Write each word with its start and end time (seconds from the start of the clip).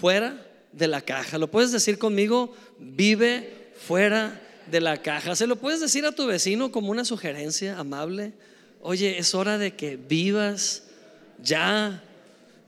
fuera 0.00 0.46
de 0.72 0.88
la 0.88 1.00
caja. 1.00 1.38
¿Lo 1.38 1.50
puedes 1.50 1.72
decir 1.72 1.98
conmigo? 1.98 2.54
Vive 2.78 3.72
fuera 3.76 4.40
de 4.70 4.80
la 4.80 5.02
caja. 5.02 5.34
¿Se 5.34 5.46
lo 5.46 5.56
puedes 5.56 5.80
decir 5.80 6.04
a 6.06 6.12
tu 6.12 6.26
vecino 6.26 6.70
como 6.70 6.90
una 6.90 7.04
sugerencia 7.04 7.78
amable? 7.78 8.32
Oye, 8.80 9.18
es 9.18 9.34
hora 9.34 9.58
de 9.58 9.74
que 9.74 9.96
vivas 9.96 10.84
ya 11.42 12.02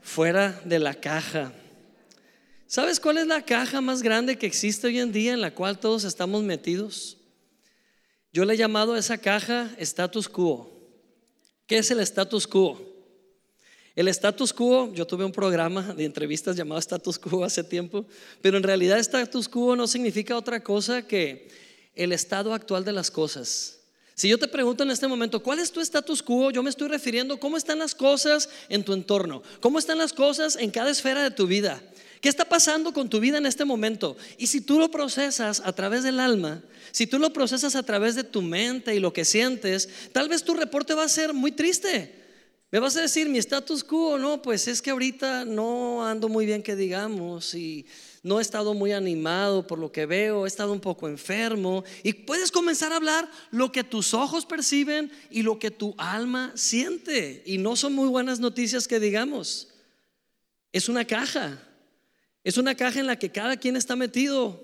fuera 0.01 0.59
de 0.65 0.79
la 0.79 0.93
caja. 0.93 1.53
¿Sabes 2.67 2.99
cuál 2.99 3.17
es 3.17 3.27
la 3.27 3.43
caja 3.43 3.81
más 3.81 4.01
grande 4.01 4.37
que 4.37 4.47
existe 4.47 4.87
hoy 4.87 4.99
en 4.99 5.11
día 5.11 5.33
en 5.33 5.41
la 5.41 5.53
cual 5.53 5.79
todos 5.79 6.03
estamos 6.03 6.43
metidos? 6.43 7.17
Yo 8.33 8.45
le 8.45 8.53
he 8.53 8.57
llamado 8.57 8.93
a 8.93 8.99
esa 8.99 9.17
caja 9.17 9.69
status 9.77 10.29
quo. 10.29 10.71
¿Qué 11.67 11.77
es 11.77 11.91
el 11.91 11.99
status 11.99 12.47
quo? 12.47 12.90
El 14.01 14.07
status 14.07 14.51
quo, 14.51 14.91
yo 14.95 15.05
tuve 15.05 15.25
un 15.25 15.31
programa 15.31 15.93
de 15.93 16.05
entrevistas 16.05 16.55
llamado 16.55 16.79
status 16.79 17.19
quo 17.19 17.43
hace 17.43 17.63
tiempo, 17.63 18.03
pero 18.41 18.57
en 18.57 18.63
realidad 18.63 18.97
status 18.97 19.47
quo 19.47 19.75
no 19.75 19.85
significa 19.85 20.35
otra 20.35 20.63
cosa 20.63 21.03
que 21.03 21.47
el 21.93 22.11
estado 22.11 22.51
actual 22.55 22.83
de 22.83 22.93
las 22.93 23.11
cosas. 23.11 23.77
Si 24.15 24.27
yo 24.27 24.39
te 24.39 24.47
pregunto 24.47 24.81
en 24.81 24.89
este 24.89 25.07
momento, 25.07 25.43
¿cuál 25.43 25.59
es 25.59 25.71
tu 25.71 25.81
status 25.81 26.23
quo? 26.23 26.49
Yo 26.49 26.63
me 26.63 26.71
estoy 26.71 26.87
refiriendo 26.87 27.39
cómo 27.39 27.57
están 27.57 27.77
las 27.77 27.93
cosas 27.93 28.49
en 28.69 28.83
tu 28.83 28.93
entorno, 28.93 29.43
cómo 29.59 29.77
están 29.77 29.99
las 29.99 30.13
cosas 30.13 30.55
en 30.55 30.71
cada 30.71 30.89
esfera 30.89 31.21
de 31.21 31.29
tu 31.29 31.45
vida. 31.45 31.79
¿Qué 32.21 32.29
está 32.29 32.45
pasando 32.45 32.93
con 32.93 33.07
tu 33.07 33.19
vida 33.19 33.37
en 33.37 33.45
este 33.45 33.65
momento? 33.65 34.17
Y 34.39 34.47
si 34.47 34.61
tú 34.61 34.79
lo 34.79 34.89
procesas 34.89 35.61
a 35.63 35.73
través 35.73 36.01
del 36.01 36.19
alma, 36.19 36.63
si 36.91 37.05
tú 37.05 37.19
lo 37.19 37.31
procesas 37.33 37.75
a 37.75 37.83
través 37.83 38.15
de 38.15 38.23
tu 38.23 38.41
mente 38.41 38.95
y 38.95 38.99
lo 38.99 39.13
que 39.13 39.25
sientes, 39.25 39.89
tal 40.11 40.27
vez 40.27 40.43
tu 40.43 40.55
reporte 40.55 40.95
va 40.95 41.03
a 41.03 41.07
ser 41.07 41.35
muy 41.35 41.51
triste. 41.51 42.20
Me 42.71 42.79
vas 42.79 42.95
a 42.95 43.01
decir, 43.01 43.27
mi 43.27 43.37
status 43.37 43.83
quo, 43.83 44.17
no, 44.17 44.41
pues 44.41 44.65
es 44.69 44.81
que 44.81 44.91
ahorita 44.91 45.43
no 45.43 46.07
ando 46.07 46.29
muy 46.29 46.45
bien 46.45 46.63
que 46.63 46.73
digamos 46.73 47.53
y 47.53 47.85
no 48.23 48.39
he 48.39 48.41
estado 48.41 48.73
muy 48.73 48.93
animado 48.93 49.67
por 49.67 49.77
lo 49.77 49.91
que 49.91 50.05
veo, 50.05 50.45
he 50.45 50.47
estado 50.47 50.71
un 50.71 50.79
poco 50.79 51.09
enfermo 51.09 51.83
y 52.01 52.13
puedes 52.13 52.49
comenzar 52.49 52.93
a 52.93 52.95
hablar 52.95 53.29
lo 53.51 53.73
que 53.73 53.83
tus 53.83 54.13
ojos 54.13 54.45
perciben 54.45 55.11
y 55.29 55.41
lo 55.41 55.59
que 55.59 55.69
tu 55.69 55.93
alma 55.97 56.53
siente 56.55 57.43
y 57.45 57.57
no 57.57 57.75
son 57.75 57.91
muy 57.91 58.07
buenas 58.07 58.39
noticias 58.39 58.87
que 58.87 59.01
digamos. 59.01 59.67
Es 60.71 60.87
una 60.87 61.03
caja, 61.03 61.61
es 62.41 62.55
una 62.55 62.75
caja 62.75 63.01
en 63.01 63.07
la 63.07 63.19
que 63.19 63.33
cada 63.33 63.57
quien 63.57 63.75
está 63.75 63.97
metido. 63.97 64.63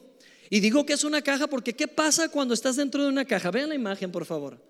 Y 0.49 0.61
digo 0.61 0.85
que 0.85 0.93
es 0.93 1.03
una 1.03 1.21
caja 1.21 1.47
porque 1.47 1.73
¿qué 1.73 1.89
pasa 1.89 2.29
cuando 2.29 2.53
estás 2.53 2.77
dentro 2.77 3.03
de 3.03 3.09
una 3.09 3.25
caja? 3.25 3.51
Vean 3.51 3.67
la 3.67 3.75
imagen, 3.75 4.13
por 4.13 4.23
favor. 4.23 4.63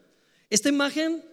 Esta 0.49 0.69
imagen 0.69 1.23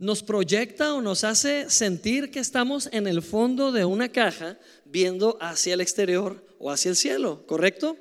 nos 0.00 0.22
proyecta 0.22 0.94
o 0.94 1.02
nos 1.02 1.24
hace 1.24 1.68
sentir 1.68 2.30
que 2.30 2.40
estamos 2.40 2.88
en 2.90 3.06
el 3.06 3.20
fondo 3.20 3.70
de 3.70 3.84
una 3.84 4.08
caja 4.08 4.58
viendo 4.86 5.36
hacia 5.42 5.74
el 5.74 5.82
exterior 5.82 6.42
o 6.58 6.70
hacia 6.70 6.88
el 6.88 6.96
cielo, 6.96 7.46
¿correcto? 7.46 7.98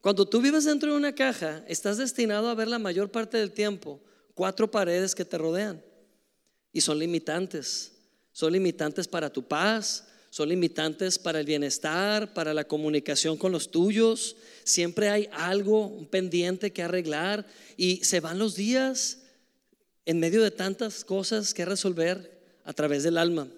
Cuando 0.00 0.28
tú 0.28 0.40
vives 0.40 0.64
dentro 0.64 0.92
de 0.92 0.96
una 0.96 1.16
caja, 1.16 1.64
estás 1.66 1.98
destinado 1.98 2.48
a 2.48 2.54
ver 2.54 2.68
la 2.68 2.78
mayor 2.78 3.10
parte 3.10 3.38
del 3.38 3.50
tiempo 3.50 4.00
cuatro 4.34 4.70
paredes 4.70 5.16
que 5.16 5.24
te 5.24 5.36
rodean 5.36 5.82
y 6.72 6.80
son 6.80 7.00
limitantes. 7.00 7.92
Son 8.30 8.52
limitantes 8.52 9.08
para 9.08 9.32
tu 9.32 9.42
paz, 9.42 10.06
son 10.30 10.50
limitantes 10.50 11.18
para 11.18 11.40
el 11.40 11.46
bienestar, 11.46 12.34
para 12.34 12.54
la 12.54 12.68
comunicación 12.68 13.36
con 13.36 13.50
los 13.50 13.72
tuyos. 13.72 14.36
Siempre 14.62 15.08
hay 15.08 15.28
algo, 15.32 15.88
un 15.88 16.06
pendiente 16.06 16.72
que 16.72 16.84
arreglar 16.84 17.44
y 17.76 18.04
se 18.04 18.20
van 18.20 18.38
los 18.38 18.54
días 18.54 19.25
en 20.06 20.20
medio 20.20 20.42
de 20.42 20.50
tantas 20.50 21.04
cosas 21.04 21.52
que 21.52 21.64
resolver 21.64 22.40
a 22.64 22.72
través 22.72 23.02
del 23.02 23.18
alma. 23.18 23.48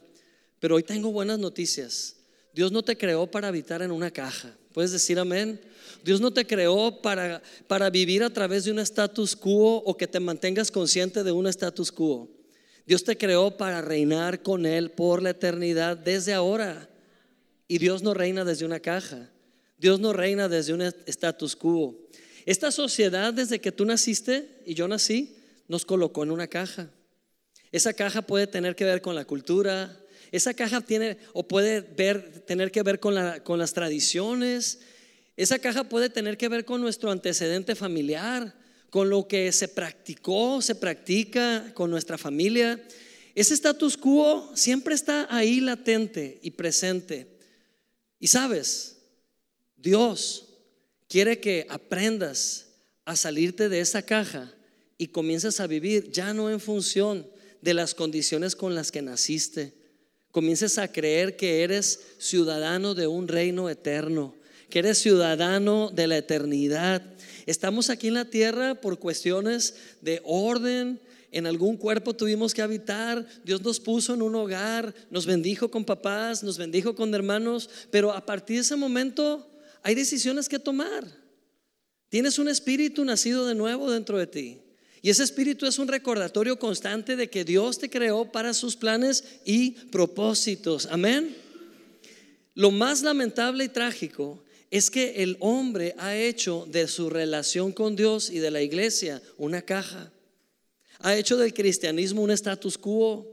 Pero 0.59 0.77
hoy 0.77 0.83
tengo 0.83 1.13
buenas 1.13 1.39
noticias. 1.39 2.17
Dios 2.53 2.73
no 2.73 2.83
te 2.83 2.97
creó 2.97 3.31
para 3.31 3.49
habitar 3.49 3.83
en 3.83 3.93
una 3.93 4.11
caja. 4.11 4.57
¿Puedes 4.73 4.91
decir 4.91 5.19
amén? 5.19 5.61
Dios 6.03 6.21
no 6.21 6.33
te 6.33 6.47
creó 6.47 7.03
para, 7.03 7.43
para 7.67 7.91
vivir 7.91 8.23
a 8.23 8.31
través 8.31 8.65
de 8.65 8.73
un 8.73 8.79
status 8.79 9.37
quo 9.37 9.77
o 9.77 9.97
que 9.97 10.07
te 10.07 10.21
mantengas 10.21 10.71
consciente 10.71 11.23
de 11.23 11.33
un 11.33 11.47
status 11.47 11.93
quo. 11.93 12.29
Dios 12.87 13.05
te 13.05 13.19
creó 13.19 13.57
para 13.57 13.83
reinar 13.83 14.43
con 14.43 14.65
Él 14.65 14.91
por 14.91 15.23
la 15.23 15.31
eternidad 15.31 15.97
desde 15.97 16.33
ahora. 16.33 16.89
Y 17.69 17.79
Dios 17.79 18.03
no 18.03 18.15
reina 18.15 18.45
desde 18.45 18.65
una 18.65 18.81
caja. 18.81 19.31
Dios 19.77 20.01
no 20.01 20.13
reina 20.13 20.49
desde 20.49 20.73
un 20.73 20.83
status 20.83 21.55
quo. 21.55 21.95
Esta 22.47 22.73
sociedad 22.73 23.35
desde 23.35 23.61
que 23.61 23.73
tú 23.73 23.85
naciste 23.85 24.63
y 24.65 24.73
yo 24.73 24.89
nací, 24.89 25.37
nos 25.69 25.85
colocó 25.85 26.25
en 26.25 26.31
una 26.31 26.49
caja. 26.49 26.91
Esa 27.71 27.93
caja 27.93 28.23
puede 28.23 28.47
tener 28.47 28.75
que 28.75 28.85
ver 28.85 29.03
con 29.03 29.15
la 29.15 29.27
cultura, 29.27 30.01
esa 30.33 30.55
caja 30.55 30.81
tiene 30.81 31.19
o 31.33 31.47
puede 31.47 31.81
ver, 31.81 32.41
tener 32.47 32.71
que 32.71 32.83
ver 32.83 32.99
con, 32.99 33.15
con 33.45 33.59
las 33.59 33.73
tradiciones, 33.73 34.81
esa 35.37 35.59
caja 35.59 35.85
puede 35.85 36.11
tener 36.11 36.37
que 36.37 36.49
ver 36.49 36.65
con 36.65 36.81
nuestro 36.81 37.11
antecedente 37.11 37.75
familiar, 37.75 38.55
con 38.91 39.11
lo 39.11 39.29
que 39.29 39.53
se 39.53 39.69
practicó, 39.69 40.61
se 40.63 40.75
practica 40.75 41.73
con 41.75 41.91
nuestra 41.91 42.19
familia. 42.19 42.83
Ese 43.35 43.55
status 43.55 43.97
quo 43.97 44.51
siempre 44.57 44.95
está 44.95 45.29
ahí 45.31 45.61
latente 45.61 46.41
y 46.43 46.51
presente. 46.53 47.39
Y 48.19 48.27
sabes, 48.27 48.97
Dios 49.77 50.49
quiere 51.09 51.39
que 51.39 51.67
aprendas 51.69 52.67
a 53.05 53.15
salirte 53.15 53.69
de 53.69 53.81
esa 53.81 54.03
caja 54.03 54.53
y 54.99 55.09
comienzas 55.09 55.61
a 55.61 55.69
vivir 55.69 56.11
ya 56.11 56.35
no 56.35 56.51
en 56.51 56.61
función 56.61 57.27
de 57.63 57.73
las 57.73 57.95
condiciones 57.95 58.57
con 58.57 58.75
las 58.75 58.91
que 58.91 59.01
naciste. 59.01 59.73
Comiences 60.33 60.77
a 60.77 60.93
creer 60.93 61.37
que 61.37 61.63
eres 61.63 62.01
ciudadano 62.19 62.95
de 62.95 63.07
un 63.07 63.29
reino 63.29 63.71
eterno, 63.71 64.35
que 64.69 64.81
eres 64.81 64.99
ciudadano 64.99 65.91
de 65.91 66.07
la 66.09 66.19
eternidad. 66.19 67.03
Estamos 67.47 67.89
aquí 67.89 68.09
en 68.09 68.15
la 68.15 68.27
tierra 68.27 68.75
por 68.75 68.99
cuestiones 68.99 69.75
de 70.03 70.21
orden, 70.25 71.01
en 71.31 71.47
algún 71.47 71.77
cuerpo 71.77 72.15
tuvimos 72.15 72.55
que 72.55 72.63
habitar, 72.63 73.27
Dios 73.45 73.63
nos 73.63 73.81
puso 73.81 74.15
en 74.15 74.23
un 74.23 74.35
hogar, 74.35 74.95
nos 75.11 75.27
bendijo 75.27 75.71
con 75.71 75.85
papás, 75.85 76.43
nos 76.43 76.57
bendijo 76.57 76.95
con 76.95 77.15
hermanos, 77.15 77.69
pero 77.91 78.13
a 78.13 78.25
partir 78.25 78.57
de 78.57 78.63
ese 78.63 78.77
momento 78.77 79.47
hay 79.83 79.95
decisiones 79.95 80.49
que 80.49 80.59
tomar. 80.59 81.05
Tienes 82.09 82.39
un 82.39 82.49
espíritu 82.49 83.05
nacido 83.05 83.47
de 83.47 83.55
nuevo 83.55 83.91
dentro 83.91 84.19
de 84.19 84.27
ti. 84.27 84.59
Y 85.03 85.11
ese 85.11 85.23
espíritu 85.23 85.67
es 85.67 85.79
un 85.79 85.89
recordatorio 85.89 86.59
constante 86.59 87.17
de 87.17 87.31
que 87.31 87.45
Dios 87.45 87.79
te 87.79 87.89
creó 87.89 88.31
para 88.31 88.55
sus 88.55 88.77
planes 88.77 89.25
y 89.45 89.71
propósitos. 89.71 90.87
Amén. 90.87 91.37
Lo 92.55 92.71
más 92.71 93.03
lamentable 93.03 93.65
y 93.65 93.69
trágico 93.69 94.43
es 94.71 94.91
que 94.91 95.23
el 95.23 95.37
hombre 95.41 95.95
ha 95.99 96.17
hecho 96.17 96.67
de 96.69 96.89
su 96.89 97.09
relación 97.09 97.73
con 97.73 97.97
Dios 97.97 98.31
y 98.31 98.39
de 98.39 98.51
la 98.51 98.61
iglesia 98.61 99.23
una 99.37 99.63
caja. 99.63 100.13
Ha 101.01 101.17
hecho 101.17 101.37
del 101.37 101.55
cristianismo 101.55 102.23
un 102.23 102.33
status 102.33 102.77
quo. 102.77 103.27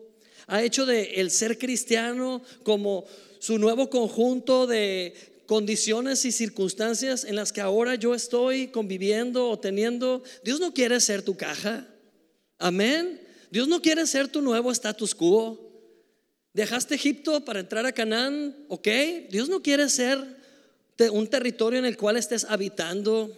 Ha 0.47 0.61
hecho 0.61 0.85
de 0.85 1.15
el 1.15 1.31
ser 1.31 1.57
cristiano 1.57 2.41
como 2.63 3.05
su 3.39 3.57
nuevo 3.57 3.89
conjunto 3.89 4.67
de 4.67 5.13
condiciones 5.45 6.25
y 6.25 6.31
circunstancias 6.31 7.23
en 7.23 7.35
las 7.35 7.53
que 7.53 7.61
ahora 7.61 7.95
yo 7.95 8.13
estoy 8.13 8.67
conviviendo 8.67 9.49
o 9.49 9.59
teniendo, 9.59 10.23
Dios 10.43 10.59
no 10.59 10.73
quiere 10.73 10.99
ser 10.99 11.21
tu 11.21 11.37
caja. 11.37 11.87
Amén. 12.57 13.21
Dios 13.51 13.67
no 13.67 13.81
quiere 13.81 14.07
ser 14.07 14.27
tu 14.27 14.41
nuevo 14.41 14.71
status 14.71 15.13
quo. 15.13 15.59
Dejaste 16.53 16.95
Egipto 16.95 17.43
para 17.43 17.59
entrar 17.59 17.85
a 17.85 17.91
Canaán, 17.91 18.55
ok. 18.69 18.87
Dios 19.29 19.49
no 19.49 19.61
quiere 19.61 19.89
ser 19.89 20.19
un 21.11 21.27
territorio 21.27 21.79
en 21.79 21.85
el 21.85 21.97
cual 21.97 22.17
estés 22.17 22.45
habitando. 22.45 23.31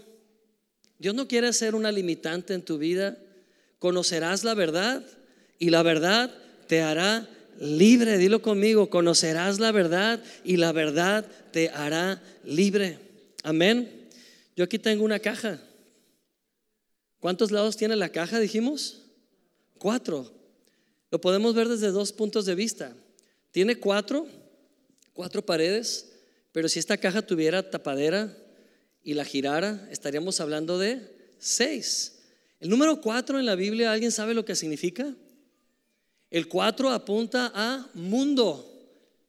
Dios 1.00 1.15
no 1.15 1.27
quiere 1.27 1.51
ser 1.53 1.75
una 1.75 1.92
limitante 1.92 2.53
en 2.53 2.62
tu 2.62 2.77
vida. 2.77 3.18
Conocerás 3.80 4.44
la 4.44 4.53
verdad 4.53 5.03
y 5.60 5.69
la 5.69 5.83
verdad 5.83 6.33
te 6.68 6.81
hará 6.81 7.27
libre. 7.59 8.18
Dilo 8.18 8.42
conmigo, 8.42 8.89
conocerás 8.89 9.59
la 9.59 9.71
verdad 9.71 10.24
y 10.44 10.57
la 10.57 10.71
verdad 10.71 11.25
te 11.51 11.69
hará 11.69 12.21
libre. 12.44 13.00
Amén. 13.44 14.07
Yo 14.56 14.63
aquí 14.63 14.80
tengo 14.80 15.04
una 15.04 15.19
caja. 15.19 15.62
¿Cuántos 17.19 17.51
lados 17.51 17.77
tiene 17.77 17.95
la 17.95 18.09
caja, 18.09 18.39
dijimos? 18.39 19.04
Cuatro. 19.77 20.31
Lo 21.12 21.21
podemos 21.21 21.56
ver 21.56 21.68
desde 21.68 21.92
dos 21.92 22.12
puntos 22.12 22.45
de 22.45 22.56
vista. 22.56 22.95
Tiene 23.51 23.77
cuatro, 23.77 24.27
cuatro 25.13 25.45
paredes, 25.45 26.12
pero 26.51 26.69
si 26.69 26.80
esta 26.80 26.98
caja 26.98 27.21
tuviera 27.21 27.69
tapadera 27.69 28.36
y 29.03 29.13
la 29.13 29.25
girara, 29.25 29.88
estaríamos 29.92 30.39
hablando 30.42 30.77
de 30.77 31.33
seis. 31.38 32.19
El 32.60 32.69
número 32.69 33.01
cuatro 33.01 33.39
en 33.39 33.45
la 33.45 33.56
Biblia, 33.56 33.92
¿alguien 33.92 34.12
sabe 34.12 34.33
lo 34.33 34.45
que 34.45 34.56
significa? 34.56 35.15
El 36.29 36.47
4 36.47 36.91
apunta 36.91 37.51
a 37.56 37.88
mundo 37.94 38.74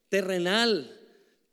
terrenal, 0.09 0.95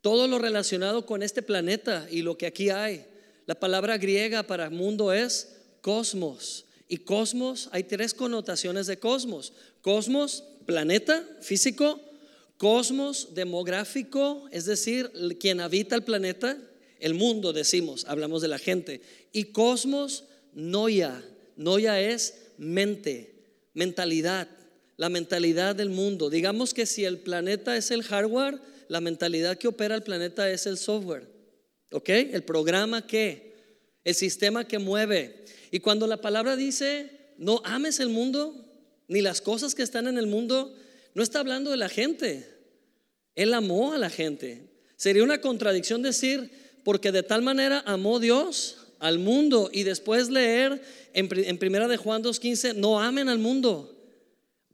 todo 0.01 0.27
lo 0.27 0.39
relacionado 0.39 1.05
con 1.05 1.23
este 1.23 1.41
planeta 1.41 2.07
y 2.09 2.21
lo 2.21 2.37
que 2.37 2.47
aquí 2.47 2.69
hay. 2.69 3.05
La 3.45 3.55
palabra 3.55 3.97
griega 3.97 4.43
para 4.43 4.69
mundo 4.69 5.13
es 5.13 5.55
cosmos. 5.81 6.65
Y 6.89 6.97
cosmos, 6.97 7.69
hay 7.71 7.83
tres 7.83 8.13
connotaciones 8.13 8.87
de 8.87 8.99
cosmos. 8.99 9.53
Cosmos, 9.81 10.43
planeta, 10.65 11.25
físico. 11.41 11.99
Cosmos 12.57 13.35
demográfico, 13.35 14.47
es 14.51 14.65
decir, 14.65 15.11
quien 15.39 15.61
habita 15.61 15.95
el 15.95 16.03
planeta, 16.03 16.57
el 16.99 17.13
mundo 17.13 17.53
decimos, 17.53 18.05
hablamos 18.05 18.41
de 18.41 18.47
la 18.47 18.57
gente. 18.57 19.01
Y 19.31 19.45
cosmos 19.45 20.23
noia, 20.53 21.23
noia 21.55 22.01
es 22.01 22.47
mente, 22.57 23.35
mentalidad, 23.75 24.49
la 24.97 25.09
mentalidad 25.09 25.75
del 25.75 25.89
mundo. 25.89 26.29
Digamos 26.29 26.73
que 26.73 26.85
si 26.85 27.05
el 27.05 27.19
planeta 27.19 27.77
es 27.77 27.91
el 27.91 28.03
hardware, 28.03 28.59
la 28.89 28.99
mentalidad 28.99 29.57
que 29.57 29.67
opera 29.67 29.95
el 29.95 30.03
planeta 30.03 30.49
es 30.49 30.65
el 30.65 30.77
software. 30.77 31.27
¿Ok? 31.91 32.09
El 32.09 32.43
programa 32.43 33.05
que, 33.05 33.53
el 34.03 34.15
sistema 34.15 34.67
que 34.67 34.79
mueve. 34.79 35.45
Y 35.71 35.79
cuando 35.79 36.07
la 36.07 36.17
palabra 36.17 36.55
dice, 36.55 37.09
no 37.37 37.61
ames 37.63 37.99
el 37.99 38.09
mundo, 38.09 38.65
ni 39.07 39.21
las 39.21 39.39
cosas 39.39 39.75
que 39.75 39.83
están 39.83 40.07
en 40.07 40.17
el 40.17 40.27
mundo, 40.27 40.75
no 41.13 41.23
está 41.23 41.39
hablando 41.39 41.71
de 41.71 41.77
la 41.77 41.89
gente. 41.89 42.47
Él 43.35 43.53
amó 43.53 43.93
a 43.93 43.97
la 43.97 44.09
gente. 44.09 44.67
Sería 44.95 45.23
una 45.23 45.41
contradicción 45.41 46.01
decir, 46.01 46.51
porque 46.83 47.11
de 47.11 47.23
tal 47.23 47.43
manera 47.43 47.83
amó 47.85 48.19
Dios 48.19 48.77
al 48.99 49.19
mundo 49.19 49.69
y 49.71 49.83
después 49.83 50.29
leer 50.29 50.81
en, 51.13 51.29
en 51.31 51.57
primera 51.59 51.87
de 51.87 51.97
Juan 51.97 52.23
2.15, 52.23 52.73
no 52.73 52.99
amen 52.99 53.29
al 53.29 53.37
mundo. 53.37 53.96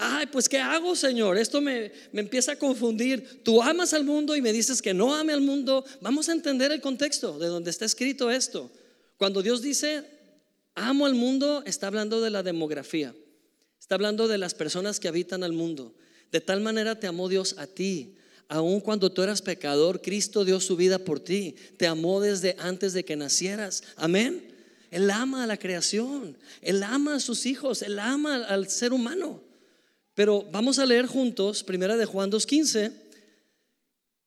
Ay, 0.05 0.25
pues 0.25 0.49
¿qué 0.49 0.57
hago, 0.57 0.97
Señor? 0.97 1.37
Esto 1.37 1.61
me, 1.61 1.89
me, 2.11 2.19
empieza 2.19 2.51
a 2.51 2.55
confundir. 2.57 3.41
Tú 3.41 3.63
amas 3.63 3.93
al 3.93 4.03
mundo 4.03 4.35
y 4.35 4.41
me 4.41 4.51
dices 4.51 4.81
que 4.81 4.93
no 4.93 5.15
ame 5.15 5.31
al 5.31 5.39
mundo. 5.39 5.85
Vamos 6.01 6.27
a 6.27 6.33
entender 6.33 6.73
el 6.73 6.81
contexto 6.81 7.39
de 7.39 7.47
donde 7.47 7.71
está 7.71 7.85
escrito 7.85 8.29
esto. 8.29 8.69
Cuando 9.17 9.41
Dios 9.41 9.61
dice, 9.61 10.03
amo 10.75 11.05
al 11.05 11.15
mundo, 11.15 11.63
está 11.65 11.87
hablando 11.87 12.19
de 12.19 12.31
la 12.31 12.43
demografía. 12.43 13.15
Está 13.79 13.95
hablando 13.95 14.27
de 14.27 14.37
las 14.37 14.53
personas 14.53 14.99
que 14.99 15.07
habitan 15.07 15.41
al 15.41 15.53
mundo. 15.53 15.95
De 16.33 16.41
tal 16.41 16.59
manera 16.59 16.99
te 16.99 17.07
amó 17.07 17.29
Dios 17.29 17.55
a 17.57 17.65
ti. 17.65 18.17
Aun 18.49 18.81
cuando 18.81 19.09
tú 19.09 19.21
eras 19.21 19.41
pecador, 19.41 20.01
Cristo 20.01 20.43
dio 20.43 20.59
su 20.59 20.75
vida 20.75 20.99
por 20.99 21.21
ti. 21.21 21.55
Te 21.77 21.87
amó 21.87 22.19
desde 22.19 22.57
antes 22.59 22.91
de 22.91 23.05
que 23.05 23.15
nacieras. 23.15 23.83
Amén. 23.95 24.53
Él 24.91 25.09
ama 25.11 25.45
a 25.45 25.47
la 25.47 25.55
creación. 25.55 26.37
Él 26.61 26.83
ama 26.83 27.15
a 27.15 27.19
sus 27.21 27.45
hijos. 27.45 27.81
Él 27.81 27.99
ama 27.99 28.43
al 28.43 28.67
ser 28.67 28.91
humano. 28.91 29.52
Pero 30.15 30.45
vamos 30.51 30.79
a 30.79 30.85
leer 30.85 31.07
juntos, 31.07 31.63
primera 31.63 31.97
de 31.97 32.05
Juan 32.05 32.31
2.15, 32.31 32.91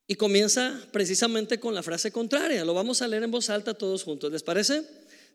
y 0.08 0.14
comienza 0.14 0.80
precisamente 0.92 1.58
con 1.58 1.74
la 1.74 1.82
frase 1.82 2.12
contraria. 2.12 2.64
Lo 2.64 2.74
vamos 2.74 3.02
a 3.02 3.08
leer 3.08 3.24
en 3.24 3.30
voz 3.30 3.50
alta 3.50 3.74
todos 3.74 4.04
juntos. 4.04 4.30
¿Les 4.30 4.42
parece? 4.42 4.82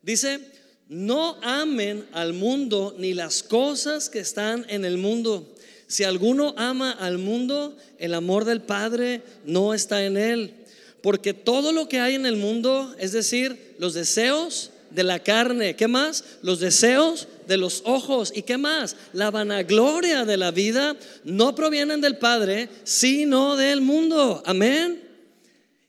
Dice, 0.02 0.40
no 0.88 1.38
amen 1.42 2.06
al 2.14 2.34
mundo 2.34 2.96
ni 2.98 3.14
las 3.14 3.44
cosas 3.44 4.10
que 4.10 4.20
están 4.20 4.66
en 4.70 4.86
el 4.86 4.98
mundo. 4.98 5.54
Si 5.88 6.04
alguno 6.04 6.54
ama 6.58 6.92
al 6.92 7.18
mundo, 7.18 7.76
el 7.98 8.14
amor 8.14 8.46
del 8.46 8.62
Padre 8.62 9.22
no 9.46 9.74
está 9.74 10.06
en 10.06 10.16
él. 10.16 10.54
Porque 11.02 11.34
todo 11.34 11.72
lo 11.72 11.90
que 11.90 12.00
hay 12.00 12.16
en 12.16 12.26
el 12.26 12.38
mundo, 12.38 12.96
es 12.98 13.12
decir, 13.12 13.76
los 13.78 13.94
deseos 13.94 14.71
de 14.94 15.04
la 15.04 15.20
carne, 15.20 15.76
¿qué 15.76 15.88
más? 15.88 16.24
Los 16.42 16.60
deseos 16.60 17.28
de 17.48 17.58
los 17.58 17.82
ojos 17.86 18.32
y 18.36 18.44
qué 18.44 18.58
más? 18.58 18.96
La 19.14 19.32
vanagloria 19.32 20.26
de 20.26 20.38
la 20.38 20.52
vida 20.52 20.96
no 21.24 21.56
provienen 21.56 22.02
del 22.02 22.18
Padre, 22.18 22.70
sino 22.84 23.56
del 23.56 23.82
mundo. 23.82 24.44
Amén. 24.46 25.02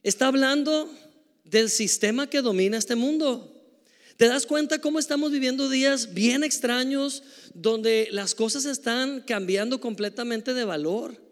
Está 0.02 0.28
hablando 0.28 0.90
del 1.44 1.70
sistema 1.70 2.28
que 2.28 2.43
domina 2.43 2.78
este 2.78 2.96
mundo. 2.96 3.49
¿Te 4.16 4.28
das 4.28 4.46
cuenta 4.46 4.81
cómo 4.81 4.99
estamos 4.99 5.32
viviendo 5.32 5.69
días 5.69 6.14
bien 6.14 6.44
extraños 6.44 7.22
donde 7.55 8.08
las 8.12 8.34
cosas 8.34 8.64
están 8.64 9.20
cambiando 9.20 9.81
completamente 9.81 10.55
de 10.55 10.64
valor? 10.64 11.31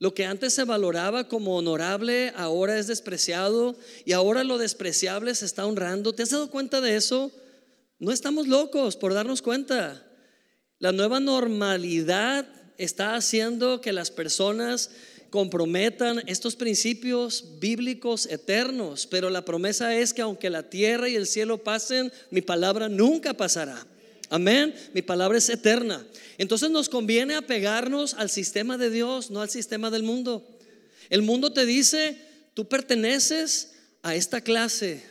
Lo 0.00 0.14
que 0.14 0.24
antes 0.24 0.54
se 0.54 0.64
valoraba 0.64 1.26
como 1.26 1.56
honorable 1.56 2.32
ahora 2.36 2.78
es 2.78 2.86
despreciado 2.86 3.76
y 4.04 4.12
ahora 4.12 4.44
lo 4.44 4.56
despreciable 4.56 5.34
se 5.34 5.44
está 5.44 5.66
honrando. 5.66 6.14
¿Te 6.14 6.22
has 6.22 6.30
dado 6.30 6.50
cuenta 6.50 6.80
de 6.80 6.96
eso? 6.96 7.32
No 7.98 8.12
estamos 8.12 8.46
locos 8.46 8.96
por 8.96 9.12
darnos 9.12 9.42
cuenta. 9.42 10.06
La 10.78 10.92
nueva 10.92 11.18
normalidad 11.18 12.46
está 12.76 13.16
haciendo 13.16 13.80
que 13.80 13.92
las 13.92 14.12
personas 14.12 14.90
comprometan 15.30 16.22
estos 16.26 16.54
principios 16.54 17.58
bíblicos 17.58 18.26
eternos, 18.26 19.06
pero 19.06 19.30
la 19.30 19.44
promesa 19.44 19.96
es 19.96 20.14
que 20.14 20.22
aunque 20.22 20.48
la 20.48 20.70
tierra 20.70 21.08
y 21.08 21.16
el 21.16 21.26
cielo 21.26 21.58
pasen, 21.58 22.12
mi 22.30 22.40
palabra 22.40 22.88
nunca 22.88 23.34
pasará. 23.34 23.84
Amén, 24.30 24.74
mi 24.92 25.02
palabra 25.02 25.38
es 25.38 25.48
eterna. 25.48 26.06
Entonces 26.36 26.70
nos 26.70 26.88
conviene 26.88 27.34
apegarnos 27.34 28.14
al 28.14 28.30
sistema 28.30 28.76
de 28.76 28.90
Dios, 28.90 29.30
no 29.30 29.40
al 29.40 29.50
sistema 29.50 29.90
del 29.90 30.02
mundo. 30.02 30.46
El 31.10 31.22
mundo 31.22 31.52
te 31.52 31.64
dice, 31.64 32.16
tú 32.54 32.68
perteneces 32.68 33.72
a 34.02 34.14
esta 34.14 34.40
clase, 34.40 35.02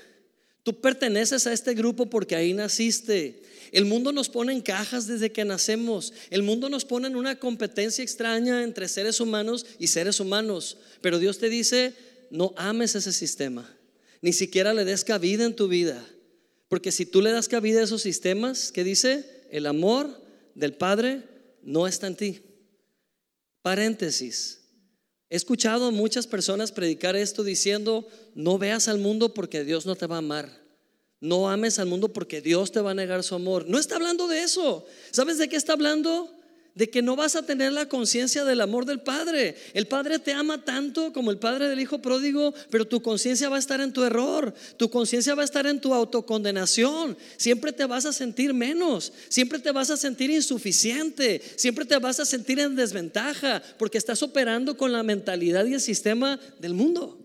tú 0.63 0.79
perteneces 0.79 1.47
a 1.47 1.53
este 1.53 1.73
grupo 1.73 2.05
porque 2.07 2.35
ahí 2.35 2.53
naciste. 2.53 3.41
El 3.71 3.85
mundo 3.85 4.11
nos 4.11 4.29
pone 4.29 4.53
en 4.53 4.61
cajas 4.61 5.07
desde 5.07 5.31
que 5.31 5.43
nacemos. 5.43 6.13
El 6.29 6.43
mundo 6.43 6.69
nos 6.69 6.85
pone 6.85 7.07
en 7.07 7.15
una 7.15 7.37
competencia 7.37 8.03
extraña 8.03 8.63
entre 8.63 8.87
seres 8.87 9.19
humanos 9.19 9.65
y 9.79 9.87
seres 9.87 10.19
humanos. 10.19 10.77
Pero 11.01 11.19
Dios 11.19 11.39
te 11.39 11.49
dice, 11.49 11.93
no 12.29 12.53
ames 12.55 12.95
ese 12.95 13.11
sistema. 13.11 13.69
Ni 14.21 14.31
siquiera 14.31 14.73
le 14.73 14.85
des 14.85 15.03
cabida 15.03 15.45
en 15.45 15.55
tu 15.55 15.67
vida. 15.67 16.03
Porque 16.67 16.91
si 16.91 17.05
tú 17.05 17.21
le 17.21 17.31
das 17.31 17.47
cabida 17.47 17.81
a 17.81 17.83
esos 17.83 18.01
sistemas, 18.01 18.71
¿qué 18.71 18.83
dice? 18.83 19.47
El 19.51 19.65
amor 19.65 20.09
del 20.55 20.73
Padre 20.73 21.23
no 21.63 21.87
está 21.87 22.07
en 22.07 22.15
ti. 22.15 22.41
Paréntesis. 23.61 24.61
He 25.29 25.35
escuchado 25.35 25.87
a 25.87 25.91
muchas 25.91 26.27
personas 26.27 26.71
predicar 26.71 27.15
esto 27.15 27.43
diciendo, 27.43 28.07
no 28.33 28.57
veas 28.57 28.87
al 28.87 28.97
mundo 28.97 29.33
porque 29.33 29.63
Dios 29.63 29.85
no 29.85 29.95
te 29.95 30.07
va 30.07 30.15
a 30.15 30.19
amar. 30.19 30.67
No 31.19 31.49
ames 31.49 31.79
al 31.79 31.87
mundo 31.87 32.13
porque 32.13 32.41
Dios 32.41 32.71
te 32.71 32.79
va 32.79 32.91
a 32.91 32.95
negar 32.95 33.23
su 33.23 33.35
amor. 33.35 33.67
No 33.67 33.79
está 33.79 33.95
hablando 33.95 34.27
de 34.27 34.43
eso. 34.43 34.85
¿Sabes 35.11 35.37
de 35.37 35.49
qué 35.49 35.55
está 35.55 35.73
hablando? 35.73 36.36
De 36.77 36.91
que 36.91 37.01
no 37.01 37.15
vas 37.15 37.35
a 37.35 37.41
tener 37.41 37.73
la 37.73 37.89
conciencia 37.89 38.45
del 38.45 38.61
amor 38.61 38.85
del 38.85 38.99
Padre. 38.99 39.55
El 39.73 39.87
Padre 39.87 40.19
te 40.19 40.31
ama 40.31 40.63
tanto 40.63 41.11
como 41.11 41.31
el 41.31 41.39
Padre 41.39 41.69
del 41.69 41.79
Hijo 41.79 42.03
pródigo, 42.03 42.53
pero 42.69 42.85
tu 42.85 43.01
conciencia 43.01 43.49
va 43.49 43.55
a 43.55 43.59
estar 43.59 43.81
en 43.81 43.91
tu 43.91 44.03
error. 44.03 44.53
Tu 44.77 44.87
conciencia 44.87 45.33
va 45.33 45.41
a 45.41 45.45
estar 45.45 45.65
en 45.65 45.81
tu 45.81 45.91
autocondenación. 45.91 47.17
Siempre 47.37 47.73
te 47.73 47.85
vas 47.85 48.05
a 48.05 48.13
sentir 48.13 48.53
menos. 48.53 49.11
Siempre 49.27 49.57
te 49.57 49.71
vas 49.71 49.89
a 49.89 49.97
sentir 49.97 50.29
insuficiente. 50.29 51.41
Siempre 51.55 51.83
te 51.83 51.97
vas 51.97 52.19
a 52.19 52.25
sentir 52.25 52.59
en 52.59 52.75
desventaja 52.75 53.63
porque 53.79 53.97
estás 53.97 54.21
operando 54.21 54.77
con 54.77 54.91
la 54.91 55.01
mentalidad 55.01 55.65
y 55.65 55.73
el 55.73 55.81
sistema 55.81 56.39
del 56.59 56.75
mundo. 56.75 57.19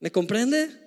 ¿Me 0.00 0.10
comprende? 0.10 0.81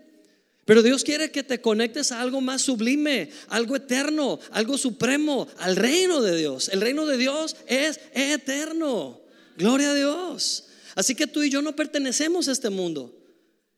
Pero 0.65 0.81
Dios 0.81 1.03
quiere 1.03 1.29
que 1.29 1.43
te 1.43 1.61
conectes 1.61 2.11
a 2.11 2.19
algo 2.19 2.41
más 2.41 2.63
sublime, 2.63 3.29
algo 3.49 3.75
eterno, 3.75 4.39
algo 4.49 4.79
supremo, 4.79 5.47
al 5.59 5.75
reino 5.75 6.21
de 6.21 6.35
Dios. 6.35 6.69
El 6.69 6.81
reino 6.81 7.05
de 7.05 7.17
Dios 7.17 7.55
es 7.67 7.99
eterno. 8.13 9.21
Gloria 9.57 9.91
a 9.91 9.93
Dios. 9.93 10.65
Así 10.95 11.13
que 11.13 11.27
tú 11.27 11.43
y 11.43 11.51
yo 11.51 11.61
no 11.61 11.75
pertenecemos 11.75 12.47
a 12.47 12.51
este 12.51 12.71
mundo. 12.71 13.15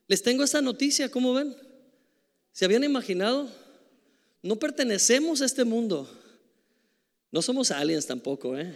Les 0.06 0.22
tengo 0.22 0.42
esta 0.42 0.62
noticia, 0.62 1.10
¿cómo 1.10 1.34
ven? 1.34 1.54
¿Se 2.52 2.64
habían 2.64 2.84
imaginado? 2.84 3.50
No 4.42 4.56
pertenecemos 4.56 5.42
a 5.42 5.44
este 5.44 5.64
mundo. 5.64 6.10
No 7.30 7.42
somos 7.42 7.70
aliens 7.70 8.06
tampoco, 8.06 8.56
¿eh? 8.56 8.74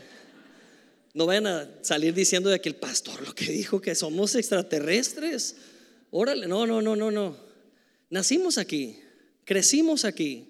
No 1.15 1.25
vayan 1.25 1.47
a 1.47 1.69
salir 1.81 2.13
diciendo 2.13 2.51
de 2.51 2.61
que 2.61 2.69
el 2.69 2.75
pastor 2.75 3.27
lo 3.27 3.35
que 3.35 3.47
dijo 3.51 3.81
que 3.81 3.95
somos 3.95 4.35
extraterrestres. 4.35 5.57
Órale, 6.11 6.47
no, 6.47 6.67
no, 6.67 6.83
no, 6.83 6.95
no, 6.95 7.11
no. 7.11 7.52
Nacimos 8.13 8.59
aquí, 8.59 8.99
crecimos 9.47 10.05
aquí. 10.05 10.47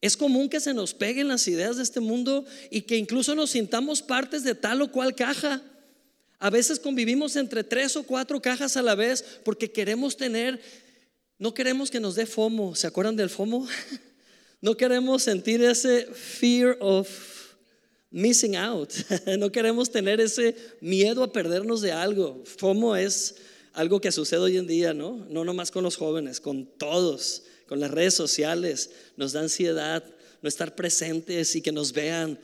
Es 0.00 0.16
común 0.16 0.48
que 0.48 0.58
se 0.58 0.74
nos 0.74 0.94
peguen 0.94 1.28
las 1.28 1.46
ideas 1.46 1.76
de 1.76 1.84
este 1.84 2.00
mundo 2.00 2.44
y 2.72 2.82
que 2.82 2.96
incluso 2.96 3.36
nos 3.36 3.50
sintamos 3.50 4.02
partes 4.02 4.42
de 4.42 4.56
tal 4.56 4.82
o 4.82 4.90
cual 4.90 5.14
caja. 5.14 5.62
A 6.40 6.50
veces 6.50 6.80
convivimos 6.80 7.36
entre 7.36 7.62
tres 7.62 7.94
o 7.94 8.02
cuatro 8.02 8.42
cajas 8.42 8.76
a 8.76 8.82
la 8.82 8.96
vez 8.96 9.24
porque 9.44 9.70
queremos 9.70 10.16
tener, 10.16 10.60
no 11.38 11.54
queremos 11.54 11.88
que 11.88 12.00
nos 12.00 12.16
dé 12.16 12.26
FOMO. 12.26 12.74
¿Se 12.74 12.88
acuerdan 12.88 13.14
del 13.16 13.30
FOMO? 13.30 13.66
No 14.60 14.76
queremos 14.76 15.22
sentir 15.22 15.62
ese 15.62 16.06
fear 16.06 16.76
of 16.80 17.08
missing 18.10 18.56
out. 18.56 18.92
No 19.38 19.52
queremos 19.52 19.88
tener 19.88 20.20
ese 20.20 20.56
miedo 20.80 21.22
a 21.22 21.32
perdernos 21.32 21.80
de 21.80 21.92
algo. 21.92 22.42
FOMO 22.44 22.96
es 22.96 23.36
algo 23.78 24.00
que 24.00 24.10
sucede 24.10 24.40
hoy 24.40 24.56
en 24.56 24.66
día, 24.66 24.92
¿no? 24.92 25.24
No 25.30 25.44
nomás 25.44 25.70
con 25.70 25.84
los 25.84 25.96
jóvenes, 25.96 26.40
con 26.40 26.66
todos, 26.66 27.44
con 27.68 27.78
las 27.78 27.92
redes 27.92 28.14
sociales, 28.14 28.90
nos 29.16 29.32
da 29.32 29.40
ansiedad 29.40 30.02
no 30.42 30.48
estar 30.48 30.74
presentes 30.74 31.54
y 31.54 31.62
que 31.62 31.70
nos 31.70 31.92
vean. 31.92 32.38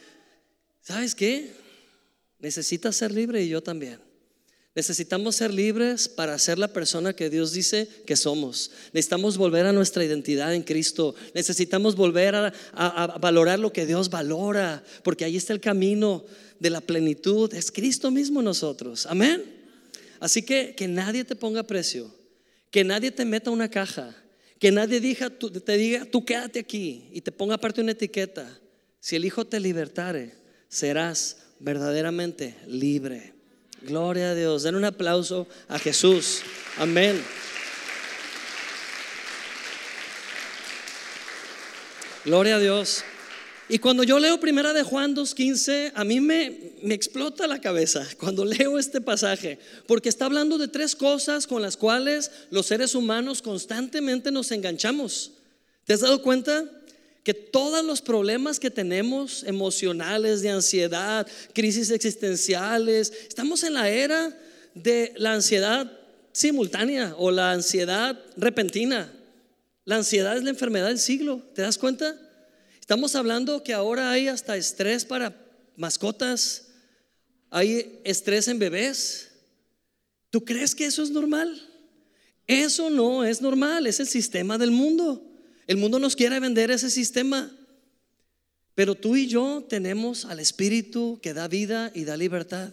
¿Sabes 0.80 1.14
qué? 1.14 1.52
Necesitas 2.38 2.94
ser 2.94 3.10
libre 3.10 3.42
y 3.42 3.48
yo 3.48 3.62
también. 3.62 3.98
Necesitamos 4.76 5.36
ser 5.36 5.52
libres 5.52 6.08
para 6.08 6.38
ser 6.38 6.58
la 6.58 6.68
persona 6.68 7.14
que 7.14 7.30
Dios 7.30 7.52
dice 7.52 7.88
que 8.06 8.16
somos. 8.16 8.70
Necesitamos 8.92 9.36
volver 9.36 9.66
a 9.66 9.72
nuestra 9.72 10.04
identidad 10.04 10.54
en 10.54 10.62
Cristo. 10.62 11.16
Necesitamos 11.34 11.96
volver 11.96 12.34
a, 12.36 12.52
a, 12.72 13.18
valorar 13.18 13.58
lo 13.58 13.72
que 13.72 13.86
Dios 13.86 14.08
valora, 14.08 14.84
porque 15.02 15.24
ahí 15.24 15.36
está 15.36 15.52
el 15.52 15.60
camino 15.60 16.24
de 16.60 16.70
la 16.70 16.80
plenitud. 16.80 17.52
Es 17.54 17.72
Cristo 17.72 18.10
mismo 18.10 18.40
nosotros. 18.40 19.06
Amén. 19.06 19.53
Así 20.24 20.40
que 20.40 20.74
que 20.74 20.88
nadie 20.88 21.22
te 21.22 21.36
ponga 21.36 21.64
precio, 21.64 22.10
que 22.70 22.82
nadie 22.82 23.10
te 23.10 23.26
meta 23.26 23.50
una 23.50 23.68
caja, 23.68 24.16
que 24.58 24.72
nadie 24.72 24.98
diga, 24.98 25.28
te 25.28 25.76
diga, 25.76 26.06
tú 26.06 26.24
quédate 26.24 26.60
aquí 26.60 27.10
y 27.12 27.20
te 27.20 27.30
ponga 27.30 27.56
aparte 27.56 27.82
una 27.82 27.92
etiqueta. 27.92 28.58
Si 29.00 29.16
el 29.16 29.26
Hijo 29.26 29.44
te 29.44 29.60
libertare, 29.60 30.32
serás 30.70 31.36
verdaderamente 31.60 32.56
libre. 32.66 33.34
Gloria 33.82 34.30
a 34.30 34.34
Dios. 34.34 34.62
Den 34.62 34.76
un 34.76 34.86
aplauso 34.86 35.46
a 35.68 35.78
Jesús. 35.78 36.40
Amén. 36.78 37.22
Gloria 42.24 42.56
a 42.56 42.60
Dios. 42.60 43.04
Y 43.68 43.78
cuando 43.78 44.04
yo 44.04 44.18
leo 44.18 44.38
primera 44.38 44.74
de 44.74 44.82
Juan 44.82 45.16
2.15, 45.16 45.92
a 45.94 46.04
mí 46.04 46.20
me, 46.20 46.74
me 46.82 46.94
explota 46.94 47.46
la 47.46 47.60
cabeza 47.60 48.06
cuando 48.20 48.44
leo 48.44 48.78
este 48.78 49.00
pasaje, 49.00 49.58
porque 49.86 50.10
está 50.10 50.26
hablando 50.26 50.58
de 50.58 50.68
tres 50.68 50.94
cosas 50.94 51.46
con 51.46 51.62
las 51.62 51.76
cuales 51.76 52.30
los 52.50 52.66
seres 52.66 52.94
humanos 52.94 53.40
constantemente 53.40 54.30
nos 54.30 54.52
enganchamos. 54.52 55.32
¿Te 55.84 55.94
has 55.94 56.00
dado 56.00 56.20
cuenta? 56.20 56.64
Que 57.22 57.32
todos 57.32 57.82
los 57.82 58.02
problemas 58.02 58.60
que 58.60 58.70
tenemos, 58.70 59.44
emocionales, 59.44 60.42
de 60.42 60.50
ansiedad, 60.50 61.26
crisis 61.54 61.90
existenciales, 61.90 63.12
estamos 63.28 63.62
en 63.64 63.74
la 63.74 63.88
era 63.88 64.36
de 64.74 65.14
la 65.16 65.32
ansiedad 65.32 65.90
simultánea 66.32 67.14
o 67.16 67.30
la 67.30 67.52
ansiedad 67.52 68.20
repentina. 68.36 69.10
La 69.86 69.96
ansiedad 69.96 70.36
es 70.36 70.44
la 70.44 70.50
enfermedad 70.50 70.88
del 70.88 70.98
siglo, 70.98 71.40
¿te 71.54 71.62
das 71.62 71.78
cuenta? 71.78 72.14
Estamos 72.84 73.14
hablando 73.14 73.62
que 73.62 73.72
ahora 73.72 74.10
hay 74.10 74.28
hasta 74.28 74.58
estrés 74.58 75.06
para 75.06 75.34
mascotas, 75.74 76.66
hay 77.48 77.98
estrés 78.04 78.46
en 78.46 78.58
bebés. 78.58 79.30
¿Tú 80.28 80.44
crees 80.44 80.74
que 80.74 80.84
eso 80.84 81.02
es 81.02 81.10
normal? 81.10 81.66
Eso 82.46 82.90
no 82.90 83.24
es 83.24 83.40
normal, 83.40 83.86
es 83.86 84.00
el 84.00 84.06
sistema 84.06 84.58
del 84.58 84.70
mundo. 84.70 85.26
El 85.66 85.78
mundo 85.78 85.98
nos 85.98 86.14
quiere 86.14 86.38
vender 86.40 86.70
ese 86.70 86.90
sistema. 86.90 87.50
Pero 88.74 88.94
tú 88.94 89.16
y 89.16 89.28
yo 89.28 89.64
tenemos 89.66 90.26
al 90.26 90.38
Espíritu 90.38 91.18
que 91.22 91.32
da 91.32 91.48
vida 91.48 91.90
y 91.94 92.04
da 92.04 92.18
libertad. 92.18 92.70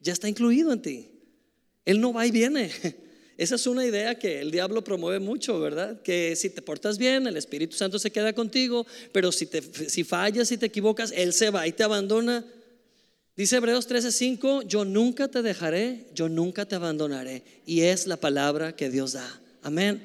Ya 0.00 0.14
está 0.14 0.26
incluido 0.26 0.72
en 0.72 0.80
ti. 0.80 1.10
Él 1.84 2.00
no 2.00 2.14
va 2.14 2.26
y 2.26 2.30
viene. 2.30 2.70
Esa 3.36 3.56
es 3.56 3.66
una 3.66 3.84
idea 3.84 4.16
que 4.16 4.40
el 4.40 4.50
diablo 4.50 4.84
promueve 4.84 5.18
mucho, 5.18 5.58
¿verdad? 5.58 6.00
Que 6.02 6.36
si 6.36 6.50
te 6.50 6.62
portas 6.62 6.98
bien, 6.98 7.26
el 7.26 7.36
Espíritu 7.36 7.76
Santo 7.76 7.98
se 7.98 8.12
queda 8.12 8.32
contigo, 8.32 8.86
pero 9.12 9.32
si, 9.32 9.46
te, 9.46 9.60
si 9.88 10.04
fallas, 10.04 10.48
si 10.48 10.56
te 10.56 10.66
equivocas, 10.66 11.12
Él 11.14 11.32
se 11.32 11.50
va 11.50 11.66
y 11.66 11.72
te 11.72 11.82
abandona. 11.82 12.44
Dice 13.36 13.56
Hebreos 13.56 13.88
13:5, 13.88 14.66
yo 14.68 14.84
nunca 14.84 15.26
te 15.26 15.42
dejaré, 15.42 16.06
yo 16.14 16.28
nunca 16.28 16.66
te 16.66 16.76
abandonaré. 16.76 17.42
Y 17.66 17.80
es 17.80 18.06
la 18.06 18.16
palabra 18.16 18.76
que 18.76 18.90
Dios 18.90 19.14
da. 19.14 19.40
Amén. 19.62 20.00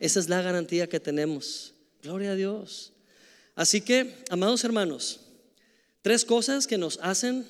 Esa 0.00 0.20
es 0.20 0.28
la 0.28 0.42
garantía 0.42 0.86
que 0.86 1.00
tenemos. 1.00 1.72
Gloria 2.02 2.32
a 2.32 2.34
Dios. 2.34 2.92
Así 3.54 3.80
que, 3.80 4.14
amados 4.28 4.64
hermanos, 4.64 5.20
tres 6.02 6.26
cosas 6.26 6.66
que 6.66 6.76
nos 6.76 6.98
hacen 7.00 7.46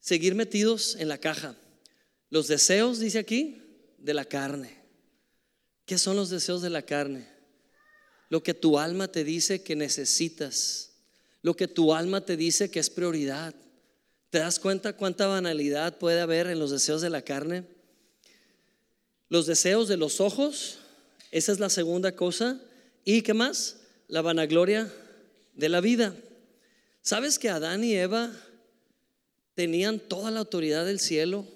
seguir 0.00 0.34
metidos 0.34 0.96
en 0.98 1.08
la 1.08 1.18
caja. 1.18 1.54
Los 2.30 2.48
deseos, 2.48 3.00
dice 3.00 3.18
aquí, 3.18 3.63
de 4.04 4.12
la 4.12 4.26
carne. 4.26 4.76
¿Qué 5.86 5.96
son 5.96 6.14
los 6.16 6.28
deseos 6.28 6.60
de 6.60 6.68
la 6.68 6.82
carne? 6.82 7.26
Lo 8.28 8.42
que 8.42 8.52
tu 8.52 8.78
alma 8.78 9.08
te 9.08 9.24
dice 9.24 9.62
que 9.62 9.74
necesitas, 9.74 10.92
lo 11.40 11.56
que 11.56 11.68
tu 11.68 11.94
alma 11.94 12.20
te 12.24 12.36
dice 12.36 12.70
que 12.70 12.80
es 12.80 12.90
prioridad. 12.90 13.54
¿Te 14.28 14.40
das 14.40 14.58
cuenta 14.58 14.94
cuánta 14.94 15.26
banalidad 15.26 15.96
puede 15.96 16.20
haber 16.20 16.48
en 16.48 16.58
los 16.58 16.70
deseos 16.70 17.00
de 17.00 17.08
la 17.08 17.22
carne? 17.22 17.64
Los 19.30 19.46
deseos 19.46 19.88
de 19.88 19.96
los 19.96 20.20
ojos, 20.20 20.78
esa 21.30 21.52
es 21.52 21.58
la 21.58 21.70
segunda 21.70 22.14
cosa. 22.14 22.60
¿Y 23.04 23.22
qué 23.22 23.32
más? 23.32 23.78
La 24.08 24.20
vanagloria 24.20 24.92
de 25.54 25.68
la 25.70 25.80
vida. 25.80 26.14
¿Sabes 27.00 27.38
que 27.38 27.48
Adán 27.48 27.84
y 27.84 27.94
Eva 27.94 28.30
tenían 29.54 29.98
toda 29.98 30.30
la 30.30 30.40
autoridad 30.40 30.84
del 30.84 31.00
cielo 31.00 31.46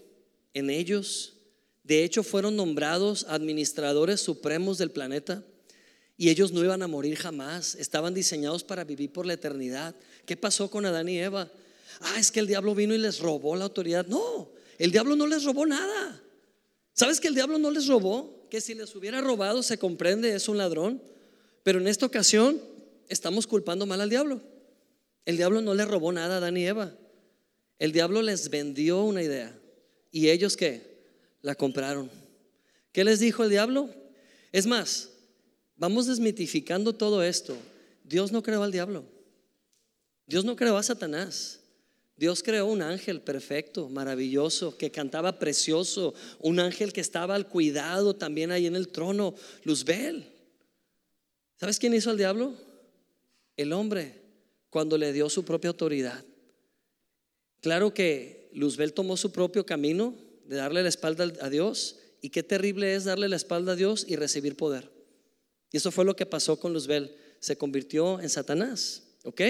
en 0.54 0.70
ellos? 0.70 1.37
De 1.88 2.04
hecho, 2.04 2.22
fueron 2.22 2.54
nombrados 2.54 3.24
administradores 3.30 4.20
supremos 4.20 4.76
del 4.76 4.90
planeta 4.90 5.42
y 6.18 6.28
ellos 6.28 6.52
no 6.52 6.62
iban 6.62 6.82
a 6.82 6.86
morir 6.86 7.16
jamás. 7.16 7.76
Estaban 7.76 8.12
diseñados 8.12 8.62
para 8.62 8.84
vivir 8.84 9.10
por 9.10 9.24
la 9.24 9.32
eternidad. 9.32 9.94
¿Qué 10.26 10.36
pasó 10.36 10.70
con 10.70 10.84
Adán 10.84 11.08
y 11.08 11.18
Eva? 11.18 11.50
Ah, 12.00 12.16
es 12.18 12.30
que 12.30 12.40
el 12.40 12.46
diablo 12.46 12.74
vino 12.74 12.94
y 12.94 12.98
les 12.98 13.20
robó 13.20 13.56
la 13.56 13.64
autoridad. 13.64 14.06
No, 14.06 14.50
el 14.76 14.92
diablo 14.92 15.16
no 15.16 15.26
les 15.26 15.44
robó 15.44 15.64
nada. 15.64 16.22
¿Sabes 16.92 17.20
que 17.20 17.28
el 17.28 17.34
diablo 17.34 17.56
no 17.56 17.70
les 17.70 17.86
robó? 17.86 18.46
Que 18.50 18.60
si 18.60 18.74
les 18.74 18.94
hubiera 18.94 19.22
robado, 19.22 19.62
se 19.62 19.78
comprende, 19.78 20.34
es 20.34 20.46
un 20.46 20.58
ladrón. 20.58 21.00
Pero 21.62 21.80
en 21.80 21.88
esta 21.88 22.04
ocasión 22.04 22.60
estamos 23.08 23.46
culpando 23.46 23.86
mal 23.86 24.02
al 24.02 24.10
diablo. 24.10 24.42
El 25.24 25.38
diablo 25.38 25.62
no 25.62 25.72
les 25.72 25.88
robó 25.88 26.12
nada 26.12 26.34
a 26.34 26.36
Adán 26.36 26.58
y 26.58 26.66
Eva. 26.66 26.94
El 27.78 27.92
diablo 27.92 28.20
les 28.20 28.50
vendió 28.50 29.04
una 29.04 29.22
idea. 29.22 29.58
¿Y 30.12 30.28
ellos 30.28 30.54
qué? 30.54 30.87
La 31.42 31.54
compraron. 31.54 32.10
¿Qué 32.92 33.04
les 33.04 33.20
dijo 33.20 33.44
el 33.44 33.50
diablo? 33.50 33.90
Es 34.52 34.66
más, 34.66 35.10
vamos 35.76 36.06
desmitificando 36.06 36.94
todo 36.94 37.22
esto. 37.22 37.56
Dios 38.04 38.32
no 38.32 38.42
creó 38.42 38.62
al 38.62 38.72
diablo. 38.72 39.04
Dios 40.26 40.44
no 40.44 40.56
creó 40.56 40.76
a 40.76 40.82
Satanás. 40.82 41.60
Dios 42.16 42.42
creó 42.42 42.66
un 42.66 42.82
ángel 42.82 43.20
perfecto, 43.20 43.88
maravilloso, 43.88 44.76
que 44.76 44.90
cantaba 44.90 45.38
precioso, 45.38 46.14
un 46.40 46.58
ángel 46.58 46.92
que 46.92 47.00
estaba 47.00 47.36
al 47.36 47.48
cuidado 47.48 48.16
también 48.16 48.50
ahí 48.50 48.66
en 48.66 48.74
el 48.74 48.88
trono, 48.88 49.34
Luzbel. 49.62 50.26
¿Sabes 51.56 51.78
quién 51.78 51.94
hizo 51.94 52.10
al 52.10 52.16
diablo? 52.16 52.54
El 53.56 53.72
hombre, 53.72 54.20
cuando 54.70 54.98
le 54.98 55.12
dio 55.12 55.30
su 55.30 55.44
propia 55.44 55.70
autoridad. 55.70 56.24
Claro 57.60 57.94
que 57.94 58.50
Luzbel 58.52 58.92
tomó 58.92 59.16
su 59.16 59.30
propio 59.30 59.64
camino, 59.64 60.14
de 60.48 60.56
darle 60.56 60.82
la 60.82 60.88
espalda 60.88 61.30
a 61.40 61.50
Dios 61.50 61.96
y 62.22 62.30
qué 62.30 62.42
terrible 62.42 62.94
es 62.94 63.04
darle 63.04 63.28
la 63.28 63.36
espalda 63.36 63.72
a 63.72 63.76
Dios 63.76 64.04
y 64.08 64.16
recibir 64.16 64.56
poder. 64.56 64.90
Y 65.70 65.76
eso 65.76 65.90
fue 65.92 66.06
lo 66.06 66.16
que 66.16 66.26
pasó 66.26 66.58
con 66.58 66.72
Luzbel, 66.72 67.14
se 67.38 67.58
convirtió 67.58 68.18
en 68.20 68.30
Satanás, 68.30 69.02
¿ok? 69.24 69.42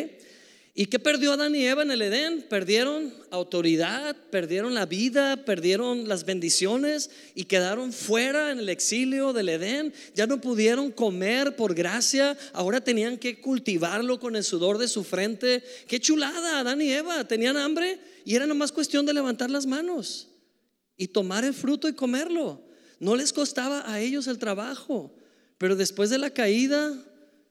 ¿Y 0.74 0.86
qué 0.86 0.98
perdió 0.98 1.32
Adán 1.32 1.54
y 1.54 1.66
Eva 1.66 1.82
en 1.82 1.90
el 1.90 2.02
Edén? 2.02 2.42
Perdieron 2.48 3.12
autoridad, 3.30 4.16
perdieron 4.30 4.74
la 4.74 4.86
vida, 4.86 5.44
perdieron 5.44 6.08
las 6.08 6.24
bendiciones 6.24 7.10
y 7.34 7.44
quedaron 7.44 7.92
fuera 7.92 8.52
en 8.52 8.60
el 8.60 8.68
exilio 8.68 9.32
del 9.32 9.48
Edén. 9.48 9.92
Ya 10.14 10.26
no 10.26 10.40
pudieron 10.40 10.92
comer 10.92 11.56
por 11.56 11.74
gracia, 11.74 12.36
ahora 12.52 12.80
tenían 12.80 13.18
que 13.18 13.40
cultivarlo 13.40 14.20
con 14.20 14.36
el 14.36 14.44
sudor 14.44 14.78
de 14.78 14.86
su 14.86 15.02
frente. 15.02 15.64
Qué 15.88 15.98
chulada, 15.98 16.60
Adán 16.60 16.80
y 16.80 16.92
Eva, 16.92 17.26
tenían 17.26 17.56
hambre 17.56 17.98
y 18.24 18.36
era 18.36 18.46
nomás 18.46 18.70
cuestión 18.70 19.06
de 19.06 19.14
levantar 19.14 19.50
las 19.50 19.66
manos 19.66 20.28
y 20.98 21.08
tomar 21.08 21.44
el 21.44 21.54
fruto 21.54 21.88
y 21.88 21.94
comerlo. 21.94 22.60
No 23.00 23.16
les 23.16 23.32
costaba 23.32 23.90
a 23.90 24.00
ellos 24.00 24.26
el 24.26 24.38
trabajo. 24.38 25.14
Pero 25.56 25.76
después 25.76 26.10
de 26.10 26.18
la 26.18 26.30
caída, 26.30 26.92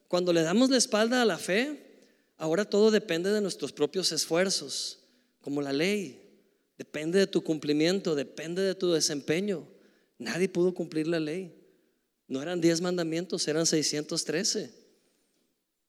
cuando 0.08 0.34
le 0.34 0.44
damos 0.44 0.70
la 0.70 0.78
espalda 0.78 1.22
a 1.22 1.26
la 1.26 1.38
fe, 1.38 2.04
ahora 2.38 2.66
todo 2.66 2.92
depende 2.92 3.32
de 3.32 3.42
nuestros 3.42 3.72
propios 3.72 4.12
esfuerzos, 4.12 5.00
como 5.42 5.62
la 5.62 5.74
ley. 5.74 6.22
Depende 6.78 7.18
de 7.18 7.28
tu 7.28 7.44
cumplimiento, 7.44 8.14
depende 8.14 8.62
de 8.62 8.76
tu 8.76 8.92
desempeño. 8.92 9.68
Nadie 10.20 10.50
pudo 10.50 10.74
cumplir 10.74 11.08
la 11.08 11.20
ley. 11.20 11.54
No 12.28 12.42
eran 12.42 12.62
10 12.62 12.82
mandamientos, 12.82 13.48
eran 13.48 13.66
613. 13.66 14.72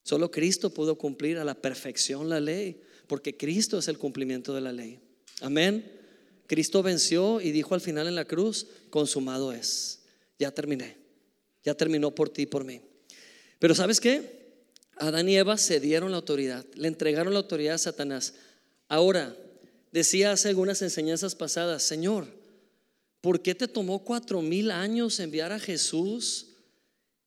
Solo 0.05 0.31
Cristo 0.31 0.71
pudo 0.71 0.97
cumplir 0.97 1.39
a 1.39 1.45
la 1.45 1.55
perfección 1.55 2.29
la 2.29 2.41
ley, 2.41 2.81
porque 3.09 3.37
Cristo 3.37 3.79
es 3.79 3.89
el 3.89 3.99
cumplimiento 3.99 4.55
de 4.55 4.61
la 4.61 4.73
ley. 4.73 5.01
Amén. 5.41 5.98
Cristo 6.49 6.83
venció 6.83 7.43
y 7.43 7.53
dijo 7.53 7.75
al 7.75 7.83
final 7.83 8.09
en 8.09 8.15
la 8.15 8.25
cruz, 8.25 8.67
consumado 8.89 9.53
es. 9.53 10.01
Ya 10.39 10.51
terminé. 10.51 10.97
Ya 11.63 11.75
terminó 11.75 12.15
por 12.15 12.31
ti 12.31 12.43
y 12.43 12.47
por 12.47 12.65
mí. 12.65 12.81
Pero 13.59 13.75
¿sabes 13.75 14.01
qué? 14.01 14.39
Adán 14.97 15.29
y 15.29 15.37
Eva 15.37 15.59
cedieron 15.59 16.11
la 16.11 16.17
autoridad, 16.17 16.65
le 16.75 16.89
entregaron 16.89 17.35
la 17.35 17.41
autoridad 17.41 17.75
a 17.75 17.79
Satanás. 17.79 18.35
Ahora, 18.89 19.37
decía 19.93 20.33
hace 20.33 20.49
algunas 20.49 20.81
enseñanzas 20.81 21.35
pasadas, 21.35 21.83
Señor, 21.83 22.27
¿por 23.21 23.43
qué 23.43 23.55
te 23.55 23.69
tomó 23.69 24.03
cuatro 24.03 24.41
mil 24.41 24.71
años 24.71 25.21
enviar 25.21 25.53
a 25.53 25.61
Jesús 25.61 26.47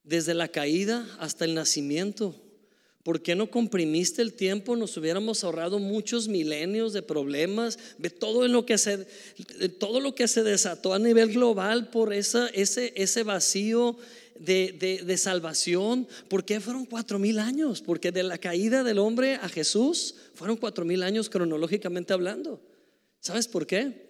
desde 0.04 0.34
la 0.34 0.48
caída 0.48 1.08
hasta 1.20 1.46
el 1.46 1.54
nacimiento? 1.54 2.36
¿Por 3.04 3.22
qué 3.22 3.36
no 3.36 3.50
comprimiste 3.50 4.22
el 4.22 4.34
tiempo? 4.34 4.76
Nos 4.76 4.96
hubiéramos 4.98 5.44
ahorrado 5.44 5.80
muchos 5.80 6.28
milenios 6.28 6.94
de 6.94 7.02
problemas, 7.02 7.80
de 7.98 8.10
todo 8.10 8.48
lo 8.48 8.66
que 8.66 8.78
se, 8.78 9.06
todo 9.80 10.00
lo 10.00 10.14
que 10.14 10.28
desató 10.28 10.94
a 10.94 11.00
nivel 11.00 11.34
global 11.34 11.90
por 11.90 12.14
ese, 12.14 12.50
ese 12.54 13.24
vacío 13.24 13.98
de, 14.40 15.02
de, 15.04 15.18
salvación. 15.18 16.08
¿Por 16.28 16.46
qué 16.46 16.60
fueron 16.60 16.86
cuatro 16.86 17.20
mil 17.20 17.40
años? 17.40 17.82
Porque 17.82 18.12
de 18.12 18.24
la 18.24 18.38
caída 18.38 18.84
del 18.84 19.00
hombre 19.00 19.36
a 19.36 19.50
Jesús 19.50 20.16
fueron 20.34 20.58
cuatro 20.58 20.86
mil 20.86 21.04
años 21.04 21.30
cronológicamente 21.30 22.14
hablando. 22.14 22.62
¿Sabes 23.20 23.48
por 23.48 23.68
qué? 23.68 24.10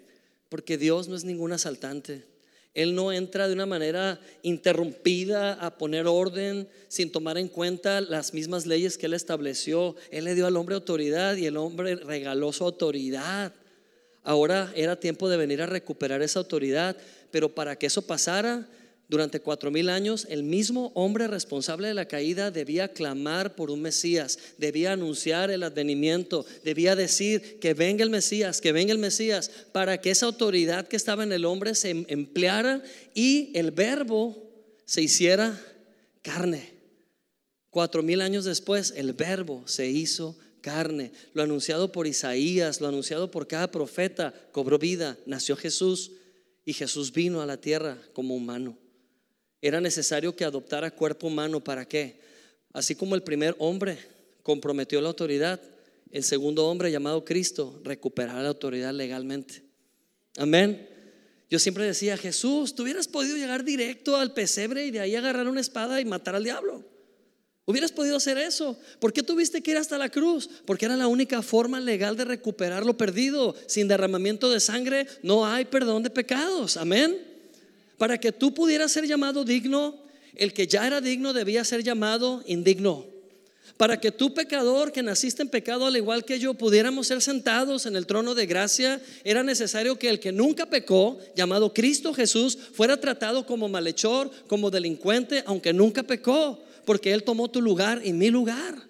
Porque 0.50 0.78
Dios 0.78 1.08
no 1.08 1.16
es 1.16 1.24
ningún 1.24 1.52
asaltante. 1.52 2.31
Él 2.74 2.96
no 2.96 3.12
entra 3.12 3.48
de 3.48 3.54
una 3.54 3.66
manera 3.66 4.20
interrumpida 4.44 5.54
a 5.54 5.78
poner 5.78 6.08
orden 6.08 6.70
sin 6.88 7.12
tomar 7.12 7.38
en 7.38 7.50
cuenta 7.50 8.00
las 8.00 8.34
mismas 8.34 8.66
leyes 8.66 8.98
que 8.98 9.08
Él 9.08 9.14
estableció. 9.14 9.96
Él 10.10 10.26
le 10.26 10.36
dio 10.36 10.48
al 10.48 10.56
hombre 10.56 10.76
autoridad 10.76 11.36
y 11.36 11.46
el 11.46 11.58
hombre 11.58 11.96
regaló 11.96 12.54
su 12.54 12.64
autoridad. 12.64 13.54
Ahora 14.24 14.72
era 14.76 15.00
tiempo 15.00 15.28
de 15.28 15.38
venir 15.38 15.62
a 15.62 15.66
recuperar 15.66 16.22
esa 16.22 16.40
autoridad, 16.40 16.96
pero 17.30 17.54
para 17.54 17.76
que 17.76 17.88
eso 17.88 18.04
pasara, 18.04 18.68
durante 19.12 19.42
cuatro 19.42 19.72
mil 19.72 19.90
años, 19.90 20.26
el 20.30 20.42
mismo 20.42 20.94
hombre 20.96 21.28
responsable 21.28 21.90
de 21.90 21.94
la 21.94 22.08
caída 22.08 22.50
debía 22.50 22.94
clamar 22.94 23.58
por 23.58 23.70
un 23.70 23.82
Mesías, 23.82 24.40
debía 24.58 24.94
anunciar 24.94 25.52
el 25.52 25.64
advenimiento, 25.64 26.46
debía 26.64 26.96
decir 26.96 27.60
que 27.60 27.74
venga 27.74 28.06
el 28.06 28.10
Mesías, 28.10 28.62
que 28.62 28.72
venga 28.72 28.94
el 28.94 29.00
Mesías, 29.00 29.52
para 29.74 30.00
que 30.00 30.12
esa 30.12 30.28
autoridad 30.28 30.88
que 30.88 30.96
estaba 30.96 31.26
en 31.26 31.34
el 31.34 31.44
hombre 31.44 31.76
se 31.76 31.90
em-, 31.90 32.06
empleara 32.08 32.82
y 33.14 33.52
el 33.54 33.72
verbo 33.72 34.50
se 34.86 35.02
hiciera 35.02 35.62
carne. 36.22 36.72
Cuatro 37.70 38.04
mil 38.04 38.22
años 38.22 38.46
después, 38.46 38.94
el 38.96 39.12
verbo 39.12 39.62
se 39.66 39.88
hizo 39.90 40.38
carne. 40.62 41.12
Lo 41.34 41.44
anunciado 41.44 41.92
por 41.92 42.08
Isaías, 42.08 42.80
lo 42.80 42.88
anunciado 42.88 43.30
por 43.30 43.46
cada 43.46 43.72
profeta, 43.72 44.34
cobró 44.54 44.80
vida, 44.80 45.18
nació 45.26 45.58
Jesús 45.58 46.14
y 46.64 46.72
Jesús 46.72 47.12
vino 47.12 47.42
a 47.42 47.46
la 47.46 47.58
tierra 47.58 47.98
como 48.14 48.38
humano. 48.38 48.78
Era 49.62 49.80
necesario 49.80 50.36
que 50.36 50.44
adoptara 50.44 50.92
cuerpo 50.92 51.28
humano. 51.28 51.64
¿Para 51.64 51.88
qué? 51.88 52.20
Así 52.74 52.96
como 52.96 53.16
el 53.16 53.22
primer 53.22 53.56
hombre 53.60 54.00
comprometió 54.44 55.00
la 55.02 55.10
autoridad, 55.10 55.62
el 56.12 56.24
segundo 56.24 56.68
hombre 56.68 56.92
llamado 56.92 57.24
Cristo 57.24 57.80
recuperará 57.84 58.42
la 58.42 58.50
autoridad 58.50 58.94
legalmente. 58.94 59.64
Amén. 60.38 60.88
Yo 61.50 61.60
siempre 61.60 61.86
decía, 61.86 62.18
Jesús, 62.18 62.74
tú 62.74 62.84
hubieras 62.84 63.08
podido 63.08 63.38
llegar 63.38 63.64
directo 63.64 64.16
al 64.16 64.34
pesebre 64.34 64.86
y 64.86 64.92
de 64.92 65.02
ahí 65.02 65.16
agarrar 65.16 65.48
una 65.48 65.62
espada 65.62 66.00
y 66.02 66.06
matar 66.06 66.36
al 66.36 66.44
diablo. 66.44 66.84
Hubieras 67.66 67.92
podido 67.92 68.18
hacer 68.18 68.38
eso. 68.38 68.80
¿Por 69.00 69.14
qué 69.14 69.22
tuviste 69.22 69.62
que 69.62 69.72
ir 69.72 69.78
hasta 69.78 69.98
la 69.98 70.10
cruz? 70.10 70.50
Porque 70.66 70.86
era 70.86 70.96
la 70.96 71.08
única 71.08 71.42
forma 71.42 71.80
legal 71.80 72.18
de 72.18 72.26
recuperar 72.26 72.86
lo 72.86 72.98
perdido. 72.98 73.56
Sin 73.68 73.88
derramamiento 73.88 74.50
de 74.50 74.60
sangre 74.60 75.08
no 75.22 75.46
hay 75.46 75.66
perdón 75.66 76.04
de 76.04 76.10
pecados. 76.10 76.78
Amén 76.78 77.31
para 78.02 78.18
que 78.18 78.32
tú 78.32 78.52
pudieras 78.52 78.92
ser 78.92 79.06
llamado 79.06 79.46
digno, 79.46 79.96
el 80.34 80.54
que 80.54 80.66
ya 80.66 80.88
era 80.88 81.02
digno 81.02 81.34
debía 81.34 81.64
ser 81.64 81.84
llamado 81.84 82.42
indigno. 82.48 83.06
Para 83.78 84.00
que 84.00 84.12
tú 84.12 84.34
pecador 84.34 84.92
que 84.92 85.04
naciste 85.04 85.44
en 85.44 85.50
pecado 85.50 85.86
al 85.86 85.96
igual 85.96 86.26
que 86.26 86.40
yo 86.40 86.56
pudiéramos 86.56 87.06
ser 87.06 87.22
sentados 87.22 87.86
en 87.86 87.96
el 87.96 88.08
trono 88.08 88.34
de 88.34 88.48
gracia, 88.48 89.00
era 89.24 89.44
necesario 89.44 90.00
que 90.00 90.10
el 90.10 90.20
que 90.20 90.32
nunca 90.32 90.66
pecó, 90.66 91.20
llamado 91.36 91.76
Cristo 91.76 92.12
Jesús, 92.12 92.58
fuera 92.74 93.00
tratado 93.00 93.46
como 93.46 93.70
malhechor, 93.70 94.32
como 94.48 94.72
delincuente, 94.72 95.44
aunque 95.46 95.72
nunca 95.72 96.02
pecó, 96.02 96.60
porque 96.86 97.14
Él 97.14 97.22
tomó 97.22 97.52
tu 97.52 97.62
lugar 97.62 98.02
y 98.04 98.14
mi 98.14 98.32
lugar. 98.32 98.82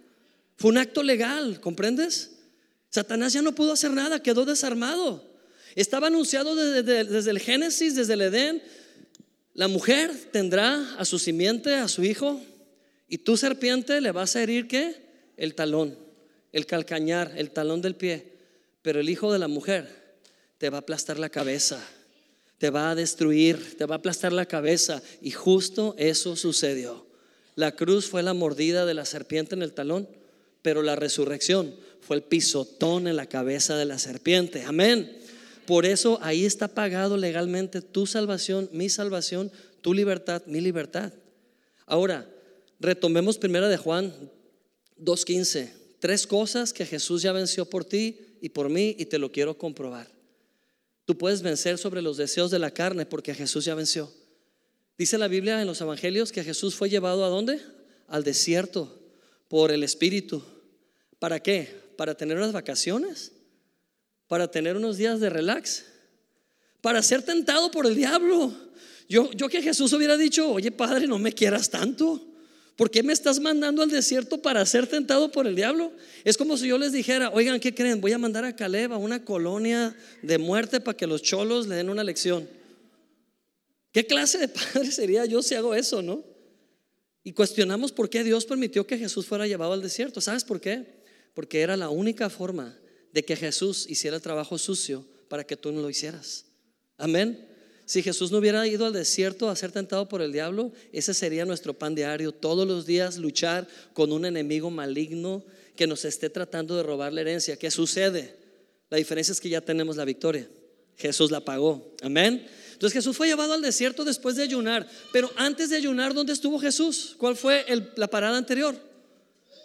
Fue 0.55 0.71
un 0.71 0.77
acto 0.77 1.03
legal, 1.03 1.59
¿comprendes? 1.59 2.37
Satanás 2.89 3.33
ya 3.33 3.41
no 3.41 3.53
pudo 3.53 3.73
hacer 3.73 3.91
nada, 3.91 4.23
quedó 4.23 4.45
desarmado. 4.45 5.29
Estaba 5.75 6.07
anunciado 6.07 6.55
desde, 6.55 7.03
desde 7.03 7.31
el 7.31 7.39
Génesis, 7.39 7.95
desde 7.95 8.13
el 8.13 8.21
Edén, 8.21 8.61
la 9.53 9.67
mujer 9.67 10.11
tendrá 10.31 10.95
a 10.95 11.05
su 11.05 11.19
simiente, 11.19 11.75
a 11.75 11.87
su 11.87 12.03
hijo, 12.03 12.41
y 13.07 13.17
tú 13.17 13.35
serpiente 13.35 13.99
le 13.99 14.11
vas 14.11 14.35
a 14.35 14.43
herir 14.43 14.67
qué? 14.67 14.95
El 15.35 15.55
talón, 15.55 15.97
el 16.53 16.65
calcañar, 16.65 17.33
el 17.35 17.51
talón 17.51 17.81
del 17.81 17.95
pie. 17.95 18.31
Pero 18.81 18.99
el 19.01 19.09
hijo 19.09 19.33
de 19.33 19.39
la 19.39 19.49
mujer 19.49 20.15
te 20.57 20.69
va 20.69 20.77
a 20.77 20.81
aplastar 20.81 21.19
la 21.19 21.29
cabeza, 21.29 21.83
te 22.57 22.69
va 22.69 22.91
a 22.91 22.95
destruir, 22.95 23.77
te 23.77 23.85
va 23.85 23.95
a 23.95 23.97
aplastar 23.97 24.31
la 24.31 24.45
cabeza. 24.45 25.01
Y 25.21 25.31
justo 25.31 25.95
eso 25.97 26.37
sucedió. 26.37 27.05
La 27.55 27.75
cruz 27.75 28.07
fue 28.07 28.23
la 28.23 28.33
mordida 28.33 28.85
de 28.85 28.93
la 28.93 29.03
serpiente 29.03 29.55
en 29.55 29.61
el 29.61 29.73
talón, 29.73 30.07
pero 30.61 30.81
la 30.81 30.95
resurrección 30.95 31.75
fue 31.99 32.15
el 32.15 32.23
pisotón 32.23 33.07
en 33.07 33.17
la 33.17 33.25
cabeza 33.25 33.75
de 33.75 33.85
la 33.85 33.99
serpiente. 33.99 34.63
Amén. 34.63 35.20
Por 35.71 35.85
eso 35.85 36.19
ahí 36.21 36.43
está 36.43 36.67
pagado 36.67 37.15
legalmente 37.15 37.81
tu 37.81 38.05
salvación, 38.05 38.69
mi 38.73 38.89
salvación, 38.89 39.49
tu 39.79 39.93
libertad, 39.93 40.43
mi 40.45 40.59
libertad. 40.59 41.13
Ahora, 41.85 42.29
retomemos 42.81 43.37
primera 43.37 43.69
de 43.69 43.77
Juan 43.77 44.13
2.15. 44.99 45.71
Tres 46.01 46.27
cosas 46.27 46.73
que 46.73 46.85
Jesús 46.85 47.21
ya 47.21 47.31
venció 47.31 47.69
por 47.69 47.85
ti 47.85 48.19
y 48.41 48.49
por 48.49 48.67
mí 48.67 48.97
y 48.99 49.05
te 49.05 49.17
lo 49.17 49.31
quiero 49.31 49.57
comprobar. 49.57 50.11
Tú 51.05 51.17
puedes 51.17 51.41
vencer 51.41 51.77
sobre 51.77 52.01
los 52.01 52.17
deseos 52.17 52.51
de 52.51 52.59
la 52.59 52.71
carne 52.71 53.05
porque 53.05 53.33
Jesús 53.33 53.63
ya 53.63 53.73
venció. 53.73 54.11
Dice 54.97 55.17
la 55.17 55.29
Biblia 55.29 55.61
en 55.61 55.67
los 55.67 55.79
Evangelios 55.79 56.33
que 56.33 56.43
Jesús 56.43 56.75
fue 56.75 56.89
llevado 56.89 57.23
a 57.23 57.29
dónde? 57.29 57.61
Al 58.09 58.25
desierto 58.25 58.99
por 59.47 59.71
el 59.71 59.83
Espíritu. 59.83 60.43
¿Para 61.17 61.39
qué? 61.39 61.73
¿Para 61.95 62.13
tener 62.13 62.35
unas 62.35 62.51
vacaciones? 62.51 63.31
Para 64.31 64.49
tener 64.49 64.77
unos 64.77 64.95
días 64.95 65.19
de 65.19 65.29
relax, 65.29 65.83
para 66.79 67.03
ser 67.03 67.21
tentado 67.21 67.69
por 67.69 67.85
el 67.85 67.95
diablo. 67.95 68.55
Yo, 69.09 69.29
yo 69.33 69.49
que 69.49 69.61
Jesús 69.61 69.91
hubiera 69.91 70.15
dicho, 70.15 70.49
oye 70.49 70.71
Padre, 70.71 71.05
no 71.05 71.19
me 71.19 71.33
quieras 71.33 71.69
tanto. 71.69 72.25
¿Por 72.77 72.89
qué 72.89 73.03
me 73.03 73.11
estás 73.11 73.41
mandando 73.41 73.81
al 73.81 73.89
desierto 73.89 74.41
para 74.41 74.65
ser 74.65 74.87
tentado 74.87 75.33
por 75.33 75.47
el 75.47 75.55
diablo? 75.57 75.91
Es 76.23 76.37
como 76.37 76.55
si 76.55 76.69
yo 76.69 76.77
les 76.77 76.93
dijera, 76.93 77.29
oigan, 77.31 77.59
¿qué 77.59 77.75
creen? 77.75 77.99
Voy 77.99 78.13
a 78.13 78.17
mandar 78.17 78.45
a 78.45 78.55
Caleb 78.55 78.93
a 78.93 78.97
una 78.97 79.25
colonia 79.25 79.93
de 80.21 80.37
muerte 80.37 80.79
para 80.79 80.95
que 80.95 81.07
los 81.07 81.21
cholos 81.21 81.67
le 81.67 81.75
den 81.75 81.89
una 81.89 82.05
lección. 82.05 82.47
¿Qué 83.91 84.07
clase 84.07 84.37
de 84.37 84.47
padre 84.47 84.93
sería 84.93 85.25
yo 85.25 85.41
si 85.43 85.55
hago 85.55 85.75
eso, 85.75 86.01
no? 86.01 86.23
Y 87.21 87.33
cuestionamos 87.33 87.91
por 87.91 88.09
qué 88.09 88.23
Dios 88.23 88.45
permitió 88.45 88.87
que 88.87 88.97
Jesús 88.97 89.25
fuera 89.25 89.45
llevado 89.45 89.73
al 89.73 89.81
desierto. 89.81 90.21
¿Sabes 90.21 90.45
por 90.45 90.61
qué? 90.61 91.03
Porque 91.33 91.59
era 91.59 91.75
la 91.75 91.89
única 91.89 92.29
forma 92.29 92.77
de 93.13 93.23
que 93.23 93.35
Jesús 93.35 93.85
hiciera 93.89 94.15
el 94.15 94.21
trabajo 94.21 94.57
sucio 94.57 95.05
para 95.27 95.43
que 95.43 95.57
tú 95.57 95.71
no 95.71 95.81
lo 95.81 95.89
hicieras. 95.89 96.45
Amén. 96.97 97.47
Si 97.85 98.01
Jesús 98.01 98.31
no 98.31 98.37
hubiera 98.37 98.65
ido 98.67 98.85
al 98.85 98.93
desierto 98.93 99.49
a 99.49 99.55
ser 99.55 99.71
tentado 99.71 100.07
por 100.07 100.21
el 100.21 100.31
diablo, 100.31 100.71
ese 100.93 101.13
sería 101.13 101.45
nuestro 101.45 101.73
pan 101.73 101.93
diario. 101.93 102.31
Todos 102.31 102.65
los 102.67 102.85
días 102.85 103.17
luchar 103.17 103.67
con 103.93 104.13
un 104.13 104.25
enemigo 104.25 104.69
maligno 104.69 105.43
que 105.75 105.87
nos 105.87 106.05
esté 106.05 106.29
tratando 106.29 106.77
de 106.77 106.83
robar 106.83 107.11
la 107.11 107.21
herencia. 107.21 107.57
¿Qué 107.57 107.69
sucede? 107.69 108.37
La 108.89 108.97
diferencia 108.97 109.33
es 109.33 109.41
que 109.41 109.49
ya 109.49 109.61
tenemos 109.61 109.97
la 109.97 110.05
victoria. 110.05 110.49
Jesús 110.95 111.31
la 111.31 111.43
pagó. 111.43 111.95
Amén. 112.01 112.47
Entonces 112.71 112.93
Jesús 112.93 113.17
fue 113.17 113.27
llevado 113.27 113.53
al 113.53 113.61
desierto 113.61 114.05
después 114.05 114.37
de 114.37 114.43
ayunar. 114.43 114.87
Pero 115.11 115.29
antes 115.35 115.69
de 115.69 115.75
ayunar, 115.75 116.13
¿dónde 116.13 116.33
estuvo 116.33 116.59
Jesús? 116.59 117.15
¿Cuál 117.17 117.35
fue 117.35 117.65
la 117.97 118.07
parada 118.07 118.37
anterior? 118.37 118.75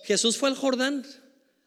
Jesús 0.04 0.36
fue 0.36 0.48
al 0.48 0.56
Jordán, 0.56 1.06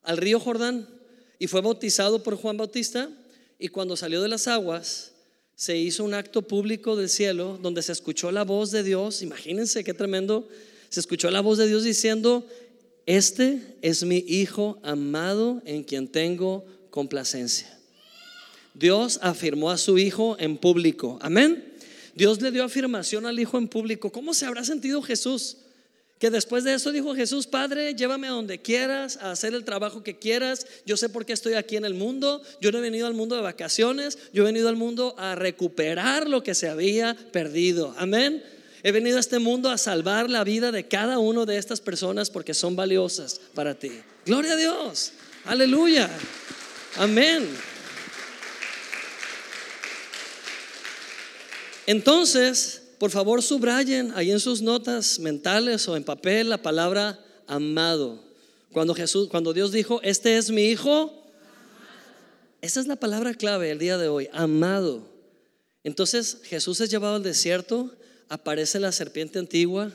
al 0.04 0.18
río 0.18 0.40
Jordán 0.40 0.99
y 1.40 1.48
fue 1.48 1.62
bautizado 1.62 2.22
por 2.22 2.36
Juan 2.36 2.58
Bautista 2.58 3.10
y 3.58 3.70
cuando 3.70 3.96
salió 3.96 4.22
de 4.22 4.28
las 4.28 4.48
aguas 4.48 5.14
se 5.56 5.78
hizo 5.78 6.04
un 6.04 6.14
acto 6.14 6.42
público 6.42 6.96
del 6.96 7.10
cielo 7.10 7.58
donde 7.62 7.82
se 7.82 7.94
escuchó 7.94 8.32
la 8.32 8.44
voz 8.44 8.72
de 8.72 8.84
Dios, 8.84 9.22
imagínense 9.22 9.84
qué 9.84 9.94
tremendo, 9.94 10.48
se 10.90 11.00
escuchó 11.00 11.32
la 11.32 11.42
voz 11.42 11.58
de 11.58 11.68
Dios 11.68 11.84
diciendo, 11.84 12.46
este 13.06 13.76
es 13.82 14.04
mi 14.04 14.24
Hijo 14.28 14.80
amado 14.84 15.62
en 15.66 15.84
quien 15.84 16.08
tengo 16.08 16.66
complacencia. 16.90 17.78
Dios 18.74 19.20
afirmó 19.22 19.72
a 19.72 19.78
su 19.78 19.98
Hijo 19.98 20.38
en 20.40 20.58
público, 20.58 21.18
amén. 21.22 21.74
Dios 22.16 22.42
le 22.42 22.52
dio 22.52 22.64
afirmación 22.64 23.26
al 23.26 23.40
Hijo 23.40 23.58
en 23.58 23.68
público. 23.68 24.12
¿Cómo 24.12 24.34
se 24.34 24.46
habrá 24.46 24.64
sentido 24.64 25.02
Jesús? 25.02 25.58
Que 26.20 26.30
después 26.30 26.66
de 26.66 26.74
eso 26.74 26.92
dijo 26.92 27.16
Jesús, 27.16 27.48
Padre, 27.48 27.96
llévame 27.96 28.28
a 28.28 28.32
donde 28.32 28.62
quieras, 28.62 29.18
a 29.22 29.32
hacer 29.32 29.54
el 29.54 29.64
trabajo 29.64 30.04
que 30.04 30.20
quieras. 30.20 30.68
Yo 30.86 30.98
sé 30.98 31.08
por 31.08 31.26
qué 31.26 31.32
estoy 31.32 31.54
aquí 31.54 31.78
en 31.78 31.86
el 31.86 31.94
mundo. 31.94 32.42
Yo 32.60 32.74
no 32.74 32.80
he 32.80 32.82
venido 32.82 33.08
al 33.08 33.14
mundo 33.14 33.38
de 33.38 33.42
vacaciones, 33.42 34.18
yo 34.34 34.44
he 34.44 34.46
venido 34.46 34.68
al 34.68 34.76
mundo 34.76 35.16
a 35.18 35.36
recuperar 35.36 36.28
lo 36.28 36.44
que 36.44 36.56
se 36.56 36.68
había 36.68 37.16
perdido. 37.32 37.96
Amén. 37.98 38.44
He 38.84 38.92
venido 38.92 39.16
a 39.16 39.22
este 39.22 39.40
mundo 39.40 39.70
a 39.70 39.78
salvar 39.78 40.30
la 40.30 40.44
vida 40.44 40.74
de 40.74 40.88
cada 40.90 41.20
uno 41.20 41.46
de 41.46 41.58
estas 41.58 41.80
personas 41.80 42.30
porque 42.30 42.54
son 42.54 42.76
valiosas 42.76 43.40
para 43.54 43.76
ti. 43.76 43.92
Gloria 44.26 44.54
a 44.54 44.58
Dios. 44.58 45.14
Aleluya. 45.46 46.10
Amén. 46.98 47.48
Entonces, 51.88 52.79
por 53.00 53.12
favor 53.12 53.42
subrayen 53.42 54.12
ahí 54.14 54.30
en 54.30 54.42
sus 54.42 54.62
notas 54.62 55.20
mentales 55.20 55.88
o 55.88 55.96
en 55.96 56.04
papel 56.04 56.50
la 56.50 56.62
palabra 56.62 57.18
amado. 57.48 58.22
Cuando 58.74 58.94
Jesús, 58.94 59.30
cuando 59.30 59.54
Dios 59.54 59.72
dijo, 59.72 60.02
"Este 60.04 60.38
es 60.38 60.52
mi 60.52 60.64
hijo", 60.66 61.12
esa 62.62 62.82
es 62.82 62.88
la 62.88 62.98
palabra 62.98 63.34
clave 63.34 63.72
el 63.72 63.80
día 63.80 63.98
de 63.98 64.10
hoy, 64.10 64.28
amado. 64.34 65.08
Entonces 65.84 66.40
Jesús 66.44 66.82
es 66.82 66.92
llevado 66.92 67.16
al 67.16 67.24
desierto, 67.24 67.90
aparece 68.28 68.80
la 68.82 68.92
serpiente 68.92 69.40
antigua, 69.40 69.94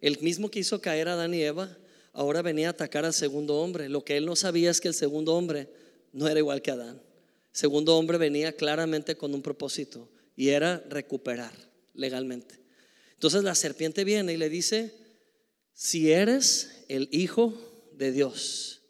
el 0.00 0.20
mismo 0.20 0.48
que 0.48 0.60
hizo 0.60 0.80
caer 0.80 1.08
a 1.08 1.14
Adán 1.14 1.34
y 1.34 1.42
Eva, 1.42 1.76
ahora 2.12 2.40
venía 2.40 2.68
a 2.68 2.70
atacar 2.70 3.04
al 3.04 3.14
segundo 3.14 3.56
hombre. 3.56 3.88
Lo 3.88 4.04
que 4.04 4.16
él 4.16 4.26
no 4.26 4.36
sabía 4.36 4.70
es 4.70 4.80
que 4.80 4.88
el 4.88 4.94
segundo 4.94 5.34
hombre 5.34 5.68
no 6.12 6.28
era 6.28 6.38
igual 6.38 6.62
que 6.62 6.70
Adán. 6.70 7.02
segundo 7.50 7.96
hombre 7.96 8.18
venía 8.18 8.52
claramente 8.52 9.16
con 9.16 9.32
un 9.32 9.40
propósito 9.40 10.08
y 10.34 10.48
era 10.48 10.82
recuperar 10.88 11.52
legalmente. 11.94 12.60
Entonces 13.14 13.42
la 13.42 13.54
serpiente 13.54 14.04
viene 14.04 14.34
y 14.34 14.36
le 14.36 14.48
dice, 14.48 14.94
si 15.72 16.12
eres 16.12 16.84
el 16.88 17.08
Hijo 17.10 17.54
de 17.92 18.12
Dios, 18.12 18.82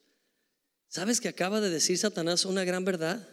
¿sabes 0.88 1.20
que 1.20 1.28
acaba 1.28 1.60
de 1.60 1.70
decir 1.70 1.96
Satanás 1.98 2.44
una 2.44 2.64
gran 2.64 2.84
verdad? 2.84 3.28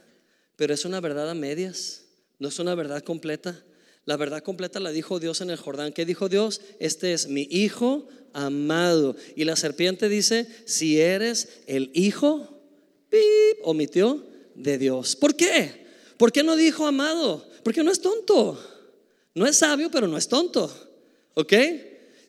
Pero 0.57 0.73
es 0.73 0.85
una 0.85 0.99
verdad 0.99 1.29
a 1.29 1.33
medias, 1.33 2.03
no 2.39 2.49
es 2.49 2.59
una 2.59 2.75
verdad 2.75 3.03
completa. 3.03 3.63
La 4.05 4.17
verdad 4.17 4.43
completa 4.43 4.79
la 4.79 4.91
dijo 4.91 5.19
Dios 5.19 5.41
en 5.41 5.51
el 5.51 5.57
Jordán. 5.57 5.93
¿Qué 5.93 6.05
dijo 6.05 6.27
Dios? 6.27 6.61
Este 6.79 7.13
es 7.13 7.27
mi 7.27 7.47
Hijo 7.49 8.07
amado. 8.33 9.15
Y 9.35 9.45
la 9.45 9.55
serpiente 9.55 10.09
dice, 10.09 10.47
si 10.65 10.99
eres 10.99 11.61
el 11.67 11.91
Hijo, 11.93 12.61
omitió 13.63 14.25
de 14.55 14.77
Dios. 14.77 15.15
¿Por 15.15 15.35
qué? 15.35 15.85
¿Por 16.17 16.31
qué 16.31 16.43
no 16.43 16.55
dijo 16.55 16.85
amado? 16.87 17.47
Porque 17.63 17.83
no 17.83 17.91
es 17.91 18.01
tonto. 18.01 18.59
No 19.33 19.45
es 19.45 19.57
sabio, 19.57 19.89
pero 19.89 20.07
no 20.07 20.17
es 20.17 20.27
tonto. 20.27 20.71
¿Ok? 21.33 21.53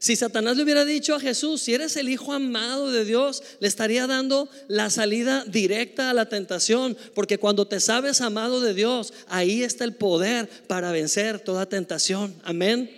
Si 0.02 0.16
Satanás 0.16 0.56
le 0.56 0.64
hubiera 0.64 0.84
dicho 0.84 1.14
a 1.14 1.20
Jesús, 1.20 1.62
si 1.62 1.74
eres 1.74 1.96
el 1.96 2.08
Hijo 2.08 2.32
amado 2.32 2.90
de 2.90 3.04
Dios, 3.04 3.40
le 3.60 3.68
estaría 3.68 4.08
dando 4.08 4.48
la 4.66 4.90
salida 4.90 5.44
directa 5.46 6.10
a 6.10 6.12
la 6.12 6.28
tentación, 6.28 6.96
porque 7.14 7.38
cuando 7.38 7.68
te 7.68 7.78
sabes 7.78 8.20
amado 8.20 8.60
de 8.60 8.74
Dios, 8.74 9.12
ahí 9.28 9.62
está 9.62 9.84
el 9.84 9.94
poder 9.94 10.48
para 10.66 10.90
vencer 10.90 11.38
toda 11.38 11.68
tentación. 11.68 12.34
Amén. 12.42 12.90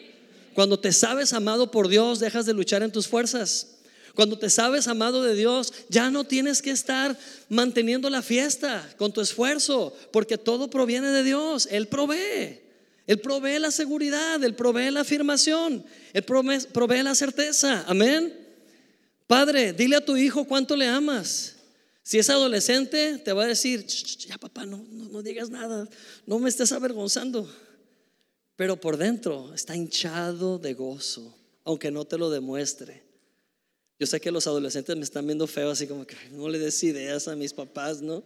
Cuando 0.54 0.80
te 0.80 0.92
sabes 0.92 1.34
amado 1.34 1.70
por 1.70 1.88
Dios, 1.88 2.20
dejas 2.20 2.46
de 2.46 2.54
luchar 2.54 2.82
en 2.82 2.90
tus 2.90 3.06
fuerzas. 3.06 3.74
Cuando 4.14 4.38
te 4.38 4.48
sabes 4.48 4.88
amado 4.88 5.22
de 5.22 5.34
Dios, 5.34 5.74
ya 5.90 6.10
no 6.10 6.24
tienes 6.24 6.62
que 6.62 6.70
estar 6.70 7.18
manteniendo 7.50 8.08
la 8.08 8.22
fiesta 8.22 8.88
con 8.96 9.12
tu 9.12 9.20
esfuerzo, 9.20 9.94
porque 10.10 10.38
todo 10.38 10.70
proviene 10.70 11.10
de 11.10 11.22
Dios. 11.22 11.68
Él 11.70 11.86
provee. 11.86 12.63
Él 13.06 13.20
provee 13.20 13.58
la 13.58 13.70
seguridad, 13.70 14.42
Él 14.42 14.54
provee 14.54 14.90
la 14.90 15.00
afirmación, 15.00 15.84
Él 16.12 16.24
provee 16.24 17.02
la 17.02 17.14
certeza. 17.14 17.84
Amén. 17.86 18.32
Padre, 19.26 19.72
dile 19.72 19.96
a 19.96 20.04
tu 20.04 20.16
hijo 20.16 20.44
cuánto 20.44 20.76
le 20.76 20.86
amas. 20.86 21.56
Si 22.02 22.18
es 22.18 22.28
adolescente, 22.28 23.18
te 23.18 23.32
va 23.32 23.44
a 23.44 23.46
decir, 23.46 23.86
ya 23.86 24.36
papá, 24.36 24.66
no, 24.66 24.84
no, 24.90 25.08
no 25.08 25.22
digas 25.22 25.48
nada, 25.48 25.88
no 26.26 26.38
me 26.38 26.50
estés 26.50 26.72
avergonzando. 26.72 27.50
Pero 28.56 28.80
por 28.80 28.96
dentro 28.96 29.52
está 29.54 29.74
hinchado 29.74 30.58
de 30.58 30.74
gozo, 30.74 31.34
aunque 31.64 31.90
no 31.90 32.04
te 32.04 32.18
lo 32.18 32.30
demuestre. 32.30 33.02
Yo 33.98 34.06
sé 34.06 34.20
que 34.20 34.30
los 34.30 34.46
adolescentes 34.46 34.96
me 34.96 35.04
están 35.04 35.26
viendo 35.26 35.46
feo, 35.46 35.70
así 35.70 35.86
como 35.86 36.06
que 36.06 36.16
no 36.32 36.48
le 36.48 36.58
des 36.58 36.82
ideas 36.82 37.26
a 37.28 37.36
mis 37.36 37.52
papás, 37.52 38.02
¿no? 38.02 38.22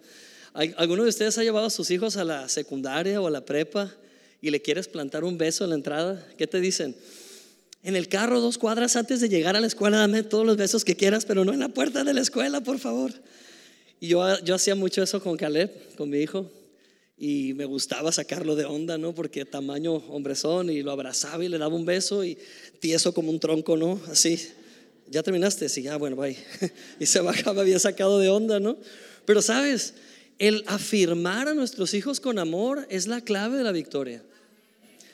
¿Alguno 0.52 1.04
de 1.04 1.10
ustedes 1.10 1.38
ha 1.38 1.44
llevado 1.44 1.66
a 1.66 1.70
sus 1.70 1.90
hijos 1.90 2.16
a 2.16 2.24
la 2.24 2.48
secundaria 2.48 3.20
o 3.20 3.26
a 3.26 3.30
la 3.30 3.44
prepa? 3.44 3.94
Y 4.40 4.50
le 4.50 4.62
quieres 4.62 4.88
plantar 4.88 5.24
un 5.24 5.38
beso 5.38 5.64
en 5.64 5.70
la 5.70 5.76
entrada, 5.76 6.26
¿qué 6.36 6.46
te 6.46 6.60
dicen? 6.60 6.94
En 7.82 7.96
el 7.96 8.08
carro, 8.08 8.40
dos 8.40 8.58
cuadras 8.58 8.96
antes 8.96 9.20
de 9.20 9.28
llegar 9.28 9.56
a 9.56 9.60
la 9.60 9.66
escuela, 9.66 9.98
dame 9.98 10.22
todos 10.22 10.44
los 10.44 10.56
besos 10.56 10.84
que 10.84 10.96
quieras, 10.96 11.24
pero 11.24 11.44
no 11.44 11.52
en 11.52 11.60
la 11.60 11.68
puerta 11.68 12.04
de 12.04 12.12
la 12.12 12.20
escuela, 12.20 12.60
por 12.60 12.78
favor. 12.78 13.12
Y 14.00 14.08
yo, 14.08 14.38
yo 14.40 14.54
hacía 14.54 14.74
mucho 14.74 15.02
eso 15.02 15.22
con 15.22 15.36
Caleb, 15.36 15.96
con 15.96 16.10
mi 16.10 16.18
hijo, 16.18 16.50
y 17.16 17.54
me 17.54 17.64
gustaba 17.64 18.12
sacarlo 18.12 18.54
de 18.54 18.64
onda, 18.64 18.96
¿no? 18.98 19.14
Porque 19.14 19.44
tamaño 19.44 19.94
hombrezón, 19.94 20.70
y 20.70 20.82
lo 20.82 20.92
abrazaba 20.92 21.44
y 21.44 21.48
le 21.48 21.58
daba 21.58 21.74
un 21.74 21.84
beso, 21.84 22.24
y 22.24 22.38
tieso 22.80 23.12
como 23.12 23.30
un 23.30 23.40
tronco, 23.40 23.76
¿no? 23.76 24.00
Así. 24.10 24.38
¿Ya 25.10 25.22
terminaste? 25.22 25.68
Sí, 25.68 25.82
ya, 25.82 25.96
bueno, 25.96 26.16
bye. 26.16 26.36
y 27.00 27.06
se 27.06 27.20
bajaba 27.20 27.62
había 27.62 27.78
sacado 27.78 28.18
de 28.18 28.28
onda, 28.28 28.60
¿no? 28.60 28.76
Pero 29.24 29.42
sabes, 29.42 29.94
el 30.38 30.64
afirmar 30.66 31.48
a 31.48 31.54
nuestros 31.54 31.94
hijos 31.94 32.20
con 32.20 32.38
amor 32.38 32.86
es 32.90 33.06
la 33.06 33.20
clave 33.20 33.58
de 33.58 33.64
la 33.64 33.72
victoria. 33.72 34.22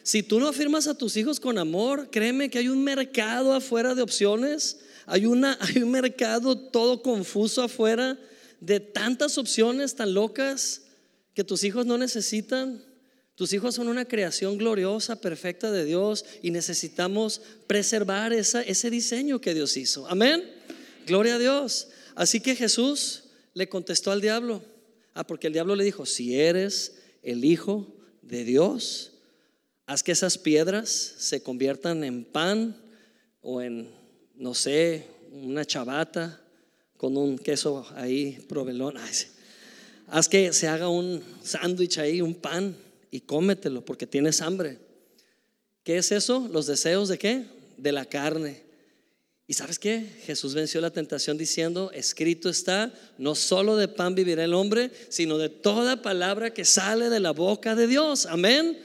Si 0.03 0.23
tú 0.23 0.39
no 0.39 0.49
afirmas 0.49 0.87
a 0.87 0.99
tus 0.99 1.17
hijos 1.17 1.41
con 1.41 1.57
amor, 1.57 2.11
créeme 2.11 2.51
que 2.51 2.59
hay 2.59 2.69
un 2.69 2.85
mercado 2.85 3.55
afuera 3.55 3.95
de 3.95 4.03
opciones, 4.03 4.81
hay, 5.07 5.25
una, 5.25 5.57
hay 5.63 5.83
un 5.83 5.91
mercado 5.91 6.59
todo 6.59 7.03
confuso 7.03 7.63
afuera 7.63 8.19
de 8.61 8.81
tantas 8.81 9.39
opciones 9.39 9.95
tan 9.97 10.13
locas 10.13 10.83
que 11.33 11.43
tus 11.43 11.65
hijos 11.65 11.87
no 11.87 11.97
necesitan. 11.97 12.85
Tus 13.35 13.53
hijos 13.53 13.75
son 13.75 13.89
una 13.89 14.05
creación 14.05 14.59
gloriosa, 14.59 15.21
perfecta 15.21 15.73
de 15.73 15.85
Dios 15.85 16.25
y 16.43 16.51
necesitamos 16.51 17.41
preservar 17.67 18.33
ese 18.33 18.91
diseño 18.91 19.41
que 19.41 19.55
Dios 19.55 19.77
hizo. 19.77 20.07
Amén. 20.07 20.45
Gloria 21.07 21.37
a 21.37 21.39
Dios. 21.39 21.89
Así 22.15 22.41
que 22.41 22.55
Jesús 22.55 23.25
le 23.55 23.69
contestó 23.69 24.13
al 24.13 24.21
diablo. 24.21 24.63
Ah, 25.15 25.27
porque 25.27 25.47
el 25.47 25.53
diablo 25.53 25.77
le 25.77 25.85
dijo, 25.85 26.07
si 26.07 26.39
eres 26.39 26.97
el 27.23 27.45
Hijo 27.45 27.87
de 28.23 28.45
Dios, 28.45 29.13
haz 29.87 30.03
que 30.03 30.13
esas 30.13 30.39
piedras 30.39 30.91
se 30.91 31.43
conviertan 31.43 32.05
en 32.05 32.25
pan 32.25 32.77
o 33.41 33.63
en, 33.63 33.89
no 34.35 34.55
sé, 34.55 35.07
una 35.33 35.65
chabata 35.65 36.41
con 36.97 37.17
un 37.17 37.39
queso 37.39 37.87
ahí, 37.95 38.45
provelón. 38.49 38.97
Haz 40.09 40.29
que 40.29 40.53
se 40.53 40.69
haga 40.69 40.89
un 40.89 41.23
sándwich 41.43 41.99
ahí, 41.99 42.21
un 42.21 42.35
pan, 42.35 42.77
y 43.15 43.21
cómetelo 43.21 43.85
porque 43.85 44.09
tienes 44.09 44.41
hambre. 44.41 44.81
¿Qué 45.85 45.99
es 45.99 46.11
eso? 46.11 46.49
Los 46.51 46.67
deseos 46.67 47.09
de 47.09 47.17
qué? 47.17 47.47
De 47.77 47.93
la 47.93 48.07
carne. 48.07 48.64
¿Y 49.47 49.53
sabes 49.55 49.79
qué? 49.79 50.07
Jesús 50.25 50.55
venció 50.55 50.81
la 50.81 50.91
tentación 50.91 51.37
diciendo, 51.37 51.91
escrito 51.93 52.49
está, 52.49 52.93
no 53.19 53.35
solo 53.35 53.77
de 53.77 53.89
pan 53.89 54.15
vivirá 54.15 54.45
el 54.45 54.55
hombre, 54.55 54.91
sino 55.11 55.37
de 55.37 55.51
toda 55.51 56.01
palabra 56.01 56.55
que 56.55 56.65
sale 56.65 57.11
de 57.11 57.21
la 57.21 57.33
boca 57.33 57.75
de 57.75 57.87
Dios. 57.87 58.25
Amén. 58.25 58.79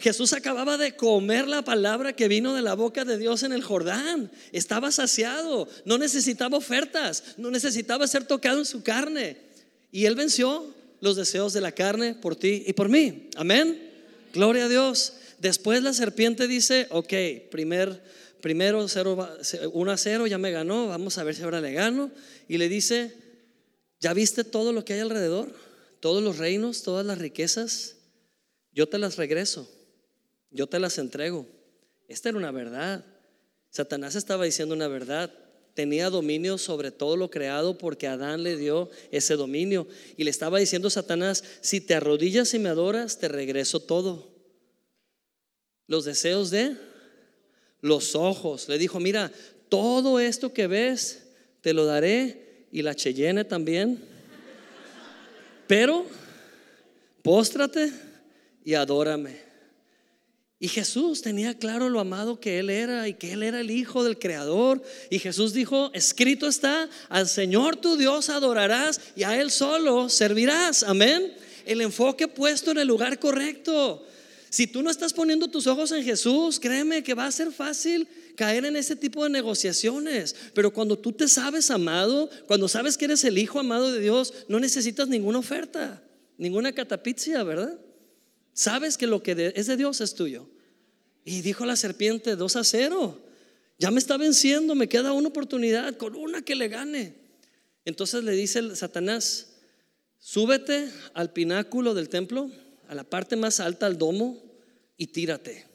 Jesús 0.00 0.32
acababa 0.32 0.78
de 0.78 0.96
comer 0.96 1.46
la 1.46 1.62
palabra 1.62 2.14
que 2.14 2.26
vino 2.26 2.54
de 2.54 2.62
la 2.62 2.74
boca 2.74 3.04
de 3.04 3.18
Dios 3.18 3.44
en 3.44 3.52
el 3.52 3.62
Jordán. 3.62 4.32
Estaba 4.50 4.90
saciado, 4.90 5.68
no 5.84 5.96
necesitaba 5.98 6.56
ofertas, 6.56 7.22
no 7.36 7.50
necesitaba 7.50 8.06
ser 8.08 8.24
tocado 8.24 8.58
en 8.58 8.64
su 8.64 8.82
carne. 8.82 9.36
Y 9.92 10.06
él 10.06 10.16
venció 10.16 10.74
los 11.00 11.16
deseos 11.16 11.52
de 11.52 11.60
la 11.60 11.72
carne 11.72 12.14
por 12.14 12.34
ti 12.34 12.64
y 12.66 12.72
por 12.72 12.88
mí. 12.88 13.28
Amén. 13.36 13.90
Gloria 14.32 14.64
a 14.64 14.68
Dios. 14.68 15.12
Después 15.38 15.82
la 15.82 15.92
serpiente 15.92 16.48
dice, 16.48 16.86
ok, 16.90 17.12
primer 17.50 18.02
primero 18.40 18.84
1 18.84 19.90
a 19.92 19.96
0, 19.96 20.26
ya 20.26 20.38
me 20.38 20.50
ganó, 20.50 20.88
vamos 20.88 21.18
a 21.18 21.24
ver 21.24 21.34
si 21.34 21.42
ahora 21.42 21.60
le 21.60 21.72
gano. 21.72 22.10
Y 22.48 22.58
le 22.58 22.68
dice, 22.68 23.14
¿ya 24.00 24.12
viste 24.14 24.44
todo 24.44 24.72
lo 24.72 24.84
que 24.84 24.94
hay 24.94 25.00
alrededor? 25.00 25.52
Todos 26.00 26.22
los 26.22 26.38
reinos, 26.38 26.82
todas 26.82 27.04
las 27.04 27.18
riquezas, 27.18 27.96
yo 28.72 28.88
te 28.88 28.98
las 28.98 29.16
regreso, 29.16 29.70
yo 30.50 30.66
te 30.66 30.78
las 30.78 30.98
entrego. 30.98 31.46
Esta 32.08 32.30
era 32.30 32.38
una 32.38 32.50
verdad. 32.50 33.04
Satanás 33.70 34.14
estaba 34.14 34.44
diciendo 34.44 34.74
una 34.74 34.88
verdad. 34.88 35.32
Tenía 35.74 36.10
dominio 36.10 36.58
sobre 36.58 36.90
todo 36.90 37.16
lo 37.16 37.30
creado 37.30 37.78
porque 37.78 38.08
Adán 38.08 38.42
le 38.42 38.56
dio 38.56 38.90
ese 39.12 39.36
dominio. 39.36 39.86
Y 40.16 40.24
le 40.24 40.30
estaba 40.30 40.58
diciendo 40.58 40.90
Satanás, 40.90 41.44
si 41.60 41.80
te 41.80 41.94
arrodillas 41.94 42.52
y 42.54 42.58
me 42.58 42.68
adoras, 42.68 43.18
te 43.18 43.28
regreso 43.28 43.80
todo. 43.80 44.28
Los 45.86 46.04
deseos 46.04 46.50
de 46.50 46.76
los 47.80 48.14
ojos. 48.14 48.68
Le 48.68 48.78
dijo, 48.78 49.00
mira, 49.00 49.32
todo 49.68 50.20
esto 50.20 50.52
que 50.52 50.66
ves, 50.66 51.24
te 51.60 51.72
lo 51.72 51.84
daré 51.84 52.66
y 52.72 52.82
la 52.82 52.94
Cheyenne 52.94 53.44
también. 53.44 54.02
Pero, 55.66 56.06
póstrate 57.22 57.92
y 58.64 58.74
adórame. 58.74 59.50
Y 60.62 60.68
Jesús 60.68 61.22
tenía 61.22 61.56
claro 61.56 61.88
lo 61.88 62.00
amado 62.00 62.38
que 62.38 62.58
Él 62.58 62.68
era 62.68 63.08
y 63.08 63.14
que 63.14 63.32
Él 63.32 63.42
era 63.42 63.60
el 63.60 63.70
Hijo 63.70 64.04
del 64.04 64.18
Creador. 64.18 64.82
Y 65.08 65.18
Jesús 65.18 65.54
dijo, 65.54 65.90
escrito 65.94 66.46
está, 66.46 66.86
al 67.08 67.28
Señor 67.28 67.76
tu 67.76 67.96
Dios 67.96 68.28
adorarás 68.28 69.00
y 69.16 69.22
a 69.22 69.40
Él 69.40 69.50
solo 69.50 70.10
servirás. 70.10 70.82
Amén. 70.82 71.32
El 71.64 71.80
enfoque 71.80 72.28
puesto 72.28 72.72
en 72.72 72.78
el 72.78 72.88
lugar 72.88 73.18
correcto. 73.18 74.04
Si 74.50 74.66
tú 74.66 74.82
no 74.82 74.90
estás 74.90 75.12
poniendo 75.12 75.46
tus 75.46 75.68
ojos 75.68 75.92
en 75.92 76.02
Jesús, 76.02 76.58
créeme 76.58 77.04
que 77.04 77.14
va 77.14 77.26
a 77.26 77.32
ser 77.32 77.52
fácil 77.52 78.08
caer 78.34 78.64
en 78.64 78.74
ese 78.74 78.96
tipo 78.96 79.22
de 79.22 79.30
negociaciones. 79.30 80.34
Pero 80.54 80.72
cuando 80.72 80.98
tú 80.98 81.12
te 81.12 81.28
sabes 81.28 81.70
amado, 81.70 82.28
cuando 82.48 82.66
sabes 82.66 82.98
que 82.98 83.04
eres 83.04 83.22
el 83.22 83.38
hijo 83.38 83.60
amado 83.60 83.92
de 83.92 84.00
Dios, 84.00 84.34
no 84.48 84.58
necesitas 84.58 85.06
ninguna 85.06 85.38
oferta, 85.38 86.02
ninguna 86.36 86.72
catapizia, 86.72 87.44
¿verdad? 87.44 87.78
Sabes 88.52 88.98
que 88.98 89.06
lo 89.06 89.22
que 89.22 89.52
es 89.54 89.66
de 89.68 89.76
Dios 89.76 90.00
es 90.00 90.16
tuyo. 90.16 90.48
Y 91.24 91.42
dijo 91.42 91.64
la 91.64 91.76
serpiente, 91.76 92.34
2 92.34 92.56
a 92.56 92.64
0. 92.64 93.20
Ya 93.78 93.92
me 93.92 94.00
está 94.00 94.16
venciendo, 94.16 94.74
me 94.74 94.88
queda 94.88 95.12
una 95.12 95.28
oportunidad, 95.28 95.96
con 95.96 96.16
una 96.16 96.42
que 96.42 96.56
le 96.56 96.66
gane. 96.66 97.14
Entonces 97.84 98.24
le 98.24 98.32
dice 98.32 98.74
Satanás, 98.74 99.52
súbete 100.18 100.90
al 101.14 101.32
pináculo 101.32 101.94
del 101.94 102.08
templo 102.08 102.50
a 102.90 102.94
la 102.96 103.04
parte 103.04 103.36
más 103.36 103.60
alta, 103.60 103.86
al 103.86 103.96
domo, 103.96 104.42
y 104.96 105.06
tírate, 105.06 105.68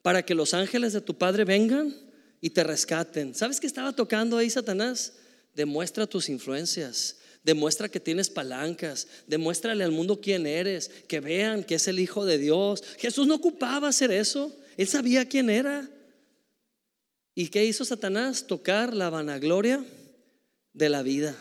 para 0.00 0.24
que 0.24 0.34
los 0.34 0.54
ángeles 0.54 0.94
de 0.94 1.02
tu 1.02 1.18
Padre 1.18 1.44
vengan 1.44 1.94
y 2.40 2.48
te 2.48 2.64
rescaten. 2.64 3.34
¿Sabes 3.34 3.60
qué 3.60 3.66
estaba 3.66 3.94
tocando 3.94 4.38
ahí 4.38 4.48
Satanás? 4.48 5.12
Demuestra 5.54 6.06
tus 6.06 6.30
influencias, 6.30 7.18
Demuestra 7.44 7.88
que 7.88 8.00
tienes 8.00 8.28
palancas. 8.28 9.06
Demuéstrale 9.26 9.84
al 9.84 9.92
mundo 9.92 10.20
quién 10.20 10.46
eres. 10.46 10.90
Que 11.06 11.20
vean 11.20 11.64
que 11.64 11.76
es 11.76 11.88
el 11.88 11.98
Hijo 11.98 12.26
de 12.26 12.36
Dios. 12.36 12.82
Jesús 12.98 13.26
no 13.26 13.36
ocupaba 13.36 13.88
hacer 13.88 14.10
eso. 14.10 14.54
Él 14.76 14.88
sabía 14.88 15.26
quién 15.26 15.48
era. 15.48 15.88
¿Y 17.34 17.48
qué 17.48 17.64
hizo 17.64 17.84
Satanás? 17.84 18.46
Tocar 18.46 18.92
la 18.92 19.08
vanagloria 19.08 19.84
de 20.74 20.88
la 20.88 21.02
vida. 21.02 21.36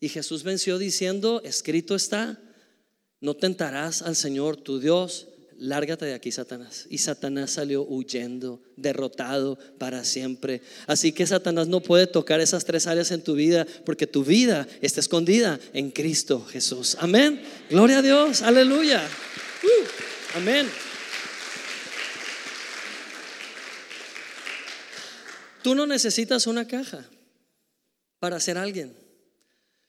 Y 0.00 0.08
Jesús 0.08 0.44
venció 0.44 0.78
diciendo, 0.78 1.42
escrito 1.44 1.94
está, 1.94 2.40
no 3.24 3.34
tentarás 3.34 4.02
al 4.02 4.16
Señor 4.16 4.58
tu 4.58 4.78
Dios 4.78 5.28
lárgate 5.58 6.04
de 6.04 6.12
aquí, 6.12 6.30
Satanás. 6.30 6.86
Y 6.90 6.98
Satanás 6.98 7.52
salió 7.52 7.82
huyendo, 7.82 8.60
derrotado 8.76 9.58
para 9.78 10.04
siempre. 10.04 10.60
Así 10.86 11.12
que 11.12 11.26
Satanás 11.26 11.68
no 11.68 11.80
puede 11.80 12.06
tocar 12.06 12.40
esas 12.40 12.66
tres 12.66 12.86
áreas 12.86 13.10
en 13.12 13.22
tu 13.22 13.34
vida 13.34 13.66
porque 13.86 14.06
tu 14.06 14.24
vida 14.24 14.66
está 14.82 15.00
escondida 15.00 15.58
en 15.72 15.90
Cristo 15.90 16.44
Jesús. 16.44 16.98
Amén. 17.00 17.42
Gloria 17.70 17.98
a 17.98 18.02
Dios. 18.02 18.42
Aleluya. 18.42 19.02
Uh, 19.62 20.38
amén. 20.38 20.68
Tú 25.62 25.74
no 25.74 25.86
necesitas 25.86 26.46
una 26.46 26.66
caja 26.66 27.06
para 28.18 28.38
ser 28.38 28.58
alguien. 28.58 29.03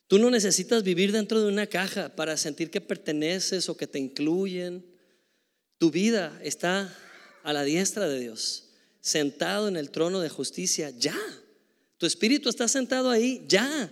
Tú 0.08 0.20
no 0.20 0.30
necesitas 0.30 0.84
vivir 0.84 1.12
dentro 1.12 1.42
de 1.42 1.48
una 1.48 1.68
caja 1.68 2.10
para 2.10 2.38
sentir 2.38 2.70
que 2.70 2.82
perteneces 2.82 3.70
o 3.70 3.78
que 3.78 3.88
te 3.88 3.98
incluyen. 3.98 4.86
Tu 5.78 5.90
vida 5.90 6.40
está 6.44 6.96
a 7.44 7.54
la 7.54 7.64
diestra 7.64 8.08
de 8.08 8.20
Dios, 8.20 8.70
sentado 9.02 9.68
en 9.68 9.78
el 9.78 9.90
trono 9.90 10.20
de 10.20 10.30
justicia, 10.30 10.92
ya. 10.92 11.18
Tu 11.98 12.06
espíritu 12.06 12.50
está 12.50 12.68
sentado 12.68 13.10
ahí, 13.10 13.46
ya. 13.48 13.92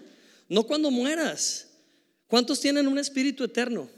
No 0.49 0.63
cuando 0.63 0.91
mueras. 0.91 1.67
¿Cuántos 2.27 2.59
tienen 2.59 2.87
un 2.87 2.99
espíritu 2.99 3.43
eterno? 3.43 3.89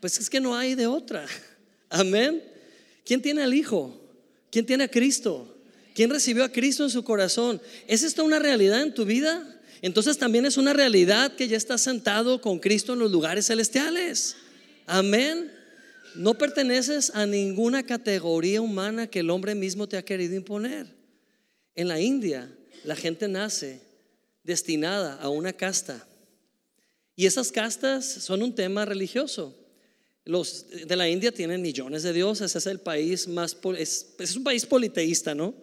Pues 0.00 0.18
es 0.18 0.28
que 0.28 0.40
no 0.40 0.56
hay 0.56 0.74
de 0.74 0.86
otra. 0.86 1.26
Amén. 1.88 2.42
¿Quién 3.04 3.22
tiene 3.22 3.42
al 3.42 3.54
Hijo? 3.54 3.98
¿Quién 4.50 4.66
tiene 4.66 4.84
a 4.84 4.88
Cristo? 4.88 5.56
¿Quién 5.94 6.10
recibió 6.10 6.44
a 6.44 6.52
Cristo 6.52 6.84
en 6.84 6.90
su 6.90 7.04
corazón? 7.04 7.60
¿Es 7.86 8.02
esta 8.02 8.22
una 8.22 8.38
realidad 8.38 8.82
en 8.82 8.94
tu 8.94 9.04
vida? 9.04 9.60
Entonces 9.82 10.16
también 10.16 10.46
es 10.46 10.56
una 10.56 10.72
realidad 10.72 11.34
que 11.34 11.48
ya 11.48 11.56
estás 11.56 11.80
sentado 11.80 12.40
con 12.40 12.60
Cristo 12.60 12.92
en 12.92 13.00
los 13.00 13.10
lugares 13.10 13.48
celestiales. 13.48 14.36
Amén. 14.86 15.50
No 16.14 16.34
perteneces 16.38 17.10
a 17.14 17.26
ninguna 17.26 17.84
categoría 17.84 18.60
humana 18.60 19.08
que 19.08 19.18
el 19.20 19.30
hombre 19.30 19.56
mismo 19.56 19.88
te 19.88 19.96
ha 19.96 20.04
querido 20.04 20.36
imponer. 20.36 20.86
En 21.74 21.88
la 21.88 22.00
India, 22.00 22.48
la 22.84 22.94
gente 22.94 23.26
nace 23.26 23.80
destinada 24.44 25.14
a 25.16 25.28
una 25.28 25.52
casta. 25.52 26.06
Y 27.16 27.26
esas 27.26 27.50
castas 27.50 28.06
son 28.06 28.42
un 28.42 28.54
tema 28.54 28.84
religioso. 28.84 29.58
Los 30.24 30.66
de 30.86 30.94
la 30.94 31.08
India 31.08 31.32
tienen 31.32 31.60
millones 31.60 32.04
de 32.04 32.12
dioses, 32.12 32.54
es 32.54 32.66
el 32.66 32.78
país 32.78 33.26
más, 33.26 33.56
es, 33.76 34.14
es 34.16 34.36
un 34.36 34.44
país 34.44 34.64
politeísta, 34.64 35.34
¿no? 35.34 35.54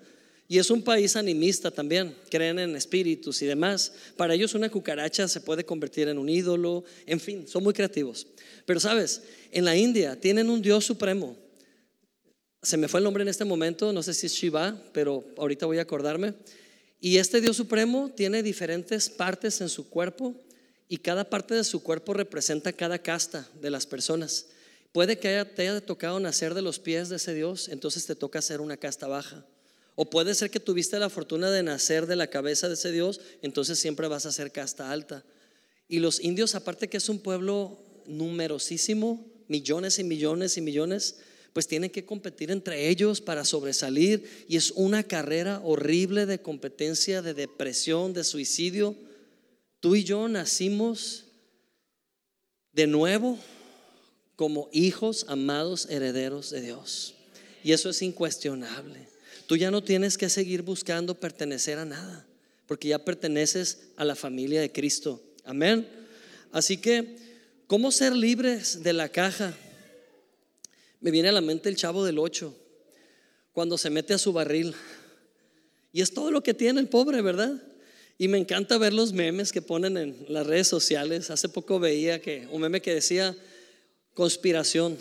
Y 0.51 0.57
es 0.57 0.71
un 0.71 0.81
país 0.81 1.15
animista 1.15 1.69
también, 1.69 2.17
creen 2.27 2.57
en 2.57 2.75
espíritus 2.75 3.39
y 3.43 3.45
demás. 3.45 3.93
Para 4.17 4.33
ellos 4.33 4.55
una 4.55 4.67
cucaracha 4.67 5.27
se 5.27 5.41
puede 5.41 5.63
convertir 5.63 6.07
en 6.07 6.17
un 6.17 6.27
ídolo, 6.27 6.83
en 7.05 7.19
fin, 7.19 7.47
son 7.47 7.63
muy 7.63 7.71
creativos. 7.71 8.25
Pero 8.65 8.79
sabes, 8.79 9.21
en 9.51 9.63
la 9.63 9.77
India 9.77 10.19
tienen 10.19 10.49
un 10.49 10.59
Dios 10.59 10.85
supremo. 10.85 11.37
Se 12.63 12.77
me 12.77 12.87
fue 12.87 12.99
el 12.99 13.03
nombre 13.03 13.21
en 13.21 13.27
este 13.27 13.45
momento, 13.45 13.93
no 13.93 14.01
sé 14.01 14.15
si 14.15 14.25
es 14.25 14.33
Shiva, 14.33 14.75
pero 14.91 15.23
ahorita 15.37 15.67
voy 15.67 15.77
a 15.77 15.83
acordarme. 15.83 16.33
Y 16.99 17.17
este 17.17 17.41
Dios 17.41 17.55
supremo 17.55 18.11
tiene 18.17 18.41
diferentes 18.41 19.07
partes 19.07 19.61
en 19.61 19.69
su 19.69 19.87
cuerpo 19.87 20.33
y 20.87 20.97
cada 20.97 21.29
parte 21.29 21.53
de 21.53 21.63
su 21.63 21.83
cuerpo 21.83 22.15
representa 22.15 22.73
cada 22.73 22.97
casta 22.97 23.47
de 23.61 23.69
las 23.69 23.85
personas. 23.85 24.47
Puede 24.93 25.19
que 25.19 25.45
te 25.45 25.61
haya 25.61 25.79
tocado 25.79 26.19
nacer 26.19 26.55
de 26.55 26.63
los 26.63 26.79
pies 26.79 27.09
de 27.09 27.17
ese 27.17 27.35
Dios, 27.35 27.69
entonces 27.69 28.07
te 28.07 28.15
toca 28.15 28.41
ser 28.41 28.61
una 28.61 28.77
casta 28.77 29.07
baja. 29.07 29.45
O 30.01 30.09
puede 30.09 30.33
ser 30.33 30.49
que 30.49 30.61
tuviste 30.61 30.97
la 30.97 31.09
fortuna 31.09 31.51
de 31.51 31.61
nacer 31.61 32.07
de 32.07 32.15
la 32.15 32.27
cabeza 32.27 32.69
de 32.69 32.75
ese 32.75 32.89
Dios, 32.89 33.19
entonces 33.41 33.79
siempre 33.79 34.07
vas 34.07 34.25
a 34.25 34.31
ser 34.31 34.53
casta 34.53 34.93
alta. 34.93 35.25
Y 35.89 35.99
los 35.99 36.21
indios, 36.21 36.55
aparte 36.55 36.87
que 36.87 36.95
es 36.95 37.09
un 37.09 37.19
pueblo 37.19 37.77
numerosísimo, 38.05 39.29
millones 39.49 39.99
y 39.99 40.05
millones 40.05 40.55
y 40.55 40.61
millones, 40.61 41.17
pues 41.51 41.67
tienen 41.67 41.89
que 41.89 42.05
competir 42.05 42.49
entre 42.49 42.87
ellos 42.87 43.19
para 43.19 43.43
sobresalir 43.43 44.23
y 44.47 44.55
es 44.55 44.71
una 44.71 45.03
carrera 45.03 45.59
horrible 45.65 46.25
de 46.25 46.39
competencia, 46.39 47.21
de 47.21 47.33
depresión, 47.33 48.13
de 48.13 48.23
suicidio. 48.23 48.95
Tú 49.81 49.97
y 49.97 50.05
yo 50.05 50.29
nacimos 50.29 51.25
de 52.71 52.87
nuevo 52.87 53.37
como 54.37 54.69
hijos 54.71 55.25
amados 55.27 55.87
herederos 55.89 56.51
de 56.51 56.61
Dios. 56.61 57.15
Y 57.65 57.73
eso 57.73 57.89
es 57.89 58.01
incuestionable. 58.01 59.08
Tú 59.49 59.57
ya 59.57 59.71
no 59.71 59.81
tienes 59.81 60.15
que 60.15 60.29
seguir 60.29 60.61
buscando 60.61 61.15
pertenecer 61.15 61.79
a 61.79 61.85
nada, 61.85 62.23
porque 62.67 62.89
ya 62.89 63.03
perteneces 63.03 63.89
a 63.95 64.05
la 64.05 64.13
familia 64.13 64.61
de 64.61 64.71
Cristo. 64.71 65.23
Amén. 65.43 65.87
Así 66.51 66.77
que, 66.77 67.15
¿cómo 67.65 67.91
ser 67.91 68.15
libres 68.15 68.83
de 68.83 68.93
la 68.93 69.09
caja? 69.09 69.57
Me 71.01 71.09
viene 71.09 71.29
a 71.29 71.31
la 71.31 71.41
mente 71.41 71.67
el 71.67 71.77
chavo 71.77 72.05
del 72.05 72.19
8, 72.19 72.55
cuando 73.51 73.79
se 73.79 73.89
mete 73.89 74.13
a 74.13 74.19
su 74.19 74.33
barril. 74.33 74.75
Y 75.93 76.01
es 76.01 76.13
todo 76.13 76.29
lo 76.29 76.43
que 76.43 76.53
tiene 76.53 76.79
el 76.79 76.87
pobre, 76.87 77.23
¿verdad? 77.23 77.59
Y 78.19 78.27
me 78.27 78.37
encanta 78.37 78.77
ver 78.77 78.93
los 78.93 79.13
memes 79.13 79.51
que 79.51 79.63
ponen 79.63 79.97
en 79.97 80.25
las 80.27 80.45
redes 80.45 80.67
sociales. 80.67 81.31
Hace 81.31 81.49
poco 81.49 81.79
veía 81.79 82.21
que 82.21 82.47
un 82.51 82.61
meme 82.61 82.83
que 82.83 82.93
decía 82.93 83.35
conspiración, 84.13 84.95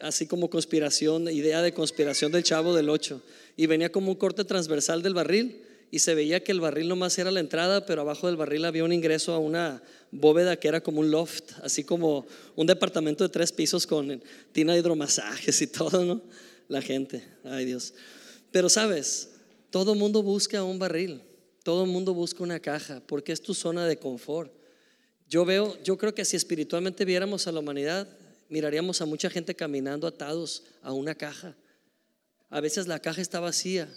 así 0.00 0.26
como 0.26 0.50
conspiración, 0.50 1.28
idea 1.28 1.62
de 1.62 1.72
conspiración 1.72 2.32
del 2.32 2.42
chavo 2.42 2.74
del 2.74 2.88
8 2.88 3.22
y 3.56 3.66
venía 3.66 3.92
como 3.92 4.10
un 4.10 4.16
corte 4.16 4.44
transversal 4.44 5.02
del 5.02 5.14
barril 5.14 5.62
y 5.90 5.98
se 5.98 6.14
veía 6.14 6.42
que 6.44 6.52
el 6.52 6.60
barril 6.60 6.88
nomás 6.88 7.18
era 7.18 7.30
la 7.30 7.40
entrada, 7.40 7.84
pero 7.84 8.02
abajo 8.02 8.28
del 8.28 8.36
barril 8.36 8.64
había 8.64 8.84
un 8.84 8.92
ingreso 8.92 9.32
a 9.32 9.38
una 9.38 9.82
bóveda 10.12 10.56
que 10.56 10.68
era 10.68 10.80
como 10.80 11.00
un 11.00 11.10
loft, 11.10 11.52
así 11.62 11.82
como 11.82 12.26
un 12.54 12.66
departamento 12.66 13.24
de 13.24 13.30
tres 13.30 13.50
pisos 13.52 13.86
con 13.86 14.22
tina 14.52 14.72
de 14.72 14.78
hidromasajes 14.78 15.60
y 15.62 15.66
todo, 15.68 16.04
¿no? 16.04 16.22
La 16.68 16.80
gente, 16.80 17.24
ay 17.44 17.64
Dios. 17.64 17.94
Pero 18.52 18.68
sabes, 18.68 19.30
todo 19.70 19.94
mundo 19.94 20.22
busca 20.22 20.62
un 20.62 20.78
barril, 20.78 21.22
todo 21.64 21.86
mundo 21.86 22.14
busca 22.14 22.42
una 22.42 22.60
caja, 22.60 23.02
porque 23.06 23.32
es 23.32 23.42
tu 23.42 23.54
zona 23.54 23.86
de 23.86 23.96
confort. 23.96 24.52
Yo 25.28 25.44
veo, 25.44 25.76
yo 25.82 25.96
creo 25.96 26.14
que 26.14 26.24
si 26.24 26.36
espiritualmente 26.36 27.04
viéramos 27.04 27.46
a 27.46 27.52
la 27.52 27.60
humanidad, 27.60 28.08
miraríamos 28.50 29.00
a 29.00 29.06
mucha 29.06 29.30
gente 29.30 29.54
caminando 29.54 30.06
atados 30.06 30.64
a 30.82 30.92
una 30.92 31.14
caja 31.14 31.56
a 32.50 32.60
veces 32.60 32.88
la 32.88 32.98
caja 32.98 33.22
está 33.22 33.38
vacía, 33.38 33.88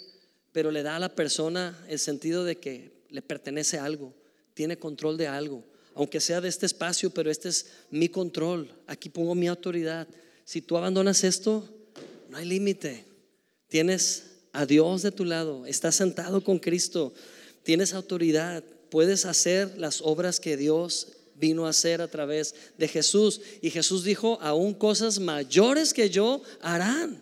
pero 0.51 0.69
le 0.69 0.83
da 0.83 0.95
a 0.95 0.99
la 0.99 1.15
persona 1.15 1.83
el 1.89 1.97
sentido 1.97 2.45
de 2.45 2.57
que 2.57 2.91
le 3.09 3.23
pertenece 3.23 3.79
algo, 3.79 4.13
tiene 4.53 4.77
control 4.77 5.17
de 5.17 5.27
algo, 5.27 5.65
aunque 5.95 6.19
sea 6.19 6.39
de 6.39 6.49
este 6.49 6.67
espacio, 6.67 7.09
pero 7.09 7.31
este 7.31 7.49
es 7.49 7.71
mi 7.89 8.09
control, 8.09 8.71
aquí 8.85 9.09
pongo 9.09 9.33
mi 9.33 9.47
autoridad. 9.47 10.07
Si 10.45 10.61
tú 10.61 10.77
abandonas 10.77 11.23
esto, 11.23 11.67
no 12.29 12.37
hay 12.37 12.45
límite. 12.45 13.05
Tienes 13.67 14.25
a 14.51 14.67
Dios 14.67 15.01
de 15.01 15.11
tu 15.11 15.25
lado, 15.25 15.65
estás 15.65 15.95
sentado 15.95 16.43
con 16.43 16.59
Cristo, 16.59 17.11
tienes 17.63 17.93
autoridad, 17.93 18.63
puedes 18.91 19.25
hacer 19.25 19.79
las 19.79 20.01
obras 20.01 20.39
que 20.39 20.57
Dios 20.57 21.07
vino 21.43 21.65
a 21.65 21.71
hacer 21.71 22.01
a 22.01 22.07
través 22.07 22.55
de 22.77 22.87
Jesús. 22.87 23.41
Y 23.61 23.69
Jesús 23.69 24.05
dijo, 24.05 24.39
aún 24.41 24.73
cosas 24.73 25.19
mayores 25.19 25.93
que 25.93 26.09
yo 26.09 26.41
harán. 26.61 27.21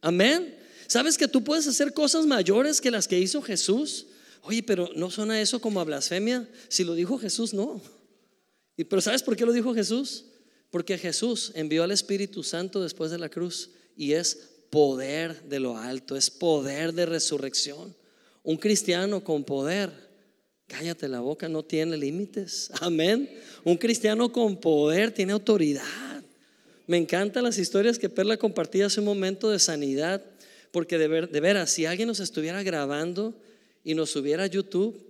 Amén. 0.00 0.56
¿Sabes 0.86 1.18
que 1.18 1.28
tú 1.28 1.44
puedes 1.44 1.66
hacer 1.66 1.92
cosas 1.92 2.24
mayores 2.24 2.80
que 2.80 2.90
las 2.90 3.06
que 3.06 3.18
hizo 3.18 3.42
Jesús? 3.42 4.06
Oye, 4.42 4.62
pero 4.62 4.88
¿no 4.96 5.10
suena 5.10 5.38
eso 5.38 5.60
como 5.60 5.80
a 5.80 5.84
blasfemia? 5.84 6.48
Si 6.68 6.82
lo 6.82 6.94
dijo 6.94 7.18
Jesús, 7.18 7.52
no. 7.52 7.82
¿Y, 8.74 8.84
pero 8.84 9.02
¿sabes 9.02 9.22
por 9.22 9.36
qué 9.36 9.44
lo 9.44 9.52
dijo 9.52 9.74
Jesús? 9.74 10.24
Porque 10.70 10.96
Jesús 10.96 11.52
envió 11.54 11.82
al 11.82 11.90
Espíritu 11.90 12.42
Santo 12.42 12.82
después 12.82 13.10
de 13.10 13.18
la 13.18 13.28
cruz 13.28 13.68
y 13.98 14.12
es 14.12 14.38
poder 14.70 15.42
de 15.42 15.60
lo 15.60 15.76
alto, 15.76 16.16
es 16.16 16.30
poder 16.30 16.94
de 16.94 17.04
resurrección. 17.04 17.94
Un 18.42 18.56
cristiano 18.56 19.22
con 19.22 19.44
poder, 19.44 20.07
cállate 20.68 21.08
la 21.08 21.20
boca, 21.20 21.48
no 21.48 21.64
tiene 21.64 21.96
límites. 21.96 22.70
Amén. 22.80 23.28
Un 23.64 23.76
cristiano 23.76 24.30
con 24.30 24.56
poder 24.56 25.10
tiene 25.10 25.32
autoridad. 25.32 25.82
Me 26.86 26.96
encantan 26.96 27.42
las 27.42 27.58
historias 27.58 27.98
que 27.98 28.08
Perla 28.08 28.36
compartía 28.36 28.86
hace 28.86 29.00
un 29.00 29.06
momento 29.06 29.50
de 29.50 29.58
sanidad 29.58 30.22
porque 30.70 30.98
de, 30.98 31.08
ver, 31.08 31.30
de 31.30 31.40
veras, 31.40 31.70
si 31.70 31.86
alguien 31.86 32.08
nos 32.08 32.20
estuviera 32.20 32.62
grabando 32.62 33.34
y 33.84 33.94
nos 33.94 34.10
subiera 34.10 34.44
a 34.44 34.46
YouTube, 34.46 35.02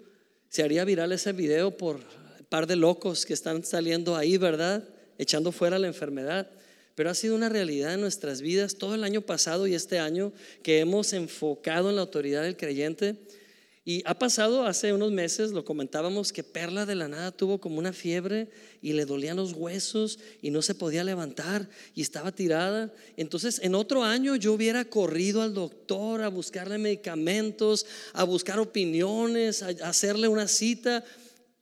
se 0.48 0.62
haría 0.62 0.84
viral 0.84 1.12
ese 1.12 1.32
video 1.32 1.76
por 1.76 2.00
par 2.48 2.66
de 2.66 2.76
locos 2.76 3.26
que 3.26 3.34
están 3.34 3.64
saliendo 3.64 4.16
ahí, 4.16 4.38
¿verdad? 4.38 4.84
Echando 5.18 5.52
fuera 5.52 5.78
la 5.78 5.86
enfermedad. 5.86 6.48
Pero 6.94 7.10
ha 7.10 7.14
sido 7.14 7.36
una 7.36 7.48
realidad 7.48 7.94
en 7.94 8.00
nuestras 8.00 8.40
vidas 8.40 8.76
todo 8.76 8.94
el 8.94 9.04
año 9.04 9.20
pasado 9.20 9.66
y 9.66 9.74
este 9.74 9.98
año 9.98 10.32
que 10.62 10.80
hemos 10.80 11.12
enfocado 11.12 11.90
en 11.90 11.96
la 11.96 12.02
autoridad 12.02 12.42
del 12.42 12.56
creyente. 12.56 13.16
Y 13.88 14.02
ha 14.04 14.18
pasado 14.18 14.66
hace 14.66 14.92
unos 14.92 15.12
meses, 15.12 15.52
lo 15.52 15.64
comentábamos, 15.64 16.30
que 16.30 16.44
Perla 16.44 16.84
de 16.84 16.94
la 16.94 17.08
nada 17.08 17.32
tuvo 17.32 17.58
como 17.58 17.78
una 17.78 17.94
fiebre 17.94 18.50
y 18.82 18.92
le 18.92 19.06
dolían 19.06 19.38
los 19.38 19.54
huesos 19.54 20.18
y 20.42 20.50
no 20.50 20.60
se 20.60 20.74
podía 20.74 21.02
levantar 21.04 21.70
y 21.94 22.02
estaba 22.02 22.30
tirada. 22.30 22.92
Entonces, 23.16 23.58
en 23.62 23.74
otro 23.74 24.04
año 24.04 24.36
yo 24.36 24.52
hubiera 24.52 24.84
corrido 24.84 25.40
al 25.40 25.54
doctor 25.54 26.20
a 26.20 26.28
buscarle 26.28 26.76
medicamentos, 26.76 27.86
a 28.12 28.24
buscar 28.24 28.58
opiniones, 28.58 29.62
a 29.62 29.68
hacerle 29.88 30.28
una 30.28 30.48
cita. 30.48 31.02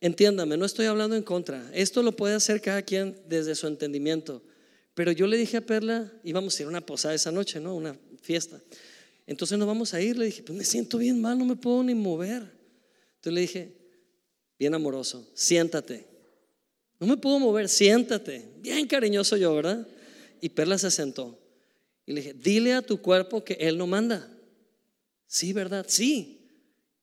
Entiéndame, 0.01 0.57
no 0.57 0.65
estoy 0.65 0.87
hablando 0.87 1.15
en 1.15 1.23
contra. 1.23 1.71
Esto 1.73 2.03
lo 2.03 2.11
puede 2.11 2.35
hacer 2.35 2.59
cada 2.59 2.81
quien 2.81 3.17
desde 3.29 3.55
su 3.55 3.67
entendimiento. 3.67 4.43
Pero 4.95 5.13
yo 5.13 5.27
le 5.27 5.37
dije 5.37 5.55
a 5.55 5.65
Perla, 5.65 6.11
íbamos 6.25 6.59
a 6.59 6.63
ir 6.63 6.65
a 6.65 6.71
una 6.71 6.85
posada 6.85 7.13
esa 7.13 7.31
noche, 7.31 7.61
¿no? 7.61 7.73
Una 7.73 7.97
fiesta. 8.21 8.59
Entonces 9.27 9.59
nos 9.59 9.67
vamos 9.67 9.93
a 9.93 10.01
ir. 10.01 10.17
Le 10.17 10.25
dije, 10.25 10.41
pues 10.41 10.57
me 10.57 10.63
siento 10.63 10.97
bien 10.97 11.21
mal, 11.21 11.37
no 11.37 11.45
me 11.45 11.55
puedo 11.55 11.83
ni 11.83 11.93
mover. 11.93 12.41
Entonces 13.15 13.33
le 13.33 13.41
dije, 13.41 13.77
bien 14.57 14.73
amoroso, 14.73 15.29
siéntate. 15.35 16.07
No 16.99 17.05
me 17.05 17.17
puedo 17.17 17.37
mover, 17.37 17.69
siéntate. 17.69 18.49
Bien 18.59 18.87
cariñoso 18.87 19.37
yo, 19.37 19.53
¿verdad? 19.53 19.85
Y 20.41 20.49
Perla 20.49 20.77
se 20.77 20.89
sentó. 20.89 21.37
Y 22.05 22.13
le 22.13 22.21
dije, 22.21 22.33
dile 22.33 22.73
a 22.73 22.81
tu 22.81 23.01
cuerpo 23.01 23.43
que 23.43 23.53
él 23.59 23.77
no 23.77 23.85
manda. 23.85 24.27
Sí, 25.27 25.51
¿verdad? 25.53 25.85
Sí. 25.87 26.39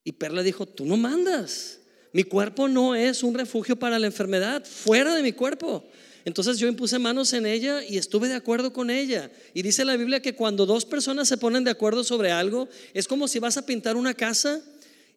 Y 0.03 0.13
Perla 0.13 0.43
dijo, 0.43 0.67
tú 0.67 0.87
no 0.87 0.97
mandas. 0.97 1.81
Mi 2.13 2.25
cuerpo 2.25 2.69
no 2.69 2.95
es 2.95 3.23
un 3.23 3.35
refugio 3.35 3.77
para 3.77 3.99
la 3.99 4.07
enfermedad, 4.07 4.65
fuera 4.65 5.15
de 5.15 5.23
mi 5.23 5.33
cuerpo. 5.33 5.85
Entonces 6.25 6.59
yo 6.59 6.69
impuse 6.69 6.99
manos 6.99 7.33
en 7.35 7.45
ella 7.45 7.85
y 7.85 7.99
estuve 7.99 8.29
de 8.29 8.35
acuerdo 8.35 8.73
con 8.73 8.91
ella. 8.91 9.31
Y 9.53 9.63
dice 9.63 9.85
la 9.85 9.97
Biblia 9.97 10.23
que 10.23 10.35
cuando 10.35 10.65
dos 10.65 10.87
personas 10.87 11.29
se 11.29 11.37
ponen 11.37 11.65
de 11.65 11.71
acuerdo 11.71 12.03
sobre 12.03 12.33
algo, 12.33 12.69
es 12.95 13.07
como 13.07 13.29
si 13.29 13.39
vas 13.39 13.59
a 13.59 13.67
pintar 13.67 13.97
una 13.97 14.15
casa 14.15 14.63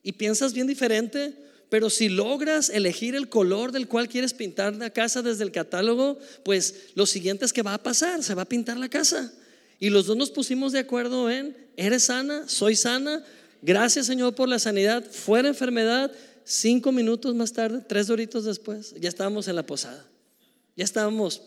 y 0.03 0.13
piensas 0.13 0.53
bien 0.53 0.67
diferente, 0.67 1.33
pero 1.69 1.89
si 1.89 2.09
logras 2.09 2.69
elegir 2.69 3.15
el 3.15 3.29
color 3.29 3.71
del 3.71 3.87
cual 3.87 4.09
quieres 4.09 4.33
pintar 4.33 4.75
la 4.75 4.89
casa 4.89 5.21
desde 5.21 5.43
el 5.43 5.51
catálogo, 5.51 6.19
pues 6.43 6.91
lo 6.95 7.05
siguiente 7.05 7.45
es 7.45 7.53
que 7.53 7.61
va 7.61 7.73
a 7.73 7.83
pasar, 7.83 8.21
se 8.21 8.35
va 8.35 8.41
a 8.41 8.49
pintar 8.49 8.77
la 8.77 8.89
casa. 8.89 9.33
Y 9.79 9.89
los 9.89 10.07
dos 10.07 10.17
nos 10.17 10.31
pusimos 10.31 10.73
de 10.73 10.79
acuerdo 10.79 11.29
en, 11.29 11.55
eres 11.77 12.05
sana, 12.05 12.47
soy 12.47 12.75
sana, 12.75 13.23
gracias 13.61 14.07
Señor 14.07 14.35
por 14.35 14.49
la 14.49 14.59
sanidad, 14.59 15.05
fuera 15.09 15.47
enfermedad, 15.47 16.11
cinco 16.43 16.91
minutos 16.91 17.35
más 17.35 17.53
tarde, 17.53 17.81
tres 17.87 18.07
doritos 18.07 18.43
después, 18.43 18.95
ya 18.99 19.07
estábamos 19.07 19.47
en 19.47 19.55
la 19.55 19.65
posada. 19.65 20.05
Ya 20.77 20.83
estábamos, 20.85 21.41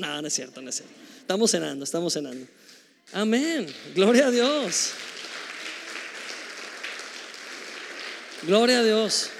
nada, 0.00 0.20
no 0.20 0.26
es 0.26 0.34
cierto, 0.34 0.60
no 0.60 0.68
es 0.68 0.74
cierto. 0.74 0.92
Estamos 1.20 1.52
cenando, 1.52 1.84
estamos 1.84 2.12
cenando. 2.12 2.46
Amén. 3.12 3.66
Gloria 3.94 4.26
a 4.26 4.30
Dios. 4.32 4.90
Gloria 8.42 8.80
a 8.80 8.82
Dios. 8.82 9.30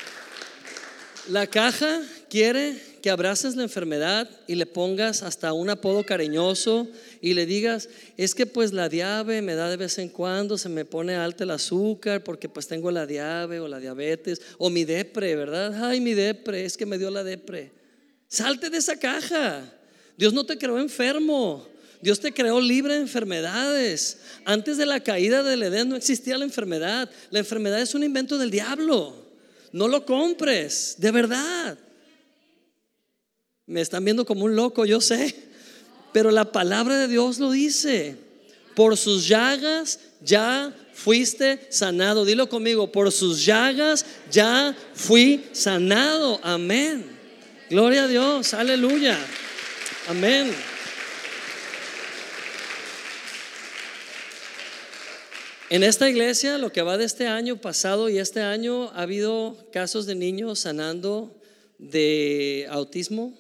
La 1.29 1.49
caja 1.49 2.03
quiere 2.31 2.81
que 3.03 3.11
abraces 3.11 3.57
la 3.57 3.65
enfermedad 3.65 4.31
y 4.47 4.55
le 4.55 4.67
pongas 4.67 5.25
hasta 5.25 5.53
un 5.53 5.71
apodo 5.71 6.05
cariñoso 6.05 6.87
y 7.21 7.35
le 7.35 7.47
digas, 7.47 7.89
es 8.17 8.35
que 8.35 8.47
pues 8.47 8.73
la 8.73 8.89
diabe 8.89 9.43
me 9.43 9.57
da 9.57 9.69
de 9.69 9.77
vez 9.77 9.99
en 9.99 10.09
cuando, 10.09 10.57
se 10.57 10.69
me 10.69 10.85
pone 10.85 11.17
alto 11.17 11.43
el 11.43 11.51
azúcar 11.51 12.23
porque 12.23 12.49
pues 12.49 12.69
tengo 12.69 12.93
la 12.93 13.07
diabe 13.07 13.59
o 13.59 13.67
la 13.67 13.81
diabetes 13.81 14.41
o 14.59 14.71
mi 14.71 14.85
depre, 14.85 15.35
¿verdad? 15.35 15.85
Ay, 15.85 16.01
mi 16.01 16.15
depre, 16.15 16.65
es 16.65 16.77
que 16.77 16.87
me 16.87 16.97
dio 16.97 17.11
la 17.11 17.25
depre. 17.25 17.73
Salte 18.29 18.71
de 18.71 18.79
esa 18.79 18.99
caja. 18.99 19.73
Dios 20.17 20.33
no 20.33 20.45
te 20.45 20.59
creó 20.59 20.79
enfermo. 20.79 21.67
Dios 22.01 22.21
te 22.21 22.33
creó 22.33 22.61
libre 22.61 22.95
de 22.95 23.01
enfermedades. 23.01 24.19
Antes 24.45 24.77
de 24.77 24.87
la 24.87 25.01
caída 25.01 25.43
del 25.43 25.63
Edén 25.63 25.89
no 25.89 25.97
existía 25.97 26.39
la 26.39 26.45
enfermedad. 26.45 27.11
La 27.31 27.39
enfermedad 27.39 27.81
es 27.81 27.95
un 27.95 28.05
invento 28.05 28.39
del 28.39 28.51
diablo. 28.51 29.27
No 29.73 29.89
lo 29.89 30.05
compres, 30.05 30.97
de 30.99 31.11
verdad. 31.11 31.79
Me 33.67 33.81
están 33.81 34.05
viendo 34.05 34.25
como 34.25 34.45
un 34.45 34.55
loco, 34.55 34.85
yo 34.85 35.01
sé. 35.01 35.35
Pero 36.13 36.31
la 36.31 36.53
palabra 36.53 36.97
de 36.99 37.09
Dios 37.09 37.39
lo 37.39 37.51
dice. 37.51 38.17
Por 38.75 38.97
sus 38.97 39.27
llagas 39.27 39.99
ya 40.23 40.75
fuiste 40.93 41.67
sanado. 41.71 42.25
Dilo 42.25 42.49
conmigo, 42.49 42.93
por 42.93 43.11
sus 43.11 43.45
llagas 43.45 44.05
ya 44.31 44.77
fui 44.95 45.45
sanado. 45.53 46.39
Amén. 46.43 47.16
Gloria 47.69 48.05
a 48.05 48.07
Dios, 48.07 48.55
aleluya. 48.55 49.19
Amén. 50.07 50.53
En 55.69 55.83
esta 55.83 56.09
iglesia, 56.09 56.59
lo 56.59 56.71
que 56.71 56.83
va 56.83 56.97
de 56.97 57.05
este 57.05 57.27
año 57.27 57.61
pasado 57.61 58.09
y 58.09 58.19
este 58.19 58.41
año, 58.41 58.91
ha 58.91 59.03
habido 59.03 59.67
casos 59.73 60.07
de 60.07 60.15
niños 60.15 60.61
sanando 60.61 61.35
de 61.79 62.69
autismo, 62.71 63.37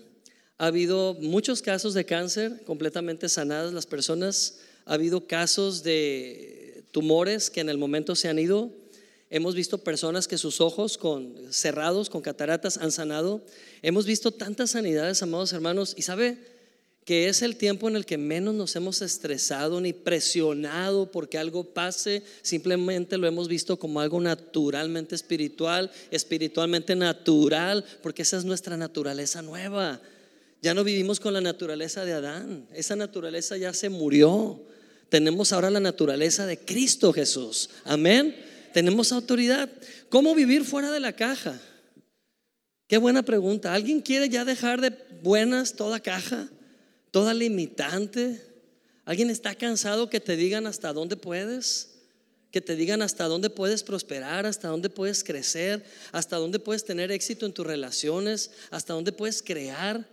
ha 0.59 0.67
habido 0.67 1.15
muchos 1.21 1.63
casos 1.63 1.95
de 1.95 2.05
cáncer 2.05 2.65
completamente 2.65 3.29
sanadas 3.29 3.73
las 3.73 3.87
personas, 3.87 4.59
ha 4.87 4.95
habido 4.95 5.29
casos 5.29 5.85
de 5.85 6.83
tumores 6.91 7.49
que 7.49 7.61
en 7.61 7.69
el 7.69 7.79
momento 7.79 8.17
se 8.17 8.29
han 8.29 8.41
ido, 8.41 8.73
hemos 9.31 9.55
visto 9.55 9.79
personas 9.79 10.29
que 10.29 10.39
sus 10.39 10.61
ojos 10.61 10.99
con, 10.99 11.35
cerrados 11.51 12.11
con 12.11 12.23
cataratas 12.23 12.77
han 12.79 12.93
sanado, 12.93 13.43
Hemos 13.83 14.05
visto 14.05 14.33
tantas 14.33 14.73
sanidades, 14.73 15.23
amados 15.23 15.53
hermanos, 15.53 15.95
y 15.97 16.03
sabe 16.03 16.39
que 17.05 17.29
es 17.29 17.43
el 17.43 17.55
tiempo 17.55 17.89
en 17.89 17.95
el 17.95 18.05
que 18.05 18.19
menos 18.19 18.53
nos 18.53 18.75
hemos 18.75 19.01
estresado 19.01 19.81
ni 19.81 19.93
presionado 19.93 21.09
porque 21.13 21.39
algo 21.39 21.63
pase, 21.63 22.25
simplemente 22.43 23.17
lo 23.17 23.29
hemos 23.29 23.47
visto 23.47 23.79
como 23.79 24.01
algo 24.01 24.21
naturalmente 24.21 25.15
espiritual, 25.15 25.93
espiritualmente 26.11 26.97
natural, 26.97 27.85
porque 28.03 28.23
esa 28.23 28.39
es 28.39 28.45
nuestra 28.45 28.77
naturaleza 28.77 29.41
nueva. 29.41 30.01
Ya 30.63 30.75
no 30.75 30.83
vivimos 30.83 31.21
con 31.21 31.33
la 31.33 31.41
naturaleza 31.41 32.05
de 32.05 32.15
Adán, 32.15 32.67
esa 32.75 32.97
naturaleza 32.97 33.57
ya 33.57 33.73
se 33.73 33.89
murió. 33.89 34.61
Tenemos 35.11 35.53
ahora 35.53 35.71
la 35.71 35.79
naturaleza 35.79 36.45
de 36.45 36.59
Cristo 36.59 37.13
Jesús. 37.13 37.71
Amén. 37.85 38.35
Tenemos 38.77 39.11
autoridad. 39.11 39.71
¿Cómo 40.11 40.35
vivir 40.35 40.63
fuera 40.63 40.91
de 40.91 41.01
la 41.01 41.15
caja? 41.15 41.59
Qué 42.87 42.99
buena 42.99 43.23
pregunta. 43.23 43.73
¿Alguien 43.73 44.03
quiere 44.03 44.29
ya 44.29 44.45
dejar 44.45 44.83
de 44.83 44.91
buenas 45.23 45.77
toda 45.77 45.99
caja, 45.99 46.51
toda 47.11 47.33
limitante? 47.33 48.39
¿Alguien 49.07 49.31
está 49.31 49.55
cansado 49.55 50.11
que 50.11 50.21
te 50.21 50.37
digan 50.37 50.67
hasta 50.67 50.93
dónde 50.93 51.17
puedes? 51.17 52.03
Que 52.51 52.61
te 52.61 52.77
digan 52.77 53.01
hasta 53.01 53.25
dónde 53.25 53.49
puedes 53.49 53.83
prosperar, 53.83 54.45
hasta 54.45 54.69
dónde 54.69 54.91
puedes 54.91 55.25
crecer, 55.25 55.83
hasta 56.13 56.37
dónde 56.37 56.59
puedes 56.59 56.85
tener 56.85 57.11
éxito 57.11 57.47
en 57.47 57.55
tus 57.55 57.67
relaciones, 57.67 58.51
hasta 58.71 58.93
dónde 58.93 59.13
puedes 59.13 59.43
crear. 59.43 60.07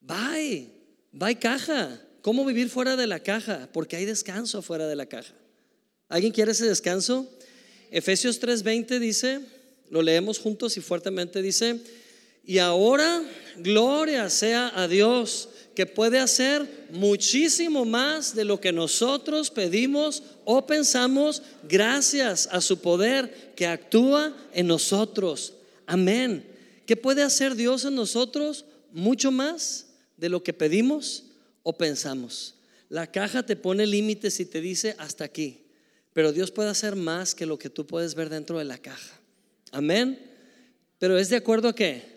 Bye, 0.00 0.72
bye 1.12 1.38
caja. 1.38 2.00
¿Cómo 2.20 2.44
vivir 2.44 2.68
fuera 2.68 2.96
de 2.96 3.06
la 3.06 3.20
caja? 3.20 3.68
Porque 3.72 3.94
hay 3.94 4.06
descanso 4.06 4.60
fuera 4.60 4.88
de 4.88 4.96
la 4.96 5.06
caja. 5.06 5.34
¿Alguien 6.08 6.32
quiere 6.32 6.50
ese 6.50 6.66
descanso? 6.66 7.30
Efesios 7.92 8.40
3:20 8.40 8.98
dice, 8.98 9.40
lo 9.90 10.00
leemos 10.00 10.38
juntos 10.38 10.76
y 10.78 10.80
fuertemente 10.80 11.42
dice, 11.42 11.78
y 12.44 12.58
ahora, 12.58 13.22
gloria 13.58 14.28
sea 14.30 14.72
a 14.74 14.88
Dios, 14.88 15.50
que 15.74 15.86
puede 15.86 16.18
hacer 16.18 16.66
muchísimo 16.90 17.84
más 17.84 18.34
de 18.34 18.44
lo 18.44 18.60
que 18.60 18.72
nosotros 18.72 19.50
pedimos 19.50 20.22
o 20.44 20.66
pensamos 20.66 21.42
gracias 21.68 22.48
a 22.50 22.60
su 22.60 22.80
poder 22.80 23.52
que 23.56 23.66
actúa 23.66 24.36
en 24.52 24.66
nosotros. 24.66 25.54
Amén. 25.86 26.44
¿Qué 26.86 26.96
puede 26.96 27.22
hacer 27.22 27.54
Dios 27.54 27.84
en 27.84 27.94
nosotros? 27.94 28.64
Mucho 28.90 29.30
más 29.30 29.86
de 30.16 30.28
lo 30.28 30.42
que 30.42 30.52
pedimos 30.52 31.24
o 31.62 31.76
pensamos. 31.76 32.54
La 32.88 33.10
caja 33.10 33.42
te 33.42 33.56
pone 33.56 33.86
límites 33.86 34.40
y 34.40 34.44
te 34.44 34.60
dice 34.60 34.94
hasta 34.98 35.24
aquí, 35.24 35.61
pero 36.12 36.32
Dios 36.32 36.50
puede 36.50 36.70
hacer 36.70 36.96
más 36.96 37.34
que 37.34 37.46
lo 37.46 37.58
que 37.58 37.70
tú 37.70 37.86
puedes 37.86 38.14
ver 38.14 38.28
dentro 38.28 38.58
de 38.58 38.64
la 38.64 38.78
caja. 38.78 39.18
Amén. 39.70 40.18
Pero 40.98 41.18
es 41.18 41.28
de 41.28 41.36
acuerdo 41.36 41.68
a 41.68 41.74
qué? 41.74 42.12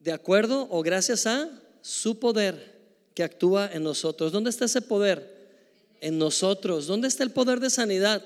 de 0.00 0.12
acuerdo 0.12 0.66
o 0.70 0.82
gracias 0.82 1.26
a 1.26 1.48
su 1.82 2.18
poder 2.18 2.80
que 3.14 3.22
actúa 3.22 3.70
en 3.72 3.84
nosotros. 3.84 4.32
¿Dónde 4.32 4.50
está 4.50 4.64
ese 4.64 4.82
poder? 4.82 5.38
En 6.00 6.18
nosotros. 6.18 6.86
¿Dónde 6.86 7.06
está 7.06 7.22
el 7.22 7.30
poder 7.30 7.60
de 7.60 7.70
sanidad? 7.70 8.24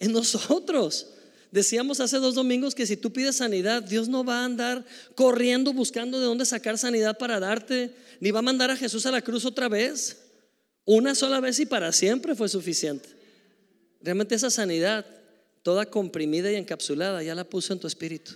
En 0.00 0.12
nosotros. 0.12 1.08
Decíamos 1.50 2.00
hace 2.00 2.16
dos 2.16 2.34
domingos 2.34 2.74
que 2.74 2.86
si 2.86 2.96
tú 2.96 3.12
pides 3.12 3.36
sanidad, 3.36 3.82
Dios 3.82 4.08
no 4.08 4.24
va 4.24 4.40
a 4.40 4.44
andar 4.46 4.86
corriendo 5.14 5.74
buscando 5.74 6.18
de 6.18 6.24
dónde 6.24 6.46
sacar 6.46 6.78
sanidad 6.78 7.18
para 7.18 7.38
darte, 7.38 7.94
ni 8.20 8.30
va 8.30 8.38
a 8.38 8.42
mandar 8.42 8.70
a 8.70 8.76
Jesús 8.76 9.04
a 9.04 9.10
la 9.10 9.20
cruz 9.20 9.44
otra 9.44 9.68
vez. 9.68 10.16
Una 10.86 11.14
sola 11.14 11.40
vez 11.40 11.60
y 11.60 11.66
para 11.66 11.92
siempre 11.92 12.34
fue 12.34 12.48
suficiente. 12.48 13.10
Realmente 14.02 14.34
esa 14.34 14.50
sanidad, 14.50 15.06
toda 15.62 15.86
comprimida 15.86 16.50
y 16.50 16.56
encapsulada, 16.56 17.22
ya 17.22 17.34
la 17.34 17.44
puso 17.44 17.72
en 17.72 17.78
tu 17.78 17.86
espíritu. 17.86 18.32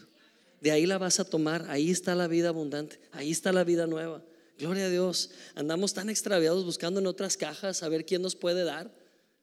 De 0.61 0.71
ahí 0.71 0.87
la 0.87 0.99
vas 0.99 1.21
a 1.21 1.25
tomar, 1.25 1.67
ahí 1.69 1.91
está 1.91 2.15
la 2.15 2.29
vida 2.29 2.49
abundante, 2.49 2.99
ahí 3.13 3.31
está 3.31 3.53
la 3.53 3.65
vida 3.65 3.87
nueva. 3.87 4.23
Gloria 4.59 4.87
a 4.87 4.89
Dios. 4.89 5.31
Andamos 5.55 5.93
tan 5.93 6.09
extraviados 6.09 6.65
buscando 6.65 7.01
en 7.01 7.07
otras 7.07 7.37
cajas 7.37 7.83
a 7.83 7.89
ver 7.89 8.07
quién 8.07 8.23
nos 8.23 8.37
puede 8.37 8.65
dar, 8.65 8.91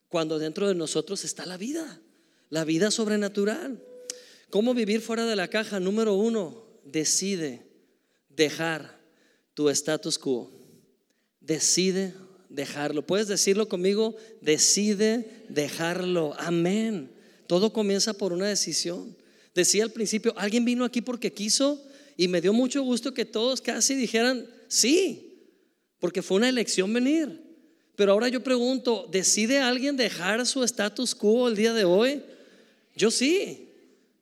cuando 0.08 0.38
dentro 0.38 0.68
de 0.68 0.74
nosotros 0.74 1.24
está 1.24 1.46
la 1.46 1.56
vida, 1.56 2.00
la 2.50 2.64
vida 2.64 2.90
sobrenatural. 2.90 3.80
¿Cómo 4.50 4.74
vivir 4.74 5.00
fuera 5.00 5.26
de 5.26 5.36
la 5.36 5.48
caja? 5.48 5.80
Número 5.80 6.14
uno, 6.14 6.64
decide 6.84 7.66
dejar 8.28 9.00
tu 9.54 9.68
status 9.70 10.18
quo. 10.18 10.50
Decide 11.40 12.14
dejarlo. 12.54 13.06
¿Puedes 13.06 13.28
decirlo 13.28 13.68
conmigo? 13.68 14.16
Decide 14.40 15.44
dejarlo. 15.48 16.34
Amén. 16.38 17.10
Todo 17.46 17.72
comienza 17.72 18.14
por 18.14 18.32
una 18.32 18.48
decisión. 18.48 19.16
Decía 19.54 19.84
al 19.84 19.92
principio, 19.92 20.32
alguien 20.36 20.64
vino 20.64 20.84
aquí 20.84 21.00
porque 21.00 21.32
quiso 21.32 21.82
y 22.16 22.28
me 22.28 22.40
dio 22.40 22.52
mucho 22.52 22.82
gusto 22.82 23.12
que 23.12 23.24
todos 23.24 23.60
casi 23.60 23.94
dijeran 23.94 24.46
sí, 24.68 25.34
porque 25.98 26.22
fue 26.22 26.38
una 26.38 26.48
elección 26.48 26.92
venir. 26.92 27.40
Pero 27.96 28.12
ahora 28.12 28.28
yo 28.28 28.42
pregunto, 28.42 29.08
¿decide 29.10 29.58
alguien 29.58 29.96
dejar 29.96 30.44
su 30.46 30.64
status 30.64 31.14
quo 31.14 31.48
el 31.48 31.56
día 31.56 31.72
de 31.72 31.84
hoy? 31.84 32.22
Yo 32.96 33.10
sí, 33.10 33.68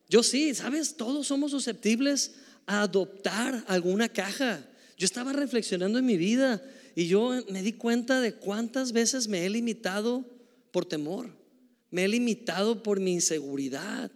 yo 0.09 0.23
sí, 0.23 0.55
¿sabes? 0.55 0.97
Todos 0.97 1.27
somos 1.27 1.51
susceptibles 1.51 2.33
a 2.67 2.83
adoptar 2.83 3.65
alguna 3.69 4.09
caja. 4.09 4.67
Yo 4.99 5.07
estaba 5.07 5.33
reflexionando 5.33 5.99
en 5.99 6.07
mi 6.07 6.17
vida 6.17 6.63
y 6.95 7.07
yo 7.07 7.33
me 7.49 7.63
di 7.63 7.73
cuenta 7.73 8.21
de 8.21 8.35
cuántas 8.35 8.93
veces 8.93 9.29
me 9.29 9.45
he 9.45 9.51
limitado 9.51 10.25
por 10.71 10.85
temor, 10.85 11.31
me 11.91 12.05
he 12.05 12.09
limitado 12.09 12.83
por 12.83 13.01
mi 13.01 13.13
inseguridad. 13.13 14.11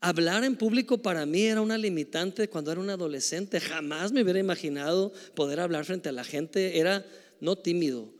Hablar 0.00 0.44
en 0.44 0.56
público 0.56 0.98
para 0.98 1.26
mí 1.26 1.42
era 1.42 1.60
una 1.60 1.76
limitante 1.76 2.48
cuando 2.48 2.70
era 2.70 2.80
un 2.80 2.90
adolescente. 2.90 3.58
Jamás 3.58 4.12
me 4.12 4.22
hubiera 4.22 4.38
imaginado 4.38 5.12
poder 5.34 5.58
hablar 5.58 5.84
frente 5.84 6.08
a 6.08 6.12
la 6.12 6.22
gente. 6.22 6.78
Era 6.78 7.04
no 7.40 7.56
tímido, 7.56 8.12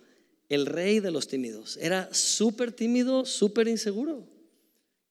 el 0.49 0.66
rey 0.66 0.99
de 0.99 1.12
los 1.12 1.28
tímidos. 1.28 1.78
Era 1.80 2.09
súper 2.12 2.72
tímido, 2.72 3.24
súper 3.24 3.68
inseguro. 3.68 4.26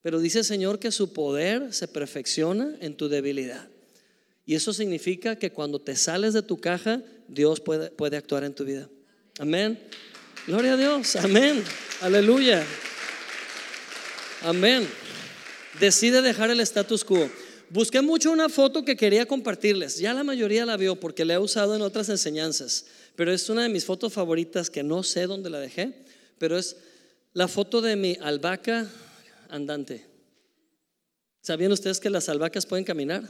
Pero 0.01 0.19
dice 0.19 0.39
el 0.39 0.45
Señor 0.45 0.80
que 0.80 0.91
su 0.91 1.13
poder 1.13 1.73
se 1.73 1.88
perfecciona 1.88 2.75
en 2.82 2.97
tu 2.97 3.07
debilidad. 3.07 3.69
Y 4.47 4.55
eso 4.55 4.71
significa 4.71 5.35
que 5.35 5.51
cuando 5.51 5.77
te 5.77 5.97
sales 5.97 6.33
de 6.33 6.41
tu 6.41 6.57
caja, 6.57 7.03
Dios 7.27 7.59
puede, 7.59 7.91
puede 7.91 8.15
actuar 8.15 8.45
en 8.45 8.55
tu 8.55 8.63
vida. 8.63 8.89
Amén. 9.39 9.77
Gloria 10.47 10.73
a 10.73 10.77
Dios. 10.77 11.17
Amén. 11.17 11.61
Aleluya. 11.99 12.65
Amén. 14.43 14.87
Decide 15.81 16.21
dejar 16.21 16.49
el 16.49 16.61
status 16.61 17.03
quo. 17.03 17.29
Busqué 17.69 18.01
mucho 18.01 18.31
una 18.31 18.47
foto 18.47 18.85
que 18.85 18.95
quería 18.95 19.25
compartirles. 19.25 19.97
Ya 19.97 20.13
la 20.13 20.23
mayoría 20.23 20.65
la 20.65 20.77
vio 20.77 20.97
porque 20.97 21.25
la 21.25 21.33
he 21.33 21.39
usado 21.39 21.75
en 21.75 21.81
otras 21.81 22.07
enseñanzas. 22.07 22.85
Pero 23.17 23.33
es 23.33 23.49
una 23.49 23.63
de 23.63 23.69
mis 23.69 23.83
fotos 23.83 24.13
favoritas 24.13 24.69
que 24.69 24.81
no 24.81 25.03
sé 25.03 25.27
dónde 25.27 25.49
la 25.49 25.59
dejé. 25.59 26.05
Pero 26.37 26.57
es 26.57 26.77
la 27.33 27.49
foto 27.49 27.81
de 27.81 27.97
mi 27.97 28.17
albahaca 28.21 28.87
andante. 29.49 30.05
¿Sabían 31.41 31.73
ustedes 31.73 31.99
que 31.99 32.09
las 32.09 32.29
albahacas 32.29 32.65
pueden 32.65 32.85
caminar? 32.85 33.23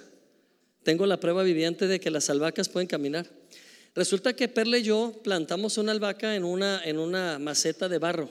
Tengo 0.87 1.05
la 1.05 1.19
prueba 1.19 1.43
viviente 1.43 1.85
de 1.85 1.99
que 1.99 2.09
las 2.09 2.29
albahacas 2.29 2.69
pueden 2.69 2.87
caminar. 2.87 3.27
Resulta 3.93 4.37
que 4.37 4.47
Perle 4.47 4.79
y 4.79 4.83
yo 4.83 5.19
plantamos 5.21 5.77
una 5.77 5.91
albahaca 5.91 6.33
en 6.33 6.45
una, 6.45 6.81
en 6.85 6.97
una 6.97 7.39
maceta 7.39 7.89
de 7.89 7.97
barro. 7.97 8.29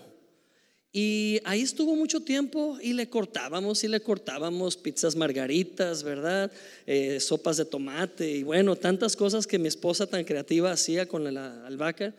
Y 0.91 1.39
ahí 1.45 1.61
estuvo 1.61 1.95
mucho 1.95 2.21
tiempo 2.21 2.79
y 2.81 2.95
le 2.95 3.11
cortábamos 3.11 3.85
y 3.85 3.89
le 3.89 4.01
cortábamos 4.01 4.79
pizzas 4.79 5.17
margaritas, 5.17 6.03
¿verdad? 6.03 6.51
Eh, 6.87 7.21
sopas 7.21 7.59
de 7.59 7.67
tomate 7.67 8.31
y 8.31 8.43
bueno, 8.43 8.75
tantas 8.75 9.17
cosas 9.17 9.47
que 9.47 9.59
mi 9.59 9.69
esposa 9.69 10.07
tan 10.07 10.25
creativa 10.25 10.73
hacía 10.73 11.05
con 11.07 11.25
la 11.25 11.67
albahaca. 11.67 12.15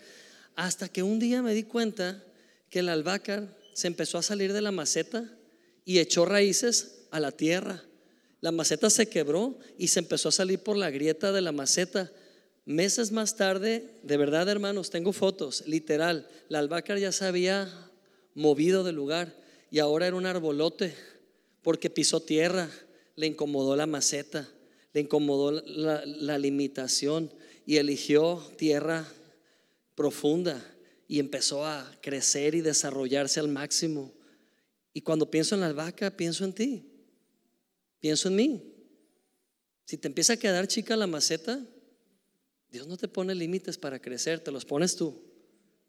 Hasta 0.56 0.88
que 0.88 1.02
un 1.02 1.18
día 1.18 1.42
me 1.42 1.56
di 1.56 1.64
cuenta 1.64 2.24
que 2.70 2.84
la 2.84 2.94
albahaca 2.94 3.52
se 3.74 3.88
empezó 3.88 4.20
a 4.20 4.22
salir 4.22 4.54
de 4.54 4.62
la 4.62 4.72
maceta 4.72 5.28
y 5.84 5.98
echó 5.98 6.26
raíces 6.26 7.08
a 7.10 7.20
la 7.20 7.32
tierra. 7.32 7.87
La 8.42 8.52
maceta 8.52 8.90
se 8.90 9.10
quebró 9.10 9.58
y 9.78 9.88
se 9.88 10.00
empezó 10.00 10.30
a 10.30 10.32
salir 10.32 10.60
por 10.60 10.78
la 10.78 10.92
grieta 10.92 11.32
de 11.32 11.42
la 11.42 11.52
maceta. 11.52 12.12
Meses 12.66 13.12
más 13.12 13.36
tarde, 13.36 13.90
de 14.04 14.18
verdad 14.18 14.48
hermanos, 14.50 14.90
tengo 14.90 15.14
fotos, 15.14 15.64
literal, 15.68 16.28
la 16.50 16.60
albahaca 16.60 16.98
ya 17.00 17.12
se 17.12 17.26
había 17.26 17.72
movido 18.36 18.84
del 18.84 18.96
lugar 18.96 19.34
y 19.72 19.80
ahora 19.80 20.08
era 20.08 20.16
un 20.16 20.26
arbolote 20.26 20.94
porque 21.62 21.90
pisó 21.90 22.22
tierra, 22.22 22.70
le 23.16 23.28
incomodó 23.28 23.76
la 23.76 23.88
maceta, 23.88 24.48
le 24.94 25.02
incomodó 25.02 25.52
la, 25.52 26.06
la 26.06 26.38
limitación 26.38 27.34
y 27.66 27.78
eligió 27.78 28.44
tierra 28.58 29.08
profunda 29.96 30.64
y 31.08 31.20
empezó 31.20 31.66
a 31.66 31.90
crecer 32.02 32.54
y 32.54 32.62
desarrollarse 32.62 33.40
al 33.40 33.48
máximo. 33.48 34.14
Y 34.94 35.02
cuando 35.02 35.32
pienso 35.32 35.56
en 35.56 35.62
la 35.62 35.68
albahaca, 35.68 36.12
pienso 36.12 36.44
en 36.44 36.54
ti. 36.54 36.87
Pienso 38.00 38.28
en 38.28 38.36
mí. 38.36 38.74
Si 39.86 39.98
te 39.98 40.08
empieza 40.08 40.34
a 40.34 40.38
quedar 40.38 40.68
chica 40.68 40.96
la 40.96 41.08
maceta, 41.08 41.60
Dios 42.72 42.88
no 42.88 42.98
te 42.98 43.08
pone 43.08 43.34
límites 43.34 43.78
para 43.78 44.00
crecer, 44.00 44.40
te 44.40 44.52
los 44.52 44.66
pones 44.66 44.96
tú. 44.96 45.22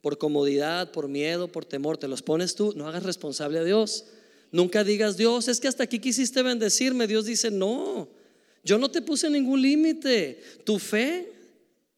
Por 0.00 0.18
comodidad, 0.18 0.92
por 0.92 1.08
miedo, 1.08 1.48
por 1.48 1.64
temor, 1.64 1.98
te 1.98 2.06
los 2.06 2.22
pones 2.22 2.54
tú. 2.54 2.72
No 2.76 2.86
hagas 2.86 3.02
responsable 3.02 3.58
a 3.58 3.64
Dios. 3.64 4.06
Nunca 4.52 4.84
digas, 4.84 5.16
Dios, 5.16 5.48
es 5.48 5.60
que 5.60 5.68
hasta 5.68 5.84
aquí 5.84 5.98
quisiste 5.98 6.42
bendecirme. 6.42 7.06
Dios 7.06 7.26
dice, 7.26 7.50
no, 7.50 8.08
yo 8.62 8.78
no 8.78 8.90
te 8.90 9.02
puse 9.02 9.28
ningún 9.28 9.60
límite. 9.60 10.40
Tu 10.64 10.78
fe 10.78 11.32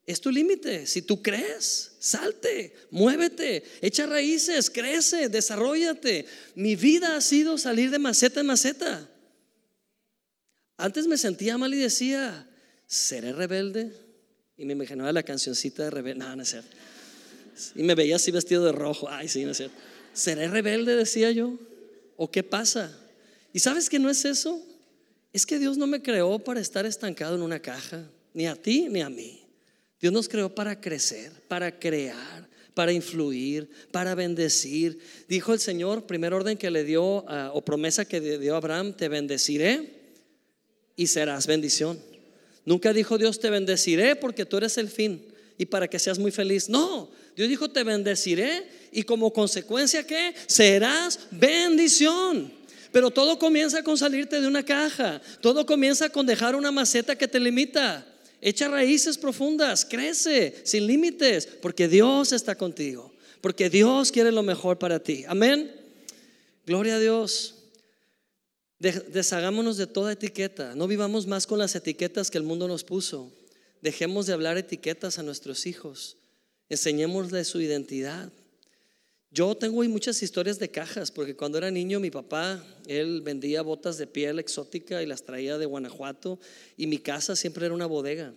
es 0.07 0.21
tu 0.21 0.31
límite. 0.31 0.87
Si 0.87 1.03
tú 1.03 1.23
crees, 1.23 1.93
salte, 1.99 2.75
muévete, 2.91 3.63
echa 3.83 4.07
raíces, 4.07 4.71
crece, 4.71 5.29
desarrollate. 5.29 6.25
Mi 6.55 6.75
vida 6.75 7.17
ha 7.17 7.21
sido 7.21 7.59
salir 7.59 7.91
de 7.91 7.99
maceta 7.99 8.41
en 8.41 8.47
maceta. 8.47 9.09
Antes 10.81 11.07
me 11.07 11.19
sentía 11.19 11.59
mal 11.59 11.75
y 11.75 11.77
decía, 11.77 12.49
¿seré 12.87 13.35
rebelde? 13.35 13.93
Y 14.57 14.65
me 14.65 14.73
imaginaba 14.73 15.13
la 15.13 15.23
cancioncita 15.23 15.85
de 15.85 15.91
rebelde. 15.91 16.25
No, 16.25 16.35
no 16.35 16.43
es. 16.43 16.57
Y 17.75 17.83
me 17.83 17.95
veía 17.95 18.17
así 18.17 18.31
vestido 18.31 18.65
de 18.65 18.73
rojo. 18.73 19.07
Ay, 19.11 19.29
sí, 19.29 19.45
no 19.45 19.51
es. 19.51 19.63
¿Seré 20.15 20.49
rebelde? 20.49 20.97
Decía 20.97 21.31
yo. 21.33 21.59
¿O 22.17 22.31
qué 22.31 22.43
pasa? 22.43 22.99
¿Y 23.53 23.59
sabes 23.59 23.91
que 23.91 23.99
no 23.99 24.09
es 24.09 24.25
eso? 24.25 24.59
Es 25.35 25.45
que 25.45 25.59
Dios 25.59 25.77
no 25.77 25.87
me 25.87 26.01
creó 26.01 26.39
para 26.39 26.61
estar 26.61 26.87
estancado 26.87 27.37
en 27.37 27.43
una 27.43 27.61
caja, 27.61 28.09
ni 28.33 28.47
a 28.47 28.57
ti 28.57 28.89
ni 28.89 29.03
a 29.03 29.11
mí. 29.11 29.43
Dios 30.01 30.13
nos 30.15 30.29
creó 30.29 30.55
para 30.55 30.81
crecer, 30.81 31.31
para 31.47 31.79
crear, 31.79 32.49
para 32.73 32.93
influir, 32.93 33.71
para 33.93 34.15
bendecir. 34.15 34.99
Dijo 35.29 35.53
el 35.53 35.61
Señor, 35.61 36.07
primer 36.07 36.33
orden 36.33 36.57
que 36.57 36.71
le 36.71 36.85
dio, 36.85 37.29
ah, 37.29 37.51
o 37.53 37.63
promesa 37.63 38.07
que 38.07 38.21
le 38.21 38.39
dio 38.39 38.55
a 38.55 38.59
Abraham, 38.59 38.95
te 38.95 39.09
bendeciré 39.09 40.00
y 41.01 41.07
serás 41.07 41.47
bendición. 41.47 41.99
Nunca 42.67 42.93
dijo 42.93 43.17
Dios 43.17 43.41
te 43.41 43.49
bendeciré 43.49 44.17
porque 44.17 44.45
tú 44.45 44.59
eres 44.59 44.77
el 44.77 44.91
fin 44.91 45.25
y 45.57 45.65
para 45.65 45.89
que 45.89 45.99
seas 45.99 46.19
muy 46.19 46.31
feliz. 46.31 46.69
No, 46.69 47.11
Dios 47.35 47.49
dijo 47.49 47.71
te 47.71 47.85
bendeciré 47.85 48.69
y 48.93 49.05
como 49.05 49.33
consecuencia 49.33 50.07
que 50.07 50.35
serás 50.47 51.21
bendición. 51.31 52.53
Pero 52.93 53.11
todo 53.11 53.39
comienza 53.39 53.83
con 53.83 53.97
salirte 53.97 54.43
de 54.43 54.47
una 54.47 54.63
caja. 54.63 55.23
Todo 55.41 55.65
comienza 55.65 56.11
con 56.11 56.27
dejar 56.27 56.55
una 56.55 56.71
maceta 56.71 57.17
que 57.17 57.27
te 57.27 57.41
limita. 57.41 58.07
Echa 58.43 58.69
raíces 58.69 59.17
profundas, 59.17 59.87
crece 59.87 60.55
sin 60.65 60.87
límites, 60.87 61.47
porque 61.63 61.89
Dios 61.89 62.33
está 62.33 62.57
contigo, 62.57 63.11
porque 63.41 63.71
Dios 63.71 64.13
quiere 64.13 64.33
lo 64.33 64.43
mejor 64.43 64.79
para 64.79 64.99
ti. 64.99 65.25
Amén. 65.27 65.75
Gloria 66.67 66.97
a 66.97 66.99
Dios. 66.99 67.60
Deshagámonos 68.81 69.77
de 69.77 69.87
toda 69.87 70.13
etiqueta. 70.13 70.75
No 70.75 70.89
vivamos 70.89 71.27
más 71.27 71.47
con 71.47 71.59
las 71.59 71.75
etiquetas 71.75 72.31
que 72.31 72.39
el 72.39 72.45
mundo 72.45 72.67
nos 72.67 72.83
puso. 72.83 73.31
Dejemos 73.83 74.27
de 74.27 74.33
hablar 74.33 74.57
etiquetas 74.57 75.19
a 75.19 75.23
nuestros 75.23 75.67
hijos. 75.67 76.17
Enseñémosle 76.71 77.45
su 77.45 77.61
identidad. 77.61 78.33
Yo 79.31 79.55
tengo 79.55 79.85
muchas 79.85 80.23
historias 80.23 80.59
de 80.59 80.71
cajas, 80.71 81.11
porque 81.11 81.37
cuando 81.37 81.59
era 81.59 81.71
niño 81.71 82.01
mi 82.01 82.11
papá, 82.11 82.65
él 82.87 83.21
vendía 83.21 83.61
botas 83.61 83.99
de 83.99 84.07
piel 84.07 84.39
exótica 84.39 85.03
y 85.03 85.07
las 85.07 85.25
traía 85.25 85.59
de 85.59 85.67
Guanajuato 85.67 86.41
y 86.77 86.87
mi 86.87 86.99
casa 86.99 87.37
siempre 87.37 87.67
era 87.67 87.75
una 87.75 87.87
bodega. 87.87 88.33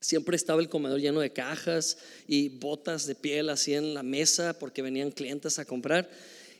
Siempre 0.00 0.36
estaba 0.36 0.60
el 0.60 0.68
comedor 0.68 1.00
lleno 1.00 1.20
de 1.20 1.32
cajas 1.32 1.98
y 2.26 2.48
botas 2.48 3.06
de 3.06 3.14
piel 3.14 3.48
así 3.48 3.74
en 3.74 3.94
la 3.94 4.02
mesa 4.02 4.58
porque 4.58 4.82
venían 4.82 5.12
clientes 5.12 5.58
a 5.58 5.64
comprar. 5.64 6.10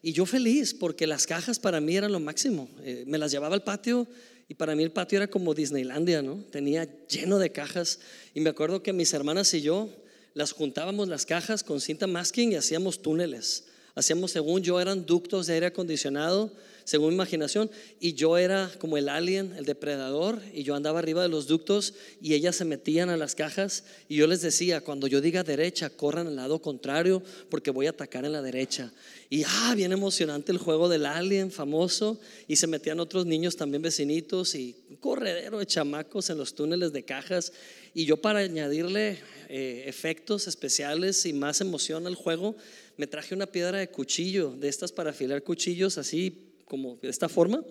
Y 0.02 0.12
yo 0.12 0.26
feliz 0.26 0.74
porque 0.74 1.06
las 1.06 1.26
cajas 1.26 1.58
para 1.58 1.80
mí 1.80 1.96
eran 1.96 2.12
lo 2.12 2.20
máximo. 2.20 2.68
Eh, 2.82 3.04
me 3.06 3.18
las 3.18 3.32
llevaba 3.32 3.54
al 3.54 3.64
patio 3.64 4.06
y 4.48 4.54
para 4.54 4.74
mí 4.74 4.82
el 4.82 4.90
patio 4.90 5.18
era 5.18 5.28
como 5.28 5.54
Disneylandia, 5.54 6.22
¿no? 6.22 6.44
Tenía 6.50 6.88
lleno 7.08 7.38
de 7.38 7.50
cajas. 7.50 8.00
Y 8.34 8.40
me 8.40 8.50
acuerdo 8.50 8.82
que 8.82 8.92
mis 8.92 9.12
hermanas 9.12 9.52
y 9.54 9.60
yo 9.60 9.90
las 10.34 10.52
juntábamos 10.52 11.08
las 11.08 11.26
cajas 11.26 11.64
con 11.64 11.80
cinta 11.80 12.06
masking 12.06 12.52
y 12.52 12.56
hacíamos 12.56 13.02
túneles. 13.02 13.66
Hacíamos, 13.94 14.30
según 14.30 14.62
yo, 14.62 14.80
eran 14.80 15.04
ductos 15.04 15.48
de 15.48 15.54
aire 15.54 15.66
acondicionado. 15.66 16.52
Según 16.88 17.10
mi 17.10 17.16
imaginación, 17.16 17.70
y 18.00 18.14
yo 18.14 18.38
era 18.38 18.72
como 18.78 18.96
el 18.96 19.10
alien, 19.10 19.52
el 19.58 19.66
depredador, 19.66 20.40
y 20.54 20.62
yo 20.62 20.74
andaba 20.74 21.00
arriba 21.00 21.22
de 21.22 21.28
los 21.28 21.46
ductos 21.46 21.92
y 22.22 22.32
ellas 22.32 22.56
se 22.56 22.64
metían 22.64 23.10
a 23.10 23.18
las 23.18 23.34
cajas 23.34 23.84
y 24.08 24.16
yo 24.16 24.26
les 24.26 24.40
decía, 24.40 24.80
cuando 24.80 25.06
yo 25.06 25.20
diga 25.20 25.44
derecha, 25.44 25.90
corran 25.90 26.28
al 26.28 26.36
lado 26.36 26.62
contrario 26.62 27.22
porque 27.50 27.72
voy 27.72 27.88
a 27.88 27.90
atacar 27.90 28.24
en 28.24 28.32
la 28.32 28.40
derecha. 28.40 28.90
Y 29.28 29.42
ah, 29.46 29.74
bien 29.76 29.92
emocionante 29.92 30.50
el 30.50 30.56
juego 30.56 30.88
del 30.88 31.04
alien 31.04 31.50
famoso, 31.50 32.18
y 32.46 32.56
se 32.56 32.66
metían 32.66 33.00
otros 33.00 33.26
niños 33.26 33.56
también 33.56 33.82
vecinitos 33.82 34.54
y 34.54 34.74
un 34.88 34.96
corredero 34.96 35.58
de 35.58 35.66
chamacos 35.66 36.30
en 36.30 36.38
los 36.38 36.54
túneles 36.54 36.94
de 36.94 37.04
cajas, 37.04 37.52
y 37.92 38.06
yo 38.06 38.16
para 38.16 38.38
añadirle 38.38 39.18
eh, 39.50 39.84
efectos 39.84 40.48
especiales 40.48 41.26
y 41.26 41.34
más 41.34 41.60
emoción 41.60 42.06
al 42.06 42.14
juego, 42.14 42.56
me 42.96 43.06
traje 43.06 43.34
una 43.34 43.46
piedra 43.46 43.76
de 43.76 43.88
cuchillo, 43.88 44.52
de 44.52 44.68
estas 44.68 44.90
para 44.90 45.10
afilar 45.10 45.42
cuchillos, 45.42 45.98
así 45.98 46.47
como 46.68 46.96
de 46.96 47.08
esta 47.08 47.28
forma. 47.28 47.64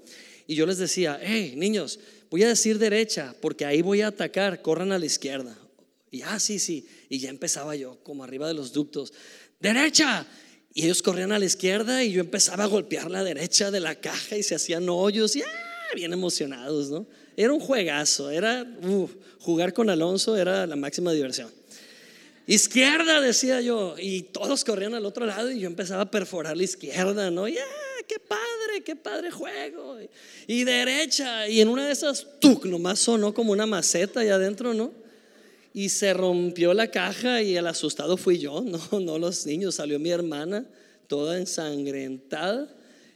Y 0.48 0.56
yo 0.56 0.66
les 0.66 0.78
decía, 0.78 1.20
hey, 1.22 1.54
niños, 1.56 2.00
voy 2.30 2.44
a 2.44 2.48
decir 2.48 2.80
derecha, 2.80 3.36
porque 3.42 3.66
ahí 3.66 3.82
voy 3.82 4.02
a 4.02 4.08
atacar, 4.08 4.62
corran 4.62 4.92
a 4.92 5.00
la 5.00 5.06
izquierda. 5.06 5.58
Y 6.12 6.22
ah, 6.22 6.40
sí, 6.40 6.60
sí. 6.60 6.88
Y 7.10 7.20
ya 7.20 7.30
empezaba 7.30 7.76
yo, 7.76 8.00
como 8.04 8.24
arriba 8.24 8.48
de 8.48 8.54
los 8.54 8.74
ductos, 8.74 9.14
derecha. 9.60 10.26
Y 10.74 10.86
ellos 10.86 11.02
corrían 11.02 11.32
a 11.32 11.40
la 11.40 11.46
izquierda 11.46 12.04
y 12.04 12.12
yo 12.12 12.22
empezaba 12.22 12.66
a 12.66 12.68
golpear 12.68 13.10
la 13.10 13.24
derecha 13.24 13.72
de 13.72 13.80
la 13.80 13.96
caja 13.96 14.38
y 14.38 14.44
se 14.44 14.56
hacían 14.56 14.88
hoyos 14.90 15.36
y 15.36 15.42
ah, 15.42 15.96
bien 15.96 16.14
emocionados, 16.14 16.90
¿no? 16.90 17.08
Era 17.36 17.54
un 17.54 17.60
juegazo, 17.60 18.30
era 18.30 18.66
jugar 19.40 19.74
con 19.74 19.90
Alonso 19.90 20.36
era 20.38 20.68
la 20.68 20.76
máxima 20.76 21.12
diversión. 21.14 21.52
Izquierda, 22.48 23.20
decía 23.20 23.60
yo, 23.62 23.96
y 24.00 24.22
todos 24.22 24.64
corrían 24.64 24.94
al 24.94 25.06
otro 25.06 25.26
lado 25.26 25.52
y 25.52 25.60
yo 25.60 25.68
empezaba 25.68 26.04
a 26.04 26.12
perforar 26.12 26.56
la 26.56 26.64
izquierda, 26.64 27.30
¿no? 27.30 27.48
¡Ya! 27.48 27.64
¡Qué 28.08 28.20
padre! 28.20 28.47
¡Qué 28.84 28.96
padre 28.96 29.32
juego! 29.32 29.98
Y 30.48 30.64
derecha, 30.64 31.48
y 31.48 31.62
en 31.62 31.70
una 31.70 31.86
de 31.86 31.92
esas, 31.92 32.26
¡tuc! 32.40 32.66
Nomás 32.66 33.00
sonó 33.00 33.34
como 33.34 33.52
una 33.52 33.66
maceta 33.66 34.22
allá 34.22 34.36
adentro, 34.36 34.74
¿no? 34.74 34.92
Y 35.74 35.90
se 35.90 36.14
rompió 36.14 36.74
la 36.74 36.90
caja 36.90 37.42
y 37.42 37.56
el 37.56 37.68
asustado 37.68 38.18
fui 38.18 38.40
yo, 38.40 38.62
no, 38.92 39.00
no 39.00 39.20
los 39.20 39.46
niños, 39.46 39.76
salió 39.76 40.00
mi 40.00 40.10
hermana, 40.10 40.66
toda 41.08 41.38
ensangrentada, 41.38 42.74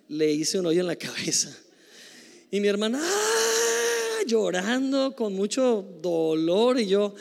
le 0.08 0.32
hice 0.32 0.60
un 0.60 0.66
hoyo 0.66 0.82
en 0.82 0.88
la 0.88 0.96
cabeza. 0.96 1.56
Y 2.52 2.60
mi 2.60 2.68
hermana, 2.68 3.00
¡ah! 3.02 4.24
llorando 4.28 5.16
con 5.16 5.34
mucho 5.34 5.86
dolor, 6.02 6.80
y 6.80 6.88
yo, 6.88 7.16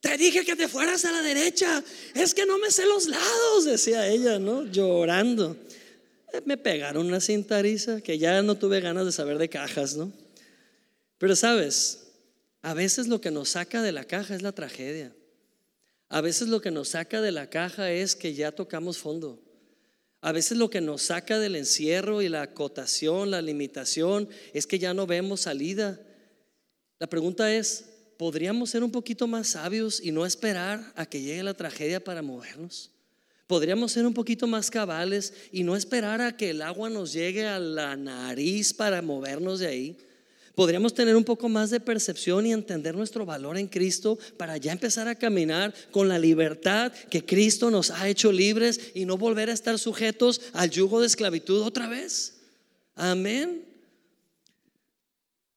te 0.00 0.16
dije 0.16 0.44
que 0.44 0.56
te 0.56 0.66
fueras 0.66 1.04
a 1.04 1.12
la 1.12 1.22
derecha. 1.22 1.82
Es 2.14 2.32
que 2.32 2.46
no 2.46 2.58
me 2.58 2.70
sé 2.70 2.86
los 2.86 3.06
lados, 3.06 3.64
decía 3.66 4.08
ella, 4.08 4.38
¿no? 4.38 4.64
Llorando. 4.64 5.56
Me 6.44 6.56
pegaron 6.56 7.06
una 7.06 7.20
cintariza 7.20 8.00
que 8.00 8.18
ya 8.18 8.42
no 8.42 8.56
tuve 8.56 8.80
ganas 8.80 9.06
de 9.06 9.12
saber 9.12 9.38
de 9.38 9.48
cajas, 9.48 9.96
¿no? 9.96 10.12
Pero 11.18 11.36
sabes, 11.36 12.08
a 12.62 12.74
veces 12.74 13.08
lo 13.08 13.20
que 13.20 13.30
nos 13.30 13.50
saca 13.50 13.82
de 13.82 13.92
la 13.92 14.04
caja 14.04 14.34
es 14.34 14.42
la 14.42 14.52
tragedia. 14.52 15.12
A 16.08 16.20
veces 16.20 16.48
lo 16.48 16.60
que 16.60 16.70
nos 16.70 16.88
saca 16.88 17.20
de 17.20 17.32
la 17.32 17.48
caja 17.48 17.90
es 17.92 18.16
que 18.16 18.34
ya 18.34 18.52
tocamos 18.52 18.98
fondo. 18.98 19.40
A 20.22 20.32
veces 20.32 20.58
lo 20.58 20.68
que 20.68 20.80
nos 20.80 21.02
saca 21.02 21.38
del 21.38 21.56
encierro 21.56 22.20
y 22.20 22.28
la 22.28 22.42
acotación, 22.42 23.30
la 23.30 23.40
limitación, 23.40 24.28
es 24.52 24.66
que 24.66 24.78
ya 24.78 24.92
no 24.92 25.06
vemos 25.06 25.42
salida. 25.42 26.00
La 26.98 27.06
pregunta 27.06 27.54
es, 27.54 27.86
podríamos 28.18 28.70
ser 28.70 28.84
un 28.84 28.90
poquito 28.90 29.26
más 29.26 29.48
sabios 29.48 30.00
y 30.02 30.10
no 30.10 30.26
esperar 30.26 30.92
a 30.96 31.06
que 31.06 31.22
llegue 31.22 31.42
la 31.42 31.54
tragedia 31.54 32.04
para 32.04 32.20
movernos. 32.20 32.90
Podríamos 33.50 33.90
ser 33.90 34.06
un 34.06 34.14
poquito 34.14 34.46
más 34.46 34.70
cabales 34.70 35.32
y 35.50 35.64
no 35.64 35.74
esperar 35.74 36.20
a 36.20 36.36
que 36.36 36.50
el 36.50 36.62
agua 36.62 36.88
nos 36.88 37.12
llegue 37.12 37.48
a 37.48 37.58
la 37.58 37.96
nariz 37.96 38.72
para 38.72 39.02
movernos 39.02 39.58
de 39.58 39.66
ahí. 39.66 39.96
Podríamos 40.54 40.94
tener 40.94 41.16
un 41.16 41.24
poco 41.24 41.48
más 41.48 41.70
de 41.70 41.80
percepción 41.80 42.46
y 42.46 42.52
entender 42.52 42.94
nuestro 42.94 43.26
valor 43.26 43.58
en 43.58 43.66
Cristo 43.66 44.16
para 44.36 44.56
ya 44.56 44.70
empezar 44.70 45.08
a 45.08 45.16
caminar 45.16 45.74
con 45.90 46.06
la 46.06 46.16
libertad 46.16 46.92
que 46.92 47.26
Cristo 47.26 47.72
nos 47.72 47.90
ha 47.90 48.08
hecho 48.08 48.30
libres 48.30 48.92
y 48.94 49.04
no 49.04 49.18
volver 49.18 49.50
a 49.50 49.54
estar 49.54 49.80
sujetos 49.80 50.40
al 50.52 50.70
yugo 50.70 51.00
de 51.00 51.08
esclavitud 51.08 51.60
otra 51.62 51.88
vez. 51.88 52.36
Amén. 52.94 53.64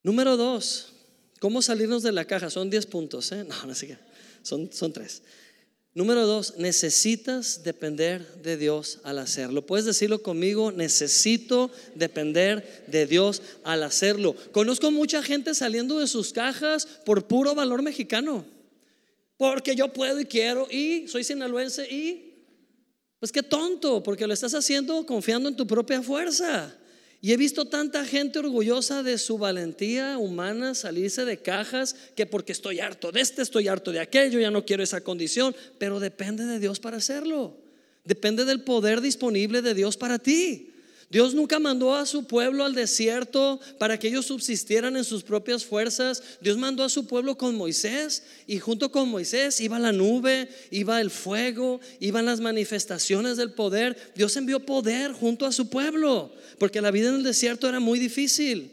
Número 0.01 0.35
dos, 0.35 0.93
¿Cómo 1.39 1.61
salirnos 1.61 2.01
de 2.01 2.11
la 2.11 2.25
caja? 2.25 2.49
Son 2.49 2.71
10 2.71 2.87
puntos, 2.87 3.31
¿eh? 3.33 3.43
No, 3.43 3.65
no 3.67 3.75
sé 3.75 3.85
qué. 3.85 3.97
Son, 4.41 4.71
son 4.73 4.93
tres. 4.93 5.21
Número 5.95 6.25
dos, 6.25 6.55
necesitas 6.57 7.63
depender 7.63 8.41
de 8.41 8.57
Dios 8.57 8.99
al 9.03 9.19
hacerlo. 9.19 9.63
Puedes 9.65 9.85
decirlo 9.85 10.23
conmigo, 10.23 10.71
necesito 10.71 11.69
depender 11.93 12.83
de 12.87 13.05
Dios 13.05 13.43
al 13.63 13.83
hacerlo. 13.83 14.35
Conozco 14.51 14.89
mucha 14.89 15.21
gente 15.21 15.53
saliendo 15.53 15.99
de 15.99 16.07
sus 16.07 16.33
cajas 16.33 16.87
por 17.05 17.27
puro 17.27 17.53
valor 17.53 17.83
mexicano. 17.83 18.43
Porque 19.37 19.75
yo 19.75 19.93
puedo 19.93 20.19
y 20.19 20.25
quiero 20.25 20.67
y 20.69 21.07
soy 21.07 21.23
sinaloense 21.23 21.87
y... 21.89 22.29
Pues 23.19 23.31
qué 23.31 23.41
tonto, 23.41 24.03
porque 24.03 24.27
lo 24.27 24.33
estás 24.33 24.53
haciendo 24.53 25.05
confiando 25.05 25.47
en 25.47 25.55
tu 25.55 25.65
propia 25.65 26.01
fuerza. 26.01 26.75
Y 27.23 27.31
he 27.31 27.37
visto 27.37 27.63
tanta 27.63 28.03
gente 28.03 28.39
orgullosa 28.39 29.01
de 29.01 29.17
su 29.17 29.37
valentía 29.37 30.17
humana 30.17 30.75
salirse 30.75 31.23
de 31.23 31.37
cajas 31.37 31.95
que 32.17 32.25
porque 32.25 32.51
estoy 32.51 32.81
harto 32.81 33.13
de 33.13 33.21
este, 33.21 33.41
estoy 33.41 33.69
harto 33.69 33.93
de 33.93 34.01
aquello, 34.01 34.41
ya 34.41 34.51
no 34.51 34.65
quiero 34.65 34.83
esa 34.83 34.99
condición, 34.99 35.55
pero 35.77 36.01
depende 36.01 36.45
de 36.45 36.59
Dios 36.59 36.81
para 36.81 36.97
hacerlo. 36.97 37.55
Depende 38.03 38.43
del 38.43 38.65
poder 38.65 38.99
disponible 38.99 39.61
de 39.61 39.73
Dios 39.73 39.95
para 39.95 40.19
ti. 40.19 40.72
Dios 41.13 41.35
nunca 41.35 41.59
mandó 41.59 41.93
a 41.93 42.07
su 42.07 42.23
pueblo 42.23 42.65
al 42.65 42.73
desierto 42.73 43.59
para 43.77 43.99
que 43.99 44.07
ellos 44.07 44.25
subsistieran 44.25 44.97
en 44.97 45.03
sus 45.03 45.21
propias 45.21 45.63
fuerzas. 45.63 46.23
Dios 46.41 46.57
mandó 46.57 46.83
a 46.83 46.89
su 46.89 47.05
pueblo 47.05 47.37
con 47.37 47.53
Moisés 47.53 48.23
y 48.47 48.57
junto 48.57 48.91
con 48.91 49.09
Moisés 49.09 49.61
iba 49.61 49.77
la 49.77 49.91
nube, 49.91 50.49
iba 50.71 50.99
el 50.99 51.11
fuego, 51.11 51.79
iban 51.99 52.25
las 52.25 52.39
manifestaciones 52.39 53.37
del 53.37 53.51
poder. 53.51 53.95
Dios 54.15 54.35
envió 54.37 54.65
poder 54.65 55.11
junto 55.11 55.45
a 55.45 55.51
su 55.51 55.69
pueblo 55.69 56.33
porque 56.57 56.81
la 56.81 56.89
vida 56.89 57.09
en 57.09 57.15
el 57.17 57.23
desierto 57.23 57.69
era 57.69 57.79
muy 57.79 57.99
difícil. 57.99 58.71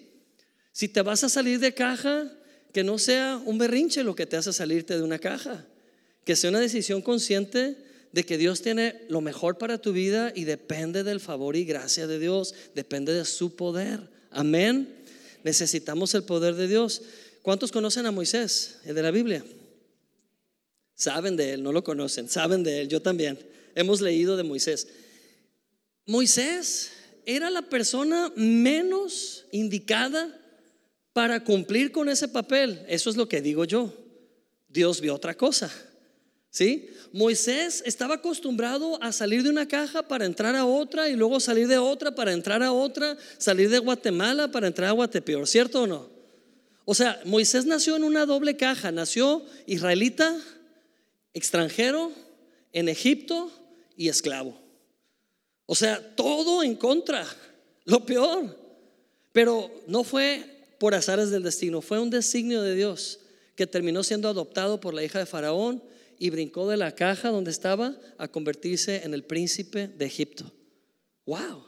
Si 0.72 0.88
te 0.88 1.03
vas 1.03 1.22
a 1.22 1.28
salir 1.28 1.61
de 1.61 1.74
caja, 1.74 2.32
que 2.72 2.82
no 2.82 2.97
sea 2.97 3.38
un 3.45 3.59
berrinche 3.59 4.03
lo 4.03 4.14
que 4.14 4.24
te 4.24 4.38
hace 4.38 4.55
salirte 4.55 4.97
de 4.97 5.03
una 5.03 5.18
caja, 5.18 5.66
que 6.24 6.36
sea 6.36 6.49
una 6.49 6.61
decisión 6.61 7.03
consciente 7.03 7.89
de 8.13 8.25
que 8.25 8.39
Dios 8.39 8.63
tiene 8.63 9.03
lo 9.09 9.21
mejor 9.21 9.59
para 9.59 9.79
tu 9.79 9.93
vida 9.93 10.33
y 10.35 10.45
depende 10.45 11.05
del 11.05 11.21
favor 11.21 11.57
y 11.57 11.65
gracia 11.65 12.07
de 12.07 12.19
Dios, 12.19 12.55
depende 12.75 13.13
de 13.13 13.25
su 13.25 13.55
poder. 13.55 14.09
Amén. 14.31 14.97
Necesitamos 15.45 16.15
el 16.15 16.25
poder 16.25 16.55
de 16.55 16.69
Dios. 16.69 17.03
¿Cuántos 17.43 17.73
conocen 17.73 18.07
a 18.07 18.11
Moisés, 18.11 18.79
el 18.85 18.95
de 18.95 19.03
la 19.03 19.11
Biblia? 19.11 19.45
Saben 20.95 21.37
de 21.37 21.55
él, 21.55 21.63
no 21.63 21.73
lo 21.73 21.83
conocen, 21.83 22.29
saben 22.29 22.63
de 22.63 22.83
él, 22.83 22.89
yo 22.89 23.01
también. 23.01 23.39
Hemos 23.75 24.01
leído 24.01 24.37
de 24.37 24.43
Moisés. 24.43 24.89
Moisés 26.05 26.91
era 27.25 27.49
la 27.49 27.63
persona 27.63 28.33
menos 28.37 29.47
indicada 29.53 30.37
para 31.13 31.43
cumplir 31.45 31.93
con 31.93 32.09
ese 32.09 32.29
papel. 32.29 32.85
Eso 32.89 33.09
es 33.09 33.17
lo 33.17 33.29
que 33.29 33.41
digo 33.41 33.65
yo. 33.65 33.95
Dios 34.69 35.01
vio 35.01 35.15
otra 35.15 35.35
cosa. 35.35 35.73
¿Sí? 36.51 36.90
Moisés 37.12 37.82
estaba 37.86 38.16
acostumbrado 38.16 39.01
a 39.03 39.12
salir 39.12 39.44
de 39.44 39.51
una 39.51 39.68
caja 39.68 40.03
para 40.03 40.26
entrar 40.26 40.57
a 40.57 40.64
otra 40.64 41.09
y 41.09 41.14
luego 41.14 41.38
salir 41.38 41.68
de 41.68 41.78
otra 41.78 42.14
para 42.14 42.32
entrar 42.32 42.62
a 42.62 42.72
otra, 42.72 43.16
salir 43.38 43.70
de 43.70 43.78
Guatemala 43.78 44.51
para 44.51 44.66
entrar 44.66 44.88
a 44.88 44.92
Guatepeor, 44.92 45.46
¿cierto 45.46 45.82
o 45.82 45.86
no? 45.86 46.09
O 46.84 46.94
sea, 46.94 47.20
Moisés 47.24 47.66
nació 47.66 47.94
en 47.94 48.03
una 48.03 48.26
doble 48.26 48.57
caja, 48.57 48.90
nació 48.90 49.44
israelita, 49.66 50.36
extranjero, 51.34 52.11
en 52.72 52.88
Egipto 52.88 53.51
y 53.96 54.09
esclavo. 54.09 54.61
O 55.66 55.76
sea, 55.76 56.16
todo 56.16 56.64
en 56.64 56.74
contra, 56.74 57.24
lo 57.84 58.05
peor. 58.05 58.59
Pero 59.32 59.70
no 59.86 60.03
fue 60.03 60.44
por 60.78 60.94
azares 60.94 61.30
del 61.30 61.44
destino, 61.44 61.80
fue 61.80 62.01
un 62.01 62.11
designio 62.11 62.62
de 62.62 62.74
Dios 62.74 63.20
que 63.55 63.66
terminó 63.66 64.03
siendo 64.03 64.28
adoptado 64.28 64.80
por 64.80 64.94
la 64.94 65.05
hija 65.05 65.18
de 65.18 65.26
Faraón 65.26 65.82
y 66.21 66.29
brincó 66.29 66.68
de 66.68 66.77
la 66.77 66.95
caja 66.95 67.31
donde 67.31 67.51
estaba 67.51 67.97
a 68.18 68.29
convertirse 68.29 69.05
en 69.05 69.14
el 69.14 69.25
príncipe 69.25 69.89
de 69.89 70.05
Egipto. 70.05 70.53
¡Wow! 71.25 71.64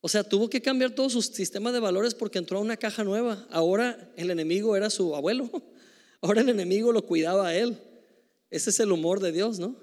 O 0.00 0.08
sea, 0.08 0.22
tuvo 0.22 0.48
que 0.48 0.62
cambiar 0.62 0.92
todo 0.92 1.10
su 1.10 1.20
sistema 1.20 1.72
de 1.72 1.80
valores 1.80 2.14
porque 2.14 2.38
entró 2.38 2.58
a 2.58 2.62
una 2.62 2.76
caja 2.76 3.02
nueva. 3.02 3.46
Ahora 3.50 4.12
el 4.16 4.30
enemigo 4.30 4.76
era 4.76 4.90
su 4.90 5.16
abuelo. 5.16 5.50
Ahora 6.20 6.42
el 6.42 6.50
enemigo 6.50 6.92
lo 6.92 7.04
cuidaba 7.04 7.48
a 7.48 7.56
él. 7.56 7.76
Ese 8.48 8.70
es 8.70 8.78
el 8.78 8.92
humor 8.92 9.18
de 9.18 9.32
Dios, 9.32 9.58
¿no? 9.58 9.74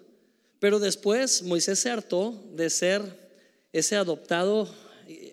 Pero 0.60 0.80
después 0.80 1.44
Moisés 1.44 1.80
se 1.80 1.90
hartó 1.90 2.32
de 2.56 2.70
ser 2.70 3.02
ese 3.74 3.98
adoptado 3.98 4.74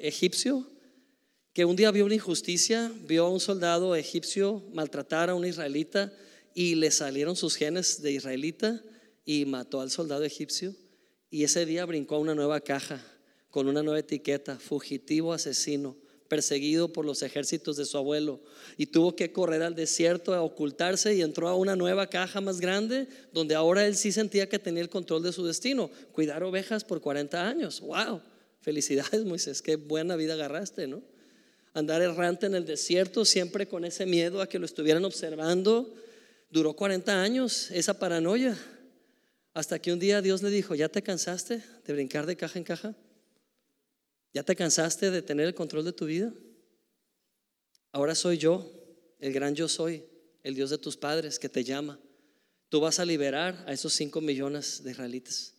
egipcio 0.01 0.69
que 1.53 1.65
un 1.65 1.77
día 1.77 1.93
vio 1.93 2.07
una 2.07 2.17
injusticia, 2.17 2.91
vio 3.07 3.27
a 3.27 3.31
un 3.31 3.39
soldado 3.39 3.95
egipcio 3.95 4.65
maltratar 4.73 5.31
a 5.31 5.37
un 5.37 5.47
israelita 5.47 6.13
y 6.55 6.75
le 6.75 6.91
salieron 6.91 7.37
sus 7.37 7.57
genes 7.57 8.03
de 8.03 8.13
israelita 8.13 8.83
y 9.25 9.45
mató 9.45 9.81
al 9.81 9.91
soldado 9.91 10.25
egipcio. 10.25 10.75
Y 11.31 11.45
ese 11.45 11.67
día 11.67 11.85
brincó 11.85 12.17
a 12.17 12.21
una 12.21 12.35
nueva 12.35 12.61
caja 12.61 13.05
con 13.51 13.69
una 13.69 13.83
nueva 13.83 14.01
etiqueta, 14.01 14.59
fugitivo 14.59 15.33
asesino, 15.33 15.97
perseguido 16.29 16.93
por 16.93 17.05
los 17.05 17.23
ejércitos 17.23 17.77
de 17.77 17.87
su 17.87 17.97
abuelo 17.97 18.41
y 18.77 18.87
tuvo 18.87 19.17
que 19.17 19.33
correr 19.33 19.63
al 19.63 19.75
desierto 19.75 20.35
a 20.35 20.43
ocultarse 20.43 21.15
y 21.15 21.23
entró 21.23 21.49
a 21.49 21.55
una 21.55 21.75
nueva 21.75 22.07
caja 22.09 22.41
más 22.41 22.61
grande 22.61 23.09
donde 23.33 23.55
ahora 23.55 23.87
él 23.87 23.97
sí 23.97 24.13
sentía 24.13 24.49
que 24.49 24.59
tenía 24.59 24.83
el 24.83 24.91
control 24.91 25.23
de 25.23 25.33
su 25.33 25.45
destino, 25.45 25.91
cuidar 26.13 26.43
ovejas 26.43 26.85
por 26.85 27.01
40 27.01 27.49
años. 27.49 27.81
¡Wow! 27.81 28.21
Felicidades 28.61 29.25
Moisés, 29.25 29.63
qué 29.63 29.77
buena 29.77 30.17
vida 30.17 30.35
agarraste, 30.35 30.87
¿no? 30.87 31.03
Andar 31.73 32.03
errante 32.03 32.47
en 32.47 32.55
el 32.55 32.67
desierto 32.67 33.25
siempre 33.25 33.69
con 33.69 33.85
ese 33.85 34.05
miedo 34.05 34.43
a 34.43 34.49
que 34.49 34.59
lo 34.59 34.67
estuvieran 34.67 35.05
observando. 35.05 35.95
Duró 36.51 36.75
40 36.75 37.23
años 37.23 37.71
esa 37.71 37.99
paranoia. 37.99 38.57
Hasta 39.55 39.79
que 39.79 39.93
un 39.93 39.99
día 39.99 40.23
Dios 40.23 40.43
le 40.43 40.51
dijo, 40.51 40.75
¿ya 40.75 40.89
te 40.89 41.03
cansaste 41.03 41.63
de 41.85 41.93
brincar 41.93 42.27
de 42.27 42.37
caja 42.37 42.59
en 42.59 42.65
caja? 42.65 42.95
¿Ya 44.33 44.43
te 44.43 44.55
cansaste 44.55 45.11
de 45.11 45.23
tener 45.23 45.47
el 45.47 45.55
control 45.55 45.85
de 45.85 45.93
tu 45.93 46.07
vida? 46.07 46.33
Ahora 47.93 48.15
soy 48.15 48.39
yo, 48.39 48.71
el 49.19 49.33
gran 49.33 49.55
yo 49.55 49.69
soy, 49.69 50.05
el 50.43 50.55
Dios 50.55 50.71
de 50.71 50.79
tus 50.79 50.97
padres 50.97 51.39
que 51.39 51.49
te 51.49 51.65
llama. 51.65 51.99
Tú 52.69 52.81
vas 52.81 53.01
a 53.01 53.05
liberar 53.05 53.65
a 53.67 53.73
esos 53.73 53.95
cinco 53.95 54.21
millones 54.21 54.85
de 54.85 54.93
israelitas. 54.93 55.55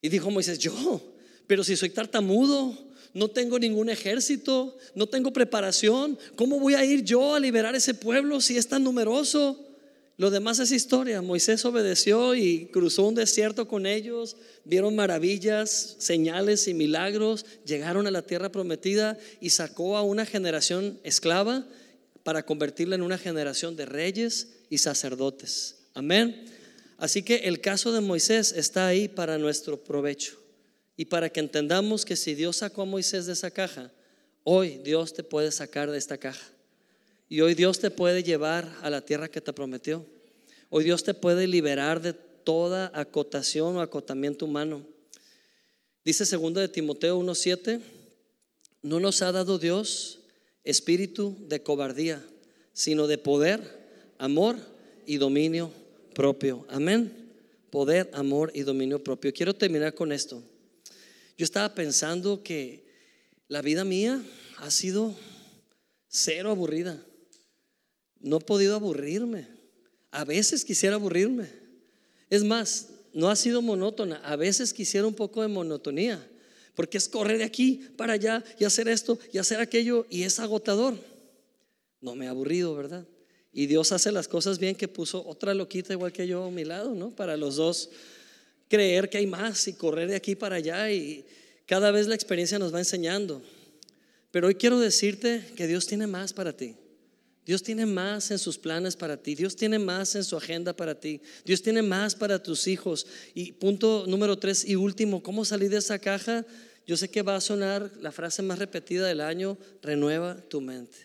Y 0.00 0.08
dijo 0.08 0.30
Moisés, 0.30 0.58
yo, 0.58 1.16
pero 1.46 1.64
si 1.64 1.76
soy 1.76 1.90
tartamudo, 1.90 2.91
no 3.14 3.28
tengo 3.28 3.58
ningún 3.58 3.90
ejército, 3.90 4.76
no 4.94 5.06
tengo 5.06 5.32
preparación, 5.32 6.18
¿cómo 6.34 6.58
voy 6.58 6.74
a 6.74 6.84
ir 6.84 7.04
yo 7.04 7.34
a 7.34 7.40
liberar 7.40 7.74
ese 7.74 7.94
pueblo 7.94 8.40
si 8.40 8.56
es 8.56 8.68
tan 8.68 8.84
numeroso? 8.84 9.68
Lo 10.16 10.30
demás 10.30 10.58
es 10.58 10.72
historia. 10.72 11.22
Moisés 11.22 11.64
obedeció 11.64 12.34
y 12.34 12.66
cruzó 12.66 13.04
un 13.08 13.14
desierto 13.14 13.66
con 13.66 13.86
ellos, 13.86 14.36
vieron 14.64 14.94
maravillas, 14.94 15.96
señales 15.98 16.68
y 16.68 16.74
milagros, 16.74 17.44
llegaron 17.66 18.06
a 18.06 18.10
la 18.10 18.22
tierra 18.22 18.52
prometida 18.52 19.18
y 19.40 19.50
sacó 19.50 19.96
a 19.96 20.02
una 20.02 20.26
generación 20.26 20.98
esclava 21.02 21.66
para 22.22 22.44
convertirla 22.44 22.94
en 22.94 23.02
una 23.02 23.18
generación 23.18 23.74
de 23.74 23.86
reyes 23.86 24.48
y 24.70 24.78
sacerdotes. 24.78 25.76
Amén. 25.94 26.44
Así 26.98 27.22
que 27.22 27.36
el 27.48 27.60
caso 27.60 27.92
de 27.92 28.00
Moisés 28.00 28.52
está 28.52 28.86
ahí 28.86 29.08
para 29.08 29.38
nuestro 29.38 29.82
provecho 29.82 30.41
y 31.02 31.04
para 31.04 31.30
que 31.30 31.40
entendamos 31.40 32.04
que 32.04 32.14
si 32.14 32.36
Dios 32.36 32.58
sacó 32.58 32.82
a 32.82 32.84
Moisés 32.84 33.26
de 33.26 33.32
esa 33.32 33.50
caja, 33.50 33.90
hoy 34.44 34.78
Dios 34.84 35.12
te 35.12 35.24
puede 35.24 35.50
sacar 35.50 35.90
de 35.90 35.98
esta 35.98 36.16
caja. 36.16 36.46
Y 37.28 37.40
hoy 37.40 37.54
Dios 37.54 37.80
te 37.80 37.90
puede 37.90 38.22
llevar 38.22 38.72
a 38.82 38.88
la 38.88 39.00
tierra 39.00 39.26
que 39.28 39.40
te 39.40 39.52
prometió. 39.52 40.06
Hoy 40.70 40.84
Dios 40.84 41.02
te 41.02 41.12
puede 41.12 41.48
liberar 41.48 42.00
de 42.00 42.12
toda 42.12 42.92
acotación 42.94 43.74
o 43.74 43.80
acotamiento 43.80 44.44
humano. 44.44 44.86
Dice 46.04 46.24
segundo 46.24 46.60
de 46.60 46.68
Timoteo 46.68 47.18
1:7, 47.18 47.80
no 48.82 49.00
nos 49.00 49.22
ha 49.22 49.32
dado 49.32 49.58
Dios 49.58 50.20
espíritu 50.62 51.36
de 51.48 51.64
cobardía, 51.64 52.24
sino 52.74 53.08
de 53.08 53.18
poder, 53.18 53.60
amor 54.18 54.56
y 55.04 55.16
dominio 55.16 55.72
propio. 56.14 56.64
Amén. 56.68 57.12
Poder, 57.70 58.08
amor 58.12 58.52
y 58.54 58.62
dominio 58.62 59.02
propio. 59.02 59.32
Quiero 59.32 59.52
terminar 59.52 59.94
con 59.96 60.12
esto. 60.12 60.44
Yo 61.42 61.44
estaba 61.44 61.74
pensando 61.74 62.44
que 62.44 62.84
la 63.48 63.62
vida 63.62 63.82
mía 63.82 64.22
ha 64.58 64.70
sido 64.70 65.12
cero 66.06 66.50
aburrida. 66.50 67.04
No 68.20 68.36
he 68.36 68.40
podido 68.40 68.76
aburrirme. 68.76 69.48
A 70.12 70.24
veces 70.24 70.64
quisiera 70.64 70.94
aburrirme. 70.94 71.48
Es 72.30 72.44
más, 72.44 72.90
no 73.12 73.28
ha 73.28 73.34
sido 73.34 73.60
monótona. 73.60 74.18
A 74.18 74.36
veces 74.36 74.72
quisiera 74.72 75.04
un 75.04 75.14
poco 75.14 75.42
de 75.42 75.48
monotonía. 75.48 76.24
Porque 76.76 76.96
es 76.96 77.08
correr 77.08 77.38
de 77.38 77.44
aquí 77.44 77.88
para 77.96 78.12
allá 78.12 78.44
y 78.60 78.64
hacer 78.64 78.86
esto 78.86 79.18
y 79.32 79.38
hacer 79.38 79.58
aquello 79.58 80.06
y 80.08 80.22
es 80.22 80.38
agotador. 80.38 80.94
No 82.00 82.14
me 82.14 82.26
he 82.26 82.28
aburrido, 82.28 82.72
¿verdad? 82.76 83.04
Y 83.52 83.66
Dios 83.66 83.90
hace 83.90 84.12
las 84.12 84.28
cosas 84.28 84.60
bien 84.60 84.76
que 84.76 84.86
puso 84.86 85.26
otra 85.26 85.54
loquita 85.54 85.92
igual 85.92 86.12
que 86.12 86.28
yo 86.28 86.44
a 86.44 86.50
mi 86.52 86.64
lado, 86.64 86.94
¿no? 86.94 87.10
Para 87.10 87.36
los 87.36 87.56
dos 87.56 87.90
creer 88.72 89.10
que 89.10 89.18
hay 89.18 89.26
más 89.26 89.68
y 89.68 89.74
correr 89.74 90.08
de 90.08 90.16
aquí 90.16 90.34
para 90.34 90.56
allá 90.56 90.90
y 90.90 91.26
cada 91.66 91.90
vez 91.90 92.06
la 92.06 92.14
experiencia 92.14 92.58
nos 92.58 92.74
va 92.74 92.78
enseñando. 92.78 93.42
Pero 94.30 94.46
hoy 94.46 94.54
quiero 94.54 94.80
decirte 94.80 95.44
que 95.54 95.66
Dios 95.66 95.86
tiene 95.86 96.06
más 96.06 96.32
para 96.32 96.56
ti. 96.56 96.74
Dios 97.44 97.62
tiene 97.62 97.84
más 97.84 98.30
en 98.30 98.38
sus 98.38 98.56
planes 98.56 98.96
para 98.96 99.18
ti. 99.18 99.34
Dios 99.34 99.56
tiene 99.56 99.78
más 99.78 100.14
en 100.14 100.24
su 100.24 100.38
agenda 100.38 100.74
para 100.74 100.98
ti. 100.98 101.20
Dios 101.44 101.60
tiene 101.60 101.82
más 101.82 102.14
para 102.14 102.42
tus 102.42 102.66
hijos. 102.66 103.06
Y 103.34 103.52
punto 103.52 104.06
número 104.08 104.38
tres 104.38 104.64
y 104.66 104.74
último, 104.74 105.22
¿cómo 105.22 105.44
salir 105.44 105.68
de 105.68 105.76
esa 105.76 105.98
caja? 105.98 106.46
Yo 106.86 106.96
sé 106.96 107.10
que 107.10 107.20
va 107.20 107.36
a 107.36 107.42
sonar 107.42 107.90
la 108.00 108.10
frase 108.10 108.40
más 108.40 108.58
repetida 108.58 109.06
del 109.06 109.20
año, 109.20 109.58
renueva 109.82 110.40
tu 110.48 110.62
mente. 110.62 110.96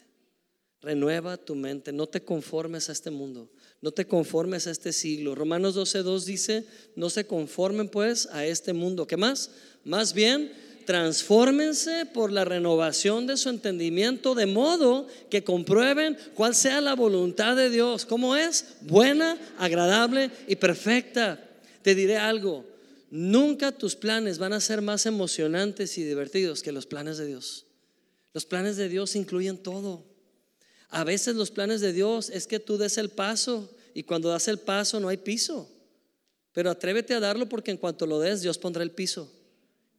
Renueva 0.80 1.36
tu 1.36 1.54
mente. 1.54 1.92
No 1.92 2.08
te 2.08 2.24
conformes 2.24 2.88
a 2.88 2.94
este 2.94 3.12
mundo. 3.12 3.52
No 3.82 3.92
te 3.92 4.06
conformes 4.06 4.68
a 4.68 4.72
este 4.72 4.92
siglo. 4.92 5.36
Romanos 5.36 5.76
12.2 5.76 6.24
dice, 6.24 6.66
no 6.96 7.10
se 7.10 7.28
conformen 7.28 7.90
pues 7.90 8.28
a 8.32 8.46
este 8.46 8.74
mundo. 8.74 9.06
¿Qué 9.06 9.18
más? 9.18 9.52
Más 9.84 10.14
bien 10.14 10.52
transfórmense 10.88 12.06
por 12.06 12.32
la 12.32 12.46
renovación 12.46 13.28
de 13.28 13.36
su 13.36 13.50
entendimiento 13.50 14.36
de 14.36 14.46
modo 14.46 15.06
que 15.30 15.44
comprueben 15.44 16.18
cuál 16.34 16.56
sea 16.56 16.80
la 16.80 16.96
voluntad 16.96 17.58
de 17.58 17.70
Dios, 17.70 18.06
cómo 18.06 18.38
es 18.38 18.78
buena, 18.82 19.38
agradable 19.58 20.32
y 20.48 20.56
perfecta. 20.56 21.44
Te 21.82 21.94
diré 21.94 22.16
algo, 22.18 22.66
nunca 23.12 23.74
tus 23.74 23.98
planes 23.98 24.40
van 24.40 24.54
a 24.54 24.62
ser 24.62 24.82
más 24.82 25.06
emocionantes 25.06 25.98
y 25.98 26.04
divertidos 26.04 26.64
que 26.64 26.72
los 26.72 26.86
planes 26.86 27.18
de 27.18 27.28
Dios. 27.28 27.66
Los 28.34 28.46
planes 28.46 28.78
de 28.78 28.88
Dios 28.88 29.18
incluyen 29.18 29.58
todo. 29.58 30.06
A 30.90 31.04
veces 31.04 31.36
los 31.36 31.52
planes 31.52 31.82
de 31.82 31.94
Dios 31.94 32.30
es 32.30 32.48
que 32.48 32.60
tú 32.60 32.78
des 32.78 32.98
el 32.98 33.10
paso 33.10 33.70
y 33.94 34.04
cuando 34.04 34.30
das 34.30 34.48
el 34.48 34.60
paso 34.60 35.00
no 35.00 35.10
hay 35.10 35.18
piso. 35.18 35.70
Pero 36.54 36.70
atrévete 36.70 37.14
a 37.14 37.20
darlo 37.20 37.48
porque 37.50 37.72
en 37.72 37.78
cuanto 37.78 38.06
lo 38.06 38.20
des 38.20 38.42
Dios 38.42 38.58
pondrá 38.58 38.84
el 38.84 38.92
piso 38.92 39.32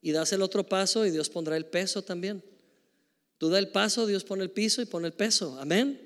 y 0.01 0.13
das 0.13 0.33
el 0.33 0.43
otro 0.43 0.65
paso 0.65 1.05
y 1.07 1.11
Dios 1.11 1.29
pondrá 1.29 1.57
el 1.57 1.67
peso 1.67 2.03
también. 2.03 2.43
Tú 3.39 3.49
da 3.49 3.59
el 3.59 3.69
paso, 3.69 4.07
Dios 4.07 4.25
pone 4.25 4.43
el 4.43 4.51
piso 4.51 4.83
y 4.83 4.87
pone 4.87 5.07
el 5.07 5.13
peso. 5.13 5.59
Amén. 5.61 6.01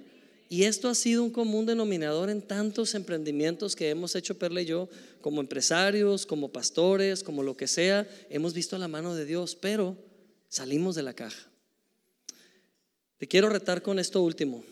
Y 0.49 0.65
esto 0.65 0.91
ha 0.91 0.95
sido 0.95 1.23
un 1.23 1.31
común 1.31 1.65
denominador 1.65 2.29
en 2.29 2.43
tantos 2.43 2.95
emprendimientos 2.95 3.75
que 3.75 3.89
hemos 3.89 4.15
hecho 4.15 4.39
Perla 4.39 4.61
y 4.61 4.67
yo, 4.67 4.91
como 5.23 5.41
empresarios, 5.41 6.27
como 6.27 6.53
pastores, 6.53 7.23
como 7.23 7.43
lo 7.43 7.57
que 7.57 7.67
sea. 7.67 8.07
Hemos 8.29 8.53
visto 8.53 8.77
la 8.77 8.87
mano 8.87 9.15
de 9.15 9.25
Dios, 9.25 9.57
pero 9.57 9.97
salimos 10.49 10.95
de 10.95 11.03
la 11.05 11.15
caja. 11.15 11.49
Te 13.17 13.27
quiero 13.27 13.49
retar 13.49 13.81
con 13.81 13.99
esto 13.99 14.23
último. 14.23 14.63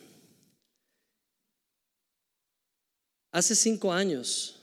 Hace 3.32 3.54
cinco 3.54 3.92
años 3.92 4.56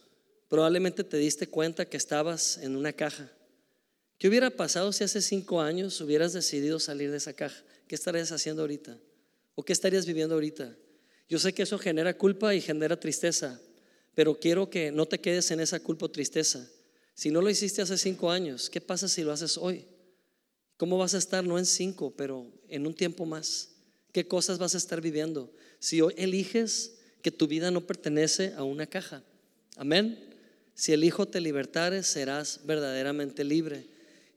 probablemente 0.49 1.03
te 1.03 1.17
diste 1.17 1.47
cuenta 1.47 1.85
que 1.85 1.97
estabas 1.97 2.57
en 2.57 2.75
una 2.75 2.93
caja 2.93 3.31
¿Qué 4.17 4.27
hubiera 4.27 4.49
pasado 4.49 4.91
si 4.91 5.03
hace 5.03 5.21
cinco 5.21 5.61
años 5.61 6.01
hubieras 6.01 6.33
decidido 6.33 6.79
salir 6.79 7.11
de 7.11 7.17
esa 7.17 7.33
caja? 7.33 7.63
¿Qué 7.87 7.93
estarías 7.93 8.31
haciendo 8.31 8.63
ahorita? 8.63 8.97
¿O 9.53 9.63
qué 9.63 9.73
estarías 9.73 10.07
viviendo 10.07 10.33
ahorita? 10.33 10.75
Yo 11.29 11.37
sé 11.37 11.53
que 11.53 11.63
eso 11.63 11.77
genera 11.77 12.17
culpa 12.17 12.55
y 12.55 12.61
genera 12.61 12.99
tristeza, 12.99 13.61
pero 14.15 14.39
quiero 14.39 14.69
que 14.71 14.91
no 14.91 15.05
te 15.05 15.19
quedes 15.19 15.51
en 15.51 15.59
esa 15.59 15.79
culpa 15.79 16.07
o 16.07 16.11
tristeza. 16.11 16.67
Si 17.13 17.29
no 17.29 17.41
lo 17.41 17.49
hiciste 17.49 17.81
hace 17.81 17.97
cinco 17.97 18.31
años, 18.31 18.71
¿qué 18.71 18.81
pasa 18.81 19.07
si 19.07 19.23
lo 19.23 19.31
haces 19.31 19.55
hoy? 19.57 19.85
¿Cómo 20.77 20.97
vas 20.97 21.13
a 21.13 21.19
estar 21.19 21.43
no 21.43 21.59
en 21.59 21.65
cinco, 21.65 22.13
pero 22.15 22.51
en 22.69 22.87
un 22.87 22.95
tiempo 22.95 23.25
más? 23.25 23.69
¿Qué 24.11 24.27
cosas 24.27 24.57
vas 24.57 24.73
a 24.73 24.79
estar 24.79 24.99
viviendo? 24.99 25.53
Si 25.79 26.01
hoy 26.01 26.15
eliges 26.17 26.96
que 27.27 27.31
tu 27.31 27.45
vida 27.45 27.71
no 27.71 27.81
pertenece 27.81 28.53
a 28.55 28.63
una 28.63 28.87
caja. 28.87 29.21
Amén. 29.75 30.17
Si 30.75 30.93
el 30.93 31.03
Hijo 31.03 31.25
te 31.25 31.41
libertare, 31.41 32.01
serás 32.03 32.61
verdaderamente 32.63 33.43
libre. 33.43 33.85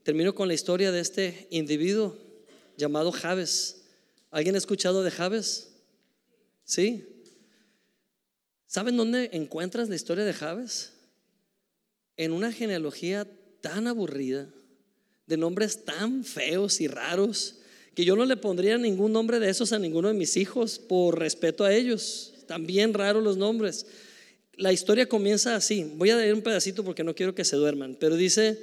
Termino 0.03 0.35
con 0.35 0.49
la 0.49 0.53
historia 0.53 0.91
de 0.91 0.99
este 0.99 1.47
individuo 1.51 2.17
llamado 2.75 3.13
Javes. 3.13 3.83
¿Alguien 4.29 4.55
ha 4.55 4.57
escuchado 4.57 5.03
de 5.03 5.11
Javes? 5.11 5.69
¿Sí? 6.65 7.07
¿Saben 8.67 8.97
dónde 8.97 9.29
encuentras 9.31 9.87
la 9.87 9.95
historia 9.95 10.25
de 10.25 10.33
Javes? 10.33 10.91
En 12.17 12.33
una 12.33 12.51
genealogía 12.51 13.25
tan 13.61 13.87
aburrida, 13.87 14.49
de 15.27 15.37
nombres 15.37 15.85
tan 15.85 16.25
feos 16.25 16.81
y 16.81 16.89
raros, 16.89 17.59
que 17.95 18.03
yo 18.03 18.17
no 18.17 18.25
le 18.25 18.35
pondría 18.35 18.77
ningún 18.77 19.13
nombre 19.13 19.39
de 19.39 19.49
esos 19.49 19.71
a 19.71 19.79
ninguno 19.79 20.09
de 20.09 20.13
mis 20.13 20.35
hijos 20.35 20.77
por 20.77 21.17
respeto 21.19 21.63
a 21.63 21.73
ellos. 21.73 22.33
También 22.51 22.93
raros 22.93 23.23
los 23.23 23.37
nombres. 23.37 23.85
La 24.57 24.73
historia 24.73 25.07
comienza 25.07 25.55
así. 25.55 25.89
Voy 25.95 26.09
a 26.09 26.17
leer 26.17 26.33
un 26.33 26.41
pedacito 26.41 26.83
porque 26.83 27.01
no 27.01 27.15
quiero 27.15 27.33
que 27.33 27.45
se 27.45 27.55
duerman, 27.55 27.95
pero 27.97 28.17
dice 28.17 28.59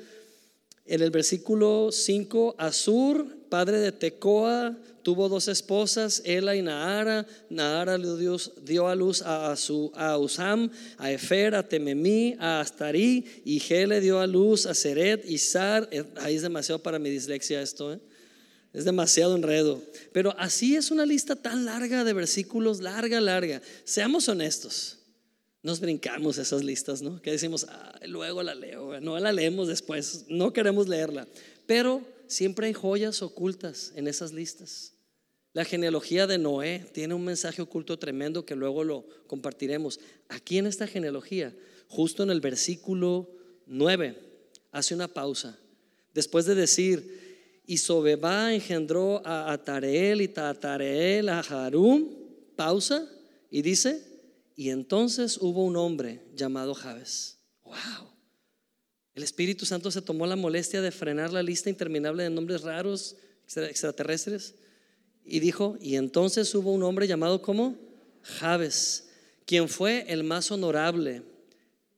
en 0.85 1.01
el 1.01 1.11
versículo 1.11 1.89
5, 1.91 2.57
Asur 2.59 3.27
padre 3.49 3.79
de 3.81 3.93
Tecoa, 3.93 4.77
tuvo 5.03 5.31
dos 5.31 5.49
esposas, 5.49 6.21
Ela 6.27 6.55
y 6.55 6.61
Naara. 6.61 7.27
Naara 7.49 7.97
dio, 7.97 8.37
dio 8.63 8.89
a 8.89 8.95
luz 8.95 9.23
a, 9.23 9.57
su, 9.57 9.91
a 9.95 10.19
Usam, 10.19 10.71
a 10.99 11.11
Efer, 11.11 11.55
a 11.55 11.67
Tememí, 11.67 12.37
a 12.39 12.61
Astarí, 12.61 13.25
y 13.47 13.59
Gele 13.59 14.03
dio 14.03 14.21
a 14.21 14.27
luz 14.27 14.67
a 14.67 14.75
Seret 14.75 15.25
y 15.25 15.39
Sar. 15.39 15.89
Eh, 15.91 16.05
ahí 16.17 16.35
es 16.35 16.43
demasiado 16.43 16.83
para 16.83 16.99
mi 16.99 17.09
dislexia 17.09 17.63
esto, 17.63 17.95
¿eh? 17.95 18.01
Es 18.79 18.85
demasiado 18.85 19.35
enredo. 19.35 19.83
Pero 20.13 20.33
así 20.39 20.77
es 20.77 20.93
una 20.93 21.05
lista 21.05 21.35
tan 21.35 21.65
larga 21.65 22.05
de 22.05 22.13
versículos, 22.13 22.81
larga, 22.81 23.21
larga. 23.21 23.61
Seamos 23.83 24.29
honestos. 24.29 24.99
Nos 25.65 25.81
brincamos 25.81 26.39
esas 26.39 26.63
listas, 26.63 27.03
¿no? 27.03 27.21
Que 27.21 27.33
decimos, 27.33 27.67
luego 28.07 28.41
la 28.45 28.55
leo, 28.55 29.01
no 29.01 29.19
la 29.19 29.33
leemos 29.33 29.67
después, 29.67 30.27
no 30.29 30.53
queremos 30.53 30.87
leerla. 30.87 31.27
Pero 31.67 32.03
siempre 32.29 32.69
hay 32.69 32.73
joyas 32.73 33.21
ocultas 33.21 33.93
en 33.97 34.07
esas 34.07 34.33
listas. 34.33 34.93
La 35.55 35.65
genealogía 35.65 36.29
de 36.29 36.39
Noé 36.39 36.87
tiene 36.93 37.15
un 37.15 37.25
mensaje 37.25 37.61
oculto 37.61 37.99
tremendo 37.99 38.47
que 38.47 38.55
luego 38.55 38.85
lo 38.85 39.09
compartiremos. 39.27 39.99
Aquí 40.29 40.57
en 40.59 40.69
esta 40.69 40.87
genealogía, 40.87 41.53
justo 41.89 42.23
en 42.23 42.31
el 42.31 42.41
versículo 42.41 43.29
9, 43.67 44.15
hace 44.71 44.95
una 44.95 45.09
pausa. 45.09 45.59
Después 46.15 46.47
de 46.47 46.55
decir, 46.55 47.28
y 47.71 47.77
Sobeba 47.77 48.55
engendró 48.55 49.21
a 49.27 49.53
Atareel 49.53 50.23
y 50.23 50.29
Tatareel 50.29 51.29
a 51.29 51.41
Harum, 51.41 52.09
pausa, 52.57 53.07
y 53.51 53.61
dice, 53.61 54.03
y 54.57 54.71
entonces 54.71 55.37
hubo 55.37 55.63
un 55.63 55.77
hombre 55.77 56.23
llamado 56.35 56.75
Jabes. 56.75 57.41
¡Wow! 57.65 58.09
El 59.15 59.23
Espíritu 59.23 59.67
Santo 59.67 59.91
se 59.91 60.01
tomó 60.01 60.27
la 60.27 60.35
molestia 60.35 60.81
de 60.81 60.91
frenar 60.91 61.31
la 61.31 61.43
lista 61.43 61.69
interminable 61.69 62.23
de 62.23 62.31
nombres 62.31 62.63
raros 62.63 63.17
extraterrestres 63.55 64.55
y 65.23 65.41
dijo, 65.41 65.77
y 65.79 65.97
entonces 65.97 66.55
hubo 66.55 66.73
un 66.73 66.83
hombre 66.83 67.07
llamado 67.07 67.43
como 67.43 67.77
Jabes, 68.23 69.11
quien 69.45 69.69
fue 69.69 70.07
el 70.09 70.25
más 70.25 70.51
honorable 70.51 71.23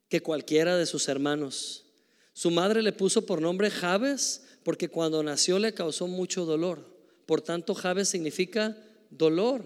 que 0.09 0.21
cualquiera 0.21 0.77
de 0.77 0.87
sus 0.87 1.07
hermanos. 1.07 1.87
Su 2.33 2.51
madre 2.51 2.83
le 2.83 2.93
puso 2.93 3.25
por 3.25 3.41
nombre 3.41 3.71
Jabes 3.71 4.43
porque 4.63 4.89
cuando 4.89 5.23
nació 5.23 5.59
le 5.59 5.75
causó 5.75 6.07
mucho 6.07 6.45
dolor. 6.45 6.85
Por 7.27 7.41
tanto, 7.41 7.75
Jabes 7.75 8.09
significa 8.09 8.77
dolor. 9.11 9.63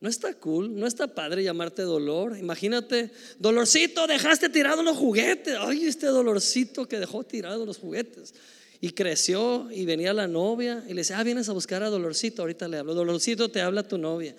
No 0.00 0.10
está 0.10 0.34
cool, 0.34 0.78
no 0.78 0.86
está 0.86 1.06
padre 1.06 1.42
llamarte 1.42 1.82
dolor. 1.82 2.36
Imagínate, 2.36 3.10
dolorcito, 3.38 4.06
dejaste 4.06 4.50
tirado 4.50 4.82
los 4.82 4.96
juguetes. 4.96 5.56
Ay, 5.58 5.86
este 5.86 6.06
dolorcito 6.08 6.86
que 6.86 6.98
dejó 6.98 7.24
tirado 7.24 7.64
los 7.64 7.78
juguetes. 7.78 8.34
Y 8.80 8.90
creció 8.90 9.70
y 9.70 9.86
venía 9.86 10.12
la 10.12 10.28
novia 10.28 10.84
y 10.86 10.90
le 10.90 10.96
decía, 10.96 11.18
ah, 11.18 11.22
vienes 11.22 11.48
a 11.48 11.52
buscar 11.52 11.82
a 11.82 11.88
Dolorcito, 11.88 12.42
ahorita 12.42 12.68
le 12.68 12.76
hablo. 12.76 12.92
Dolorcito, 12.92 13.50
te 13.50 13.62
habla 13.62 13.82
tu 13.82 13.96
novia. 13.96 14.36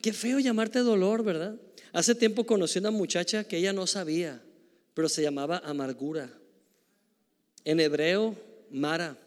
Qué 0.00 0.12
feo 0.12 0.38
llamarte 0.38 0.78
dolor, 0.80 1.24
¿verdad? 1.24 1.56
Hace 1.92 2.14
tiempo 2.14 2.44
conocí 2.44 2.78
una 2.78 2.92
muchacha 2.92 3.42
que 3.42 3.56
ella 3.56 3.72
no 3.72 3.88
sabía, 3.88 4.40
pero 4.94 5.08
se 5.08 5.22
llamaba 5.22 5.62
amargura. 5.64 6.30
En 7.64 7.80
hebreo, 7.80 8.36
Mara. 8.70 9.18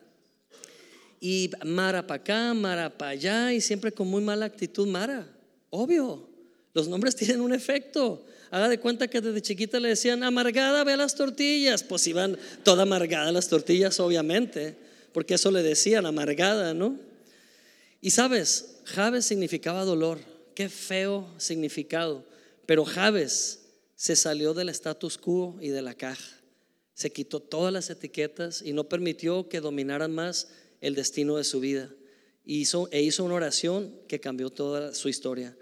Y 1.23 1.51
Mara 1.63 2.07
para 2.07 2.19
acá, 2.19 2.53
Mara 2.55 2.97
para 2.97 3.11
allá, 3.11 3.53
y 3.53 3.61
siempre 3.61 3.91
con 3.91 4.07
muy 4.07 4.23
mala 4.23 4.45
actitud, 4.45 4.87
Mara. 4.87 5.27
Obvio, 5.69 6.27
los 6.73 6.87
nombres 6.87 7.15
tienen 7.15 7.41
un 7.41 7.53
efecto. 7.53 8.25
Haga 8.49 8.67
de 8.67 8.79
cuenta 8.79 9.07
que 9.07 9.21
desde 9.21 9.41
chiquita 9.41 9.79
le 9.79 9.89
decían, 9.89 10.23
amargada, 10.23 10.83
ve 10.83 10.97
las 10.97 11.15
tortillas. 11.15 11.83
Pues 11.83 12.07
iban 12.07 12.37
toda 12.63 12.83
amargada 12.83 13.31
las 13.31 13.47
tortillas, 13.47 13.99
obviamente, 13.99 14.75
porque 15.13 15.35
eso 15.35 15.51
le 15.51 15.61
decían, 15.61 16.07
amargada, 16.07 16.73
¿no? 16.73 16.97
Y 18.01 18.09
sabes, 18.09 18.79
Javes 18.85 19.25
significaba 19.25 19.85
dolor. 19.85 20.19
Qué 20.55 20.69
feo 20.69 21.27
significado. 21.37 22.25
Pero 22.65 22.83
Javes 22.83 23.59
se 23.95 24.15
salió 24.15 24.55
del 24.55 24.69
status 24.69 25.19
quo 25.19 25.55
y 25.61 25.69
de 25.69 25.83
la 25.83 25.93
caja. 25.93 26.39
Se 26.95 27.11
quitó 27.11 27.39
todas 27.39 27.71
las 27.71 27.91
etiquetas 27.91 28.63
y 28.63 28.73
no 28.73 28.89
permitió 28.89 29.47
que 29.47 29.61
dominaran 29.61 30.11
más 30.11 30.47
el 30.81 30.95
destino 30.95 31.37
de 31.37 31.43
su 31.43 31.59
vida. 31.59 31.89
Hizo, 32.43 32.89
e 32.91 33.01
hizo 33.01 33.23
una 33.23 33.35
oración 33.35 33.95
que 34.07 34.19
cambió 34.19 34.49
toda 34.49 34.93
su 34.93 35.07
historia. 35.07 35.55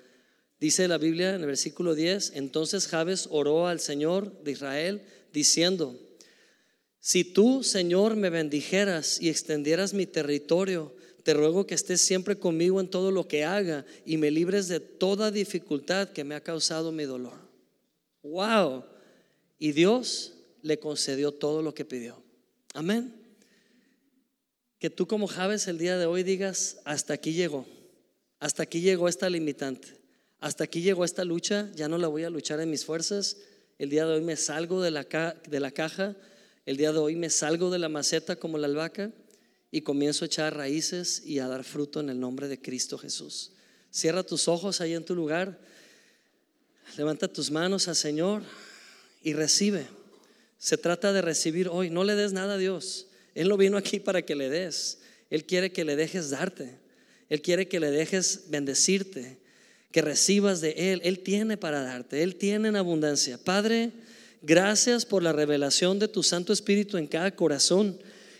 Dice 0.59 0.87
la 0.87 0.97
Biblia 0.97 1.35
en 1.35 1.41
el 1.41 1.47
versículo 1.47 1.93
10, 1.93 2.33
entonces 2.35 2.87
Jabes 2.87 3.27
oró 3.29 3.67
al 3.67 3.79
Señor 3.79 4.43
de 4.43 4.51
Israel 4.51 5.01
diciendo, 5.31 5.97
si 6.99 7.23
tú, 7.23 7.63
Señor, 7.63 8.15
me 8.15 8.29
bendijeras 8.29 9.21
y 9.21 9.29
extendieras 9.29 9.93
mi 9.93 10.05
territorio, 10.05 10.93
te 11.23 11.33
ruego 11.33 11.65
que 11.65 11.75
estés 11.75 12.01
siempre 12.01 12.37
conmigo 12.37 12.79
en 12.79 12.89
todo 12.89 13.11
lo 13.11 13.27
que 13.27 13.45
haga 13.45 13.85
y 14.05 14.17
me 14.17 14.31
libres 14.31 14.67
de 14.67 14.79
toda 14.79 15.31
dificultad 15.31 16.09
que 16.09 16.23
me 16.23 16.35
ha 16.35 16.41
causado 16.41 16.91
mi 16.91 17.03
dolor. 17.03 17.39
Wow. 18.23 18.83
Y 19.57 19.71
Dios 19.71 20.33
le 20.61 20.79
concedió 20.79 21.31
todo 21.31 21.61
lo 21.61 21.73
que 21.73 21.85
pidió. 21.85 22.21
Amén. 22.73 23.18
Que 24.79 24.89
tú 24.89 25.07
como 25.07 25.27
Jabes 25.27 25.67
el 25.67 25.77
día 25.77 25.97
de 25.97 26.05
hoy 26.05 26.23
digas, 26.23 26.77
hasta 26.85 27.13
aquí 27.13 27.33
llegó, 27.33 27.65
hasta 28.39 28.63
aquí 28.63 28.79
llegó 28.81 29.09
esta 29.09 29.29
limitante. 29.29 29.99
Hasta 30.39 30.63
aquí 30.63 30.81
llegó 30.81 31.03
esta 31.03 31.25
lucha, 31.25 31.69
ya 31.75 31.89
no 31.89 31.97
la 31.97 32.07
voy 32.07 32.23
a 32.23 32.29
luchar 32.29 32.61
en 32.61 32.69
mis 32.69 32.85
fuerzas. 32.85 33.37
El 33.77 33.89
día 33.89 34.05
de 34.05 34.13
hoy 34.13 34.21
me 34.21 34.37
salgo 34.37 34.81
de 34.81 34.91
la, 34.91 35.03
de 35.03 35.59
la 35.59 35.71
caja, 35.71 36.15
el 36.65 36.77
día 36.77 36.93
de 36.93 36.99
hoy 36.99 37.15
me 37.17 37.29
salgo 37.29 37.69
de 37.69 37.79
la 37.79 37.89
maceta 37.89 38.37
como 38.37 38.57
la 38.57 38.67
albahaca 38.67 39.11
y 39.69 39.81
comienzo 39.81 40.23
a 40.23 40.27
echar 40.27 40.55
raíces 40.55 41.23
y 41.25 41.39
a 41.39 41.47
dar 41.47 41.65
fruto 41.65 41.99
en 41.99 42.09
el 42.09 42.19
nombre 42.19 42.47
de 42.47 42.61
Cristo 42.61 42.97
Jesús. 42.97 43.51
Cierra 43.91 44.23
tus 44.23 44.47
ojos 44.47 44.79
ahí 44.79 44.93
en 44.93 45.03
tu 45.03 45.13
lugar, 45.13 45.59
levanta 46.97 47.27
tus 47.27 47.51
manos 47.51 47.89
al 47.89 47.95
Señor 47.97 48.43
y 49.23 49.33
recibe. 49.33 49.87
Se 50.57 50.77
trata 50.77 51.11
de 51.11 51.21
recibir 51.21 51.67
hoy, 51.67 51.89
no 51.89 52.05
le 52.05 52.15
des 52.15 52.31
nada 52.31 52.53
a 52.53 52.57
Dios. 52.57 53.08
Él 53.39 53.47
no 53.47 53.55
vino 53.55 53.77
aquí 53.77 54.01
para 54.01 54.21
que 54.21 54.35
le 54.35 54.49
des, 54.49 54.99
Él 55.29 55.45
quiere 55.45 55.71
que 55.71 55.85
le 55.85 55.95
dejes 55.95 56.29
darte, 56.29 56.75
Él 57.29 57.41
quiere 57.41 57.69
que 57.69 57.79
le 57.79 57.89
dejes 57.89 58.47
bendecirte 58.49 59.37
que 59.91 60.01
recibas 60.01 60.59
de 60.59 60.71
Él. 60.91 61.01
Él 61.05 61.19
tiene 61.19 61.55
para 61.55 61.81
darte, 61.81 62.21
Él 62.21 62.35
tiene 62.35 62.67
en 62.67 62.75
abundancia. 62.75 63.37
Padre, 63.37 63.91
gracias 64.41 65.05
por 65.05 65.23
la 65.23 65.31
revelación 65.31 65.99
de 65.99 66.09
tu 66.09 66.21
Santo 66.21 66.51
Espíritu 66.51 66.97
en 66.97 67.07
cada 67.07 67.31
corazón. 67.33 67.97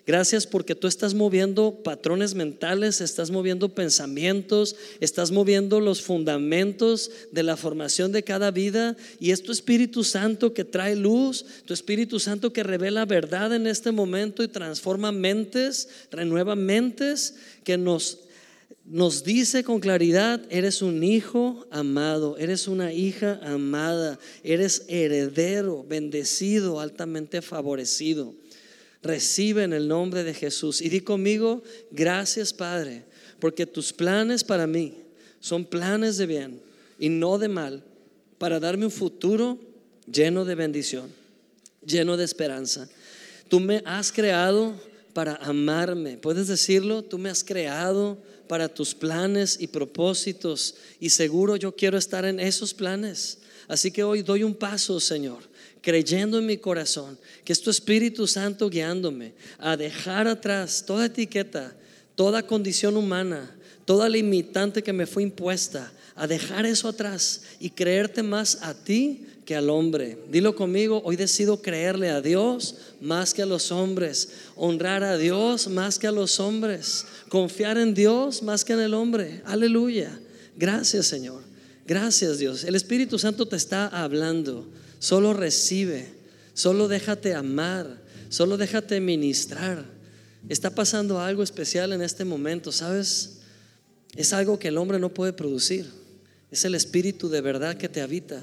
Gracias 0.10 0.47
porque 0.47 0.74
tú 0.74 0.88
estás 0.88 1.14
moviendo 1.14 1.84
patrones 1.84 2.34
mentales, 2.34 2.99
estás 2.99 3.30
moviendo 3.30 3.76
pensamientos, 3.76 4.76
estás 4.99 5.30
moviendo 5.30 5.80
los 5.80 6.01
fundamentos 6.01 7.12
de 7.32 7.43
la 7.43 7.55
formación 7.55 8.12
de 8.12 8.24
cada 8.24 8.49
vida 8.49 8.97
y 9.20 9.30
es 9.30 9.43
tu 9.43 9.51
Espíritu 9.51 10.03
Santo 10.03 10.51
que 10.55 10.66
trae 10.66 10.95
luz, 10.95 11.45
tu 11.66 11.76
Espíritu 11.76 12.20
Santo 12.20 12.51
que 12.51 12.64
revela 12.64 13.05
verdad 13.05 13.53
en 13.53 13.68
este 13.68 13.91
momento 13.91 14.41
y 14.41 14.47
transforma 14.47 15.12
mentes, 15.12 15.89
renueva 16.10 16.55
mentes, 16.55 17.36
que 17.64 17.78
nos 17.78 18.22
nos 18.86 19.24
dice 19.24 19.64
con 19.64 19.80
claridad, 19.80 20.41
eres 20.49 20.82
un 20.82 21.03
hijo 21.03 21.68
amado, 21.70 22.36
eres 22.39 22.68
una 22.68 22.91
hija 22.93 23.39
amada, 23.43 24.18
eres 24.43 24.86
heredero, 24.88 25.86
bendecido, 25.88 26.80
altamente 26.80 27.43
favorecido. 27.43 28.39
Recibe 29.02 29.64
en 29.64 29.74
el 29.74 29.88
nombre 29.88 30.24
de 30.24 30.34
Jesús. 30.34 30.82
Y 30.82 30.89
di 30.89 31.02
conmigo, 31.02 31.64
gracias 31.91 32.54
Padre, 32.54 33.06
porque 33.39 33.66
tus 33.66 33.93
planes 33.93 34.43
para 34.43 34.68
mí 34.68 34.93
son 35.39 35.66
planes 35.66 36.18
de 36.18 36.26
bien 36.26 36.62
y 37.00 37.10
no 37.10 37.38
de 37.38 37.47
mal, 37.47 37.84
para 38.38 38.60
darme 38.60 38.86
un 38.86 38.91
futuro 38.91 39.58
lleno 40.12 40.45
de 40.45 40.56
bendición, 40.56 41.10
lleno 41.86 42.18
de 42.18 42.26
esperanza. 42.26 42.89
Tú 43.47 43.60
me 43.60 43.82
has 43.86 44.12
creado 44.12 44.76
para 45.14 45.36
amarme. 45.36 46.18
¿Puedes 46.18 46.47
decirlo? 46.47 47.04
Tú 47.04 47.18
me 47.18 47.30
has 47.30 47.43
creado 47.43 48.18
para 48.47 48.68
tus 48.68 48.95
planes 48.95 49.58
y 49.60 49.68
propósitos 49.68 50.76
y 51.00 51.10
seguro 51.10 51.56
yo 51.56 51.76
quiero 51.76 51.97
estar 51.97 52.26
en 52.26 52.39
esos 52.39 52.74
planes. 52.74 53.39
Así 53.68 53.91
que 53.91 54.04
hoy 54.04 54.24
doy 54.24 54.43
un 54.43 54.56
paso, 54.56 55.00
Señor, 55.00 55.43
creyendo 55.82 56.40
en 56.40 56.46
mi 56.46 56.58
corazón 56.58 57.18
que 57.44 57.54
es 57.54 57.62
tu 57.62 57.70
Espíritu 57.70 58.28
Santo 58.28 58.70
guiándome 58.70 59.34
a 59.58 59.78
dejar 59.78 60.28
atrás 60.28 60.84
toda 60.86 61.06
etiqueta, 61.06 61.74
toda 62.16 62.46
condición 62.46 62.98
humana, 62.98 63.56
toda 63.86 64.10
limitante 64.10 64.84
que 64.84 64.94
me 64.94 65.08
fue 65.08 65.24
impuesta, 65.24 65.92
a 66.16 66.28
dejar 66.28 66.66
eso 66.66 66.90
atrás 66.90 67.44
y 67.60 67.70
creerte 67.70 68.24
más 68.24 68.60
a 68.62 68.74
ti 68.74 69.26
que 69.46 69.56
al 69.56 69.70
hombre. 69.70 70.18
Dilo 70.30 70.54
conmigo, 70.54 71.02
hoy 71.06 71.16
decido 71.16 71.62
creerle 71.62 72.10
a 72.10 72.22
Dios 72.22 72.76
más 73.02 73.34
que 73.34 73.42
a 73.42 73.48
los 73.48 73.72
hombres, 73.72 74.30
honrar 74.56 75.04
a 75.04 75.18
Dios 75.18 75.70
más 75.70 75.98
que 75.98 76.06
a 76.06 76.12
los 76.12 76.40
hombres, 76.40 77.06
confiar 77.30 77.78
en 77.78 77.94
Dios 77.96 78.44
más 78.44 78.64
que 78.64 78.74
en 78.74 78.82
el 78.82 78.94
hombre. 78.94 79.42
Aleluya. 79.46 80.20
Gracias 80.56 81.08
Señor. 81.08 81.42
Gracias 81.88 82.38
Dios. 82.38 82.64
El 82.64 82.76
Espíritu 82.76 83.18
Santo 83.18 83.48
te 83.48 83.56
está 83.56 83.88
hablando. 83.88 84.68
Solo 85.00 85.34
recibe, 85.34 86.08
solo 86.54 86.88
déjate 86.88 87.34
amar, 87.34 88.02
solo 88.30 88.58
déjate 88.58 89.00
ministrar. 89.00 89.86
Está 90.47 90.70
pasando 90.70 91.20
algo 91.20 91.41
especial 91.41 91.93
en 91.93 92.02
este 92.02 92.26
momento, 92.26 92.72
¿sabes? 92.72 93.39
Es 94.16 94.34
algo 94.34 94.60
que 94.60 94.70
el 94.70 94.78
hombre 94.78 95.00
no 95.00 95.14
puede 95.14 95.34
producir. 95.34 95.89
Es 96.52 96.66
el 96.66 96.76
espíritu 96.76 97.30
de 97.30 97.41
verdad 97.41 97.78
que 97.78 97.89
te 97.89 98.02
habita, 98.02 98.41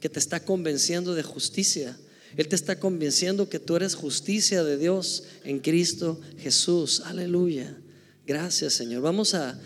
que 0.00 0.08
te 0.08 0.18
está 0.18 0.40
convenciendo 0.40 1.14
de 1.14 1.22
justicia. 1.22 1.96
Él 2.36 2.48
te 2.48 2.56
está 2.56 2.78
convenciendo 2.78 3.48
que 3.48 3.58
tú 3.58 3.76
eres 3.76 3.94
justicia 3.94 4.62
de 4.62 4.76
Dios 4.76 5.24
en 5.44 5.58
Cristo 5.58 6.20
Jesús. 6.38 7.02
Aleluya. 7.04 7.74
Gracias, 8.26 8.74
Señor. 8.74 9.02
Vamos 9.02 9.34
a 9.34 9.58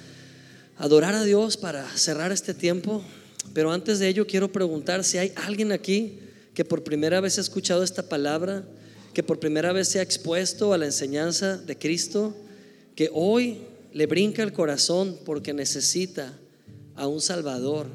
adorar 0.78 1.14
a 1.14 1.24
Dios 1.24 1.56
para 1.56 1.88
cerrar 1.96 2.32
este 2.32 2.54
tiempo. 2.54 3.04
Pero 3.52 3.72
antes 3.72 3.98
de 3.98 4.08
ello 4.08 4.26
quiero 4.26 4.52
preguntar 4.52 5.04
si 5.04 5.18
hay 5.18 5.32
alguien 5.36 5.72
aquí 5.72 6.20
que 6.54 6.64
por 6.64 6.84
primera 6.84 7.20
vez 7.20 7.38
ha 7.38 7.40
escuchado 7.40 7.82
esta 7.82 8.08
palabra 8.08 8.64
que 9.12 9.22
por 9.22 9.38
primera 9.38 9.72
vez 9.72 9.88
se 9.88 9.98
ha 9.98 10.02
expuesto 10.02 10.72
a 10.72 10.78
la 10.78 10.86
enseñanza 10.86 11.58
de 11.58 11.76
Cristo, 11.76 12.34
que 12.94 13.10
hoy 13.12 13.62
le 13.92 14.06
brinca 14.06 14.42
el 14.42 14.52
corazón 14.52 15.18
porque 15.24 15.52
necesita 15.52 16.38
a 16.96 17.06
un 17.06 17.20
Salvador, 17.20 17.88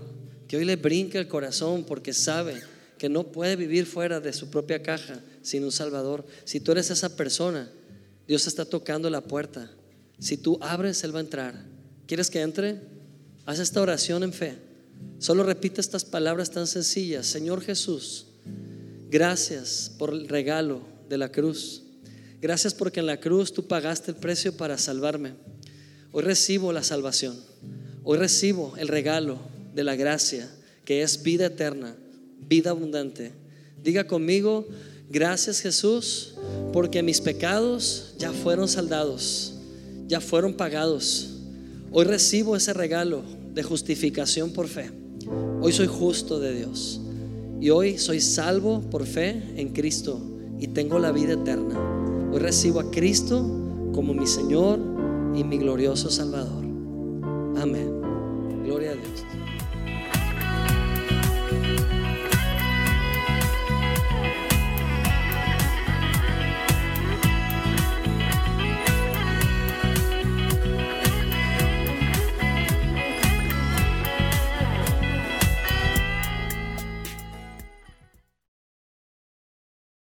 que 0.48 0.58
hoy 0.58 0.66
le 0.66 0.76
brinca 0.76 1.18
el 1.18 1.28
corazón 1.28 1.84
porque 1.86 2.14
sabe 2.14 2.62
que 2.98 3.10
no 3.10 3.32
puede 3.32 3.56
vivir 3.56 3.86
fuera 3.86 4.20
de 4.20 4.34
su 4.34 4.50
propia 4.50 4.82
caja 4.82 5.20
sin 5.42 5.64
un 5.64 5.72
Salvador. 5.72 6.26
Si 6.46 6.60
tú 6.60 6.72
eres 6.72 6.90
esa 6.92 7.16
persona, 7.16 7.70
Dios 8.28 8.48
está 8.48 8.66
tocando 8.66 9.10
la 9.10 9.22
puerta. 9.22 9.72
Si 10.20 10.38
tú 10.38 10.58
abres, 10.62 11.04
Él 11.04 11.16
va 11.16 11.20
a 11.20 11.24
entrar. 11.24 11.66
¿Quieres 12.06 12.30
que 12.30 12.42
entre? 12.42 12.80
Haz 13.46 13.60
esta 13.60 13.82
oración 13.82 14.24
en 14.24 14.34
fe. 14.34 14.56
Solo 15.20 15.44
repite 15.44 15.80
estas 15.80 16.06
palabras 16.06 16.52
tan 16.52 16.68
sencillas. 16.68 17.28
Señor 17.28 17.62
Jesús, 17.62 18.27
gracias 19.10 19.92
por 19.98 20.14
el 20.14 20.28
regalo 20.28 20.82
de 21.10 21.18
la 21.18 21.32
cruz. 21.32 21.84
Gracias 22.42 22.74
porque 22.74 23.00
en 23.00 23.08
la 23.08 23.20
cruz 23.20 23.52
tú 23.52 23.68
pagaste 23.68 24.12
el 24.12 24.18
precio 24.18 24.56
para 24.56 24.78
salvarme. 24.78 25.34
Hoy 26.12 26.24
recibo 26.24 26.72
la 26.72 26.84
salvación. 26.84 27.36
Hoy 28.04 28.18
recibo 28.18 28.74
el 28.78 28.88
regalo 28.88 29.40
de 29.74 29.84
la 29.84 29.96
gracia, 29.96 30.50
que 30.86 31.02
es 31.02 31.24
vida 31.24 31.48
eterna, 31.48 31.96
vida 32.48 32.70
abundante. 32.70 33.34
Diga 33.84 34.08
conmigo, 34.08 34.68
gracias 35.10 35.62
Jesús, 35.62 36.36
porque 36.74 37.04
mis 37.04 37.22
pecados 37.22 38.14
ya 38.18 38.32
fueron 38.32 38.68
saldados, 38.68 39.56
ya 40.08 40.22
fueron 40.22 40.54
pagados. 40.54 41.30
Hoy 41.92 42.06
recibo 42.06 42.56
ese 42.56 42.74
regalo 42.74 43.24
de 43.54 43.64
justificación 43.64 44.52
por 44.52 44.68
fe. 44.68 44.92
Hoy 45.62 45.74
soy 45.74 45.88
justo 45.88 46.40
de 46.40 46.56
Dios. 46.56 47.02
Y 47.60 47.70
hoy 47.72 47.98
soy 47.98 48.22
salvo 48.22 48.82
por 48.82 49.06
fe 49.06 49.42
en 49.56 49.70
Cristo 49.70 50.22
y 50.60 50.68
tengo 50.68 51.00
la 51.00 51.12
vida 51.12 51.34
eterna. 51.34 51.76
Hoy 52.32 52.40
recibo 52.40 52.80
a 52.80 52.92
Cristo 52.92 53.40
como 53.94 54.14
mi 54.14 54.28
Señor 54.28 54.80
y 55.36 55.44
mi 55.44 55.58
glorioso 55.58 56.10
Salvador. 56.10 56.64
Amén. 57.58 58.02
Gloria 58.64 58.92
a 58.92 58.96
Dios. 58.96 59.37